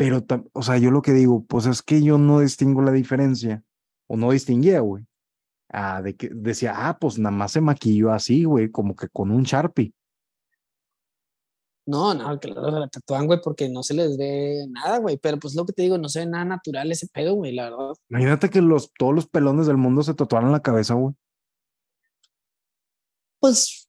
pero, 0.00 0.24
o 0.54 0.62
sea, 0.62 0.78
yo 0.78 0.90
lo 0.90 1.02
que 1.02 1.12
digo, 1.12 1.44
pues 1.44 1.66
es 1.66 1.82
que 1.82 2.02
yo 2.02 2.16
no 2.16 2.40
distingo 2.40 2.80
la 2.80 2.90
diferencia 2.90 3.62
o 4.06 4.16
no 4.16 4.30
distinguía, 4.30 4.80
güey. 4.80 5.04
Ah, 5.68 6.00
de 6.00 6.16
que 6.16 6.30
decía, 6.32 6.72
ah, 6.74 6.98
pues 6.98 7.18
nada 7.18 7.36
más 7.36 7.52
se 7.52 7.60
maquilló 7.60 8.10
así, 8.10 8.44
güey, 8.44 8.70
como 8.70 8.96
que 8.96 9.08
con 9.10 9.30
un 9.30 9.42
Sharpie. 9.42 9.92
No, 11.84 12.14
no, 12.14 12.40
que 12.40 12.48
la 12.48 12.88
tatúan, 12.88 13.26
güey, 13.26 13.40
porque 13.44 13.68
no 13.68 13.82
se 13.82 13.92
les 13.92 14.16
ve 14.16 14.64
nada, 14.70 15.00
güey. 15.00 15.18
Pero 15.18 15.38
pues 15.38 15.54
lo 15.54 15.66
que 15.66 15.74
te 15.74 15.82
digo, 15.82 15.98
no 15.98 16.08
se 16.08 16.20
ve 16.20 16.26
nada 16.26 16.46
natural 16.46 16.90
ese 16.90 17.06
pedo, 17.08 17.34
güey, 17.34 17.52
la 17.52 17.64
verdad. 17.64 17.92
Imagínate 18.08 18.48
que 18.48 18.62
los, 18.62 18.94
todos 18.94 19.14
los 19.14 19.28
pelones 19.28 19.66
del 19.66 19.76
mundo 19.76 20.02
se 20.02 20.14
tatuaran 20.14 20.50
la 20.50 20.62
cabeza, 20.62 20.94
güey. 20.94 21.14
Pues 23.38 23.86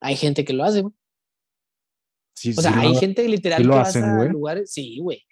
hay 0.00 0.16
gente 0.16 0.44
que 0.44 0.52
lo 0.52 0.64
hace, 0.64 0.82
güey. 0.82 0.94
Sí, 2.34 2.54
o 2.58 2.60
sea, 2.60 2.76
hay 2.76 2.96
gente 2.96 3.28
literal 3.28 3.62
que 3.62 3.68
lo 3.68 3.76
hacen, 3.76 4.16
güey. 4.16 4.30
lugares. 4.30 4.72
Sí, 4.72 4.98
güey. 4.98 5.24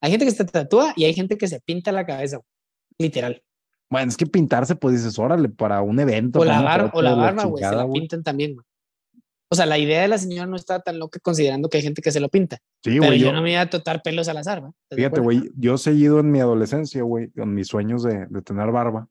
Hay 0.00 0.10
gente 0.10 0.24
que 0.24 0.30
se 0.30 0.44
tatúa 0.44 0.92
y 0.96 1.04
hay 1.04 1.14
gente 1.14 1.38
que 1.38 1.48
se 1.48 1.60
pinta 1.60 1.92
la 1.92 2.06
cabeza. 2.06 2.40
Literal. 2.98 3.42
Bueno, 3.90 4.08
es 4.08 4.16
que 4.16 4.26
pintarse, 4.26 4.74
pues 4.74 4.96
dices, 4.96 5.18
órale, 5.18 5.48
para 5.48 5.80
un 5.82 5.98
evento. 6.00 6.40
O 6.40 6.44
la, 6.44 6.60
barba, 6.60 7.44
güey, 7.44 7.62
se 7.62 7.74
la 7.74 7.90
pintan 7.90 8.22
también, 8.22 8.54
güey. 8.54 8.66
O 9.48 9.54
sea, 9.54 9.64
la 9.64 9.78
idea 9.78 10.02
de 10.02 10.08
la 10.08 10.18
señora 10.18 10.46
no 10.46 10.56
está 10.56 10.80
tan 10.80 10.98
loca 10.98 11.20
considerando 11.22 11.68
que 11.68 11.76
hay 11.76 11.82
gente 11.84 12.02
que 12.02 12.10
se 12.10 12.18
lo 12.18 12.28
pinta. 12.28 12.58
Sí, 12.82 12.98
güey. 12.98 13.10
Pero 13.10 13.22
yo, 13.22 13.32
no 13.32 13.42
me 13.42 13.52
iba 13.52 13.60
a 13.60 13.70
totar 13.70 14.02
pelos 14.02 14.28
al 14.28 14.38
azar, 14.38 14.60
güey. 14.60 14.72
Fíjate, 14.90 15.20
güey, 15.20 15.50
yo 15.56 15.74
he 15.74 15.78
seguido 15.78 16.18
en 16.18 16.32
mi 16.32 16.40
adolescencia, 16.40 17.02
güey, 17.02 17.30
con 17.30 17.54
mis 17.54 17.68
sueños 17.68 18.02
de, 18.02 18.26
de 18.28 18.42
tener 18.42 18.72
barba. 18.72 19.08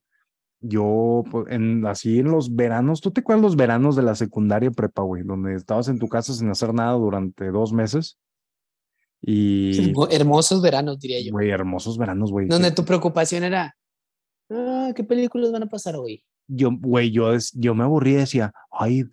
Yo, 0.59 1.23
pues, 1.31 1.45
en, 1.49 1.85
así 1.85 2.19
en 2.19 2.31
los 2.31 2.53
veranos, 2.53 2.99
¿tú 2.99 3.11
te 3.11 3.21
acuerdas 3.21 3.43
los 3.43 3.55
veranos 3.55 3.95
de 3.95 4.01
la 4.01 4.15
secundaria 4.15 4.71
prepa, 4.71 5.03
güey? 5.03 5.23
Donde 5.23 5.55
estabas 5.55 5.87
en 5.87 5.99
tu 5.99 6.09
casa 6.09 6.33
sin 6.33 6.49
hacer 6.49 6.73
nada 6.73 6.93
durante 6.93 7.49
dos 7.51 7.71
meses. 7.71 8.17
Y... 9.27 9.91
Hermosos 10.11 10.61
veranos, 10.61 10.99
diría 10.99 11.19
yo. 11.19 11.31
Güey, 11.31 11.49
hermosos 11.49 11.97
veranos, 11.97 12.31
güey. 12.31 12.47
Donde 12.47 12.71
tu 12.71 12.85
preocupación 12.85 13.43
era, 13.43 13.75
ah, 14.51 14.91
¿qué 14.95 15.03
películas 15.03 15.51
van 15.51 15.63
a 15.63 15.67
pasar 15.69 15.95
hoy? 15.95 16.23
Yo, 16.47 16.69
güey, 16.79 17.09
yo, 17.09 17.31
yo 17.53 17.73
me 17.73 17.83
aburrí 17.83 18.11
y 18.11 18.15
decía, 18.15 18.53
ay, 18.69 19.05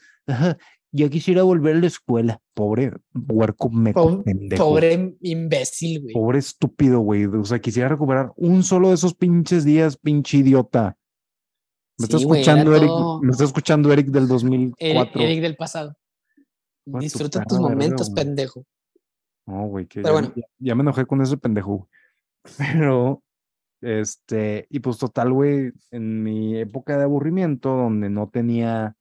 ya 0.93 1.09
quisiera 1.09 1.45
volver 1.45 1.77
a 1.77 1.81
la 1.81 1.87
escuela. 1.87 2.41
Pobre 2.53 2.93
huerco 3.15 3.71
me 3.71 3.95
Pobre 3.95 5.17
imbécil, 5.23 6.03
güey. 6.03 6.13
Pobre 6.13 6.39
estúpido, 6.39 7.01
güey. 7.01 7.25
O 7.25 7.45
sea, 7.47 7.59
quisiera 7.59 7.89
recuperar 7.89 8.33
un 8.37 8.63
solo 8.63 8.89
de 8.89 8.97
esos 8.97 9.15
pinches 9.15 9.65
días, 9.65 9.97
pinche 9.97 10.39
idiota. 10.39 10.99
Me 11.99 12.05
está 12.05 12.19
escuchando 12.19 12.77
Eric, 12.77 12.91
me 13.23 13.31
está 13.31 13.45
escuchando 13.45 13.93
Eric 13.93 14.09
del 14.09 14.29
2004. 14.29 15.23
Eric, 15.23 15.41
del 15.41 15.57
pasado. 15.57 15.97
Disfruta 16.85 17.45
tus 17.45 17.59
momentos, 17.59 18.11
pendejo. 18.11 18.67
No, 19.47 19.67
güey, 19.67 19.87
que 19.87 20.03
ya, 20.03 20.33
ya, 20.59 20.75
me 20.75 20.83
enojé 20.83 21.05
con 21.07 21.21
ese 21.23 21.37
pendejo. 21.37 21.89
Pero 22.59 23.23
este, 23.83 24.67
y 24.71 24.79
pues 24.79 24.97
total, 24.99 25.33
güey, 25.33 25.73
en 25.91 26.23
mi 26.23 26.57
época 26.57 26.97
de 26.97 27.03
aburrimiento, 27.03 27.71
donde 27.71 28.09
no 28.09 28.29
tenía 28.29 28.97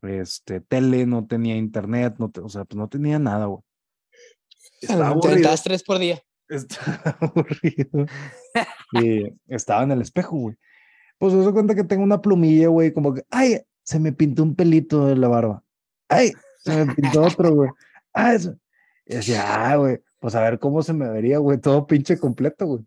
este, 0.00 0.60
tele, 0.62 1.04
no 1.04 1.26
tenía 1.26 1.56
internet, 1.56 2.14
no 2.18 2.32
o 2.42 2.48
sea, 2.48 2.64
pues 2.64 2.78
no 2.78 2.88
tenía 2.88 3.18
nada, 3.18 3.46
güey. 3.46 3.62
Estaba 4.80 5.08
aburrido. 5.08 5.50
tres 5.62 5.82
por 5.82 5.98
día. 5.98 6.22
Estaba 6.48 7.18
aburrido. 7.20 8.06
y 8.92 9.32
estaba 9.46 9.82
en 9.82 9.92
el 9.92 10.02
espejo, 10.02 10.36
güey. 10.36 10.56
Pues 11.18 11.32
se 11.32 11.52
cuenta 11.52 11.74
que 11.74 11.84
tengo 11.84 12.02
una 12.02 12.20
plumilla, 12.20 12.68
güey, 12.68 12.92
como 12.92 13.14
que, 13.14 13.24
ay, 13.30 13.60
se 13.82 13.98
me 13.98 14.12
pintó 14.12 14.42
un 14.42 14.54
pelito 14.54 15.06
de 15.06 15.16
la 15.16 15.28
barba. 15.28 15.62
Ay, 16.08 16.32
se 16.62 16.84
me 16.84 16.94
pintó 16.94 17.22
otro, 17.22 17.54
güey. 17.54 17.70
Ay, 18.12 18.36
eso. 18.36 18.56
Y 19.06 19.16
decía, 19.16 19.70
ah, 19.70 19.76
güey, 19.76 20.00
pues 20.18 20.34
a 20.34 20.40
ver 20.40 20.58
cómo 20.58 20.82
se 20.82 20.94
me 20.94 21.08
vería, 21.08 21.38
güey, 21.38 21.58
todo 21.58 21.86
pinche 21.86 22.18
completo, 22.18 22.66
güey. 22.66 22.86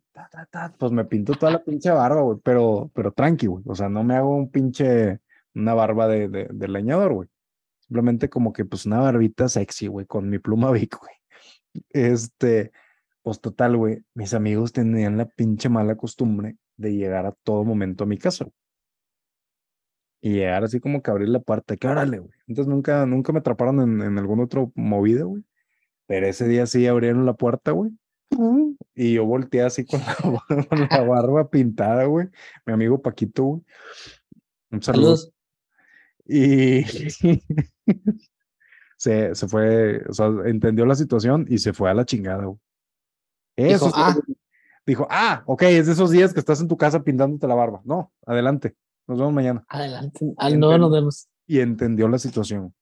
Pues 0.79 0.91
me 0.91 1.05
pinto 1.05 1.33
toda 1.33 1.51
la 1.51 1.63
pinche 1.63 1.91
barba, 1.91 2.21
güey, 2.21 2.39
pero, 2.43 2.89
pero 2.93 3.11
tranqui, 3.11 3.45
güey. 3.47 3.63
O 3.67 3.75
sea, 3.75 3.89
no 3.89 4.03
me 4.03 4.15
hago 4.15 4.35
un 4.35 4.49
pinche, 4.49 5.19
una 5.53 5.73
barba 5.75 6.07
de, 6.07 6.27
de, 6.29 6.67
leñador, 6.67 7.13
güey. 7.13 7.29
Simplemente 7.79 8.29
como 8.29 8.53
que, 8.53 8.65
pues, 8.65 8.85
una 8.87 8.99
barbita 8.99 9.47
sexy, 9.49 9.87
güey, 9.87 10.05
con 10.07 10.29
mi 10.29 10.39
pluma 10.39 10.71
Vic, 10.71 10.97
güey. 10.99 11.13
Este, 11.89 12.71
pues 13.21 13.39
total, 13.39 13.77
güey, 13.77 14.03
mis 14.15 14.33
amigos 14.33 14.73
tenían 14.73 15.17
la 15.17 15.25
pinche 15.27 15.69
mala 15.69 15.95
costumbre 15.95 16.57
de 16.77 16.95
llegar 16.95 17.25
a 17.27 17.33
todo 17.43 17.63
momento 17.63 18.05
a 18.05 18.07
mi 18.07 18.17
casa. 18.17 18.47
Y 20.21 20.33
llegar 20.33 20.63
así 20.63 20.79
como 20.79 21.03
que 21.03 21.11
abrir 21.11 21.29
la 21.29 21.39
puerta, 21.39 21.77
que 21.77 21.87
órale, 21.87 22.19
güey. 22.19 22.31
Entonces 22.47 22.67
nunca, 22.67 23.05
nunca 23.05 23.31
me 23.31 23.39
atraparon 23.39 23.81
en, 23.81 24.01
en 24.01 24.17
algún 24.17 24.39
otro 24.39 24.71
movida, 24.75 25.23
güey. 25.23 25.43
Pero 26.07 26.25
ese 26.25 26.47
día 26.47 26.65
sí 26.65 26.87
abrieron 26.87 27.25
la 27.25 27.33
puerta, 27.33 27.71
güey. 27.71 27.91
Y 28.95 29.13
yo 29.13 29.25
volteé 29.25 29.61
así 29.61 29.85
con 29.85 30.01
la, 30.89 31.03
barba 31.03 31.49
pintada, 31.49 32.05
güey. 32.05 32.27
Mi 32.65 32.73
amigo 32.73 33.01
Paquito, 33.01 33.43
güey. 33.43 33.61
Un 34.71 34.81
saludo. 34.81 35.17
Y 36.25 36.83
se, 38.97 39.35
se 39.35 39.47
fue, 39.47 40.03
o 40.09 40.13
sea, 40.13 40.27
entendió 40.45 40.85
la 40.85 40.95
situación 40.95 41.45
y 41.47 41.59
se 41.59 41.73
fue 41.73 41.89
a 41.89 41.93
la 41.93 42.05
chingada, 42.05 42.45
güey. 42.45 42.59
Eso 43.55 43.87
dijo, 43.87 43.97
ah. 43.97 44.15
dijo, 44.85 45.07
ah, 45.09 45.43
ok, 45.47 45.63
es 45.63 45.87
de 45.87 45.93
esos 45.93 46.11
días 46.11 46.31
que 46.31 46.39
estás 46.39 46.61
en 46.61 46.67
tu 46.67 46.77
casa 46.77 47.03
pintándote 47.03 47.47
la 47.47 47.55
barba. 47.55 47.81
No, 47.85 48.11
adelante. 48.25 48.75
Nos 49.07 49.17
vemos 49.17 49.33
mañana. 49.33 49.65
Adelante. 49.67 50.33
Al 50.37 50.59
no 50.59 50.77
nos 50.77 50.91
vemos. 50.91 51.27
Y 51.47 51.59
entendió 51.59 52.07
la 52.07 52.19
situación. 52.19 52.73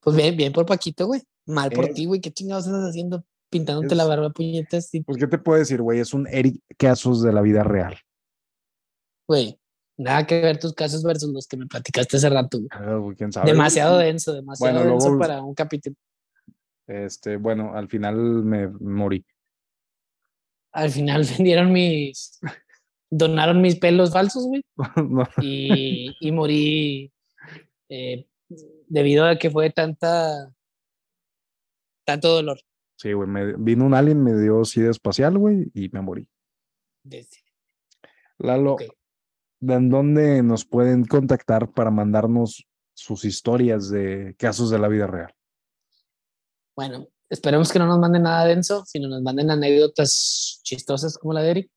Pues 0.00 0.16
bien, 0.16 0.36
bien 0.36 0.52
por 0.52 0.66
Paquito, 0.66 1.06
güey. 1.06 1.22
Mal 1.46 1.70
por 1.70 1.88
ti, 1.88 2.06
güey. 2.06 2.20
¿Qué 2.20 2.30
chingados 2.30 2.66
estás 2.66 2.88
haciendo? 2.88 3.24
pintándote 3.52 3.94
la 3.94 4.06
barba, 4.06 4.30
puñetas. 4.30 4.90
Pues, 5.04 5.18
¿qué 5.18 5.26
te 5.26 5.38
puedo 5.38 5.58
decir, 5.58 5.82
güey? 5.82 6.00
Es 6.00 6.14
un 6.14 6.26
Eric 6.26 6.58
Casos 6.78 7.22
de 7.22 7.32
la 7.32 7.42
vida 7.42 7.62
real. 7.62 7.98
Güey, 9.28 9.60
nada 9.98 10.26
que 10.26 10.40
ver 10.40 10.58
tus 10.58 10.72
casos 10.72 11.02
versus 11.02 11.32
los 11.32 11.46
que 11.46 11.58
me 11.58 11.66
platicaste 11.66 12.16
hace 12.16 12.30
rato. 12.30 12.58
Ah, 12.70 12.98
¿quién 13.16 13.30
sabe? 13.30 13.50
Demasiado 13.50 13.98
denso, 13.98 14.32
demasiado 14.32 14.82
denso 14.82 15.18
para 15.18 15.42
un 15.42 15.54
capítulo. 15.54 15.94
Este, 16.86 17.36
bueno, 17.36 17.74
al 17.74 17.88
final 17.88 18.16
me 18.16 18.68
morí. 18.68 19.24
Al 20.72 20.90
final 20.90 21.24
vendieron 21.36 21.72
mis. 21.72 22.40
donaron 23.10 23.60
mis 23.60 23.76
pelos 23.76 24.12
falsos, 24.12 24.46
güey. 24.46 24.64
y, 25.42 26.16
y, 26.20 26.32
morí 26.32 27.12
eh, 27.90 28.26
debido 28.88 29.26
a 29.26 29.36
que 29.36 29.50
fue 29.50 29.70
tanta. 29.70 30.50
Tanto 32.04 32.28
dolor. 32.28 32.60
Sí, 32.96 33.12
güey, 33.12 33.28
me, 33.28 33.54
vino 33.56 33.84
un 33.84 33.94
alien, 33.94 34.22
me 34.22 34.38
dio 34.38 34.64
sida 34.64 34.90
espacial, 34.90 35.38
güey, 35.38 35.70
y 35.74 35.88
me 35.88 36.00
morí. 36.00 36.28
Lalo, 38.38 38.76
¿de 39.60 39.80
dónde 39.80 40.42
nos 40.42 40.64
pueden 40.64 41.04
contactar 41.04 41.72
para 41.72 41.90
mandarnos 41.90 42.66
sus 42.94 43.24
historias 43.24 43.88
de 43.88 44.34
casos 44.38 44.70
de 44.70 44.78
la 44.78 44.88
vida 44.88 45.06
real? 45.06 45.34
Bueno, 46.76 47.08
esperemos 47.28 47.72
que 47.72 47.78
no 47.78 47.86
nos 47.86 47.98
manden 47.98 48.22
nada 48.22 48.44
denso, 48.46 48.84
sino 48.86 49.08
nos 49.08 49.22
manden 49.22 49.50
anécdotas 49.50 50.60
chistosas 50.62 51.18
como 51.18 51.32
la 51.32 51.42
de 51.42 51.50
Eric. 51.50 51.70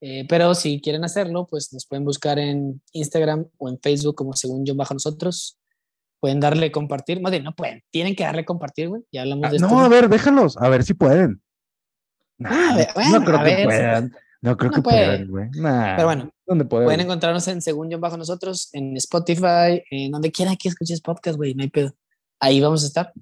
Eh, 0.00 0.26
pero 0.28 0.54
si 0.54 0.80
quieren 0.80 1.04
hacerlo, 1.04 1.46
pues 1.46 1.72
nos 1.72 1.86
pueden 1.86 2.04
buscar 2.04 2.38
en 2.38 2.82
Instagram 2.92 3.48
o 3.56 3.68
en 3.68 3.78
Facebook 3.80 4.14
como 4.14 4.34
según 4.34 4.64
yo 4.66 4.74
bajo 4.74 4.94
nosotros. 4.94 5.58
Pueden 6.20 6.40
darle 6.40 6.72
compartir, 6.72 7.20
más 7.20 7.30
bien 7.30 7.44
no 7.44 7.54
pueden, 7.54 7.82
tienen 7.90 8.14
que 8.14 8.24
darle 8.24 8.44
compartir, 8.44 8.88
güey. 8.88 9.02
Ya 9.12 9.22
hablamos 9.22 9.46
ah, 9.46 9.50
de 9.50 9.56
esto. 9.56 9.68
No, 9.68 9.80
a 9.80 9.88
ver, 9.88 10.08
déjalos, 10.08 10.56
a 10.56 10.68
ver 10.68 10.82
si 10.82 10.94
pueden. 10.94 11.42
Ah, 12.44 12.76
no 13.12 13.24
creo 13.24 13.42
que 13.44 13.64
puedan. 13.64 14.16
No 14.42 14.56
creo 14.56 14.70
que 14.70 14.82
puedan, 14.82 15.28
güey. 15.28 15.48
Pero 15.52 16.04
bueno, 16.04 16.30
pueden 16.68 17.00
encontrarnos 17.00 17.48
en 17.48 17.60
Según 17.62 17.90
yo 17.90 17.98
bajo 17.98 18.16
nosotros, 18.16 18.68
en 18.72 18.96
Spotify, 18.96 19.82
en 19.90 20.12
donde 20.12 20.30
quiera 20.30 20.54
que 20.56 20.68
escuches 20.68 21.00
podcast, 21.00 21.36
güey, 21.36 21.54
no 21.54 21.62
hay 21.62 21.70
pedo. 21.70 21.94
Ahí 22.40 22.60
vamos 22.60 22.84
a 22.84 22.86
estar 22.86 23.12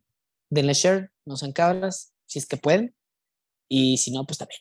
denle 0.55 0.74
share, 0.74 1.11
no 1.26 1.36
sean 1.36 1.53
cabras, 1.53 2.12
si 2.26 2.38
es 2.38 2.47
que 2.47 2.57
pueden. 2.57 2.95
Y 3.68 3.99
si 3.99 4.12
no, 4.12 4.24
pues 4.24 4.38
también. 4.38 4.61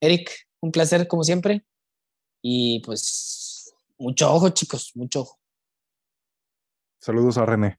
Eric, 0.00 0.30
un 0.60 0.70
placer 0.70 1.08
como 1.08 1.24
siempre. 1.24 1.64
Y 2.42 2.80
pues 2.84 3.74
mucho 3.98 4.32
ojo, 4.32 4.50
chicos, 4.50 4.92
mucho 4.94 5.22
ojo. 5.22 5.37
Saludos 7.00 7.38
a 7.38 7.46
René. 7.46 7.78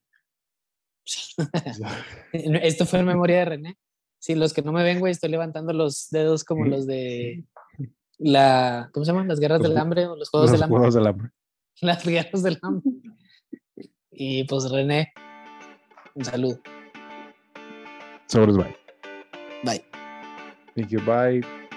Esto 2.33 2.85
fue 2.85 2.99
en 2.99 3.05
memoria 3.05 3.39
de 3.39 3.45
René. 3.45 3.77
Sí, 4.19 4.35
los 4.35 4.53
que 4.53 4.61
no 4.61 4.71
me 4.71 4.83
ven, 4.83 4.99
güey, 4.99 5.11
estoy 5.11 5.29
levantando 5.29 5.71
los 5.73 6.09
dedos 6.09 6.43
como 6.43 6.65
los 6.65 6.85
de 6.85 7.45
la, 8.17 8.89
¿cómo 8.93 9.05
se 9.05 9.11
llaman? 9.11 9.29
Las 9.29 9.39
guerras 9.39 9.61
del 9.61 9.77
hambre 9.77 10.05
o 10.07 10.15
los 10.15 10.29
juegos 10.29 10.51
del 10.51 10.63
hambre. 10.63 10.77
Juegos 10.77 10.95
del 10.95 11.07
hambre. 11.07 11.29
Las 11.81 12.05
guerras 12.05 12.43
del 12.43 12.59
hambre. 12.61 12.91
Y 14.11 14.43
pues 14.43 14.69
René, 14.69 15.13
un 16.13 16.25
saludo. 16.25 16.59
Sobres, 18.27 18.57
bye. 18.57 18.75
Bye. 19.63 19.85
Thank 20.75 20.89
you, 20.89 20.99
bye. 20.99 21.68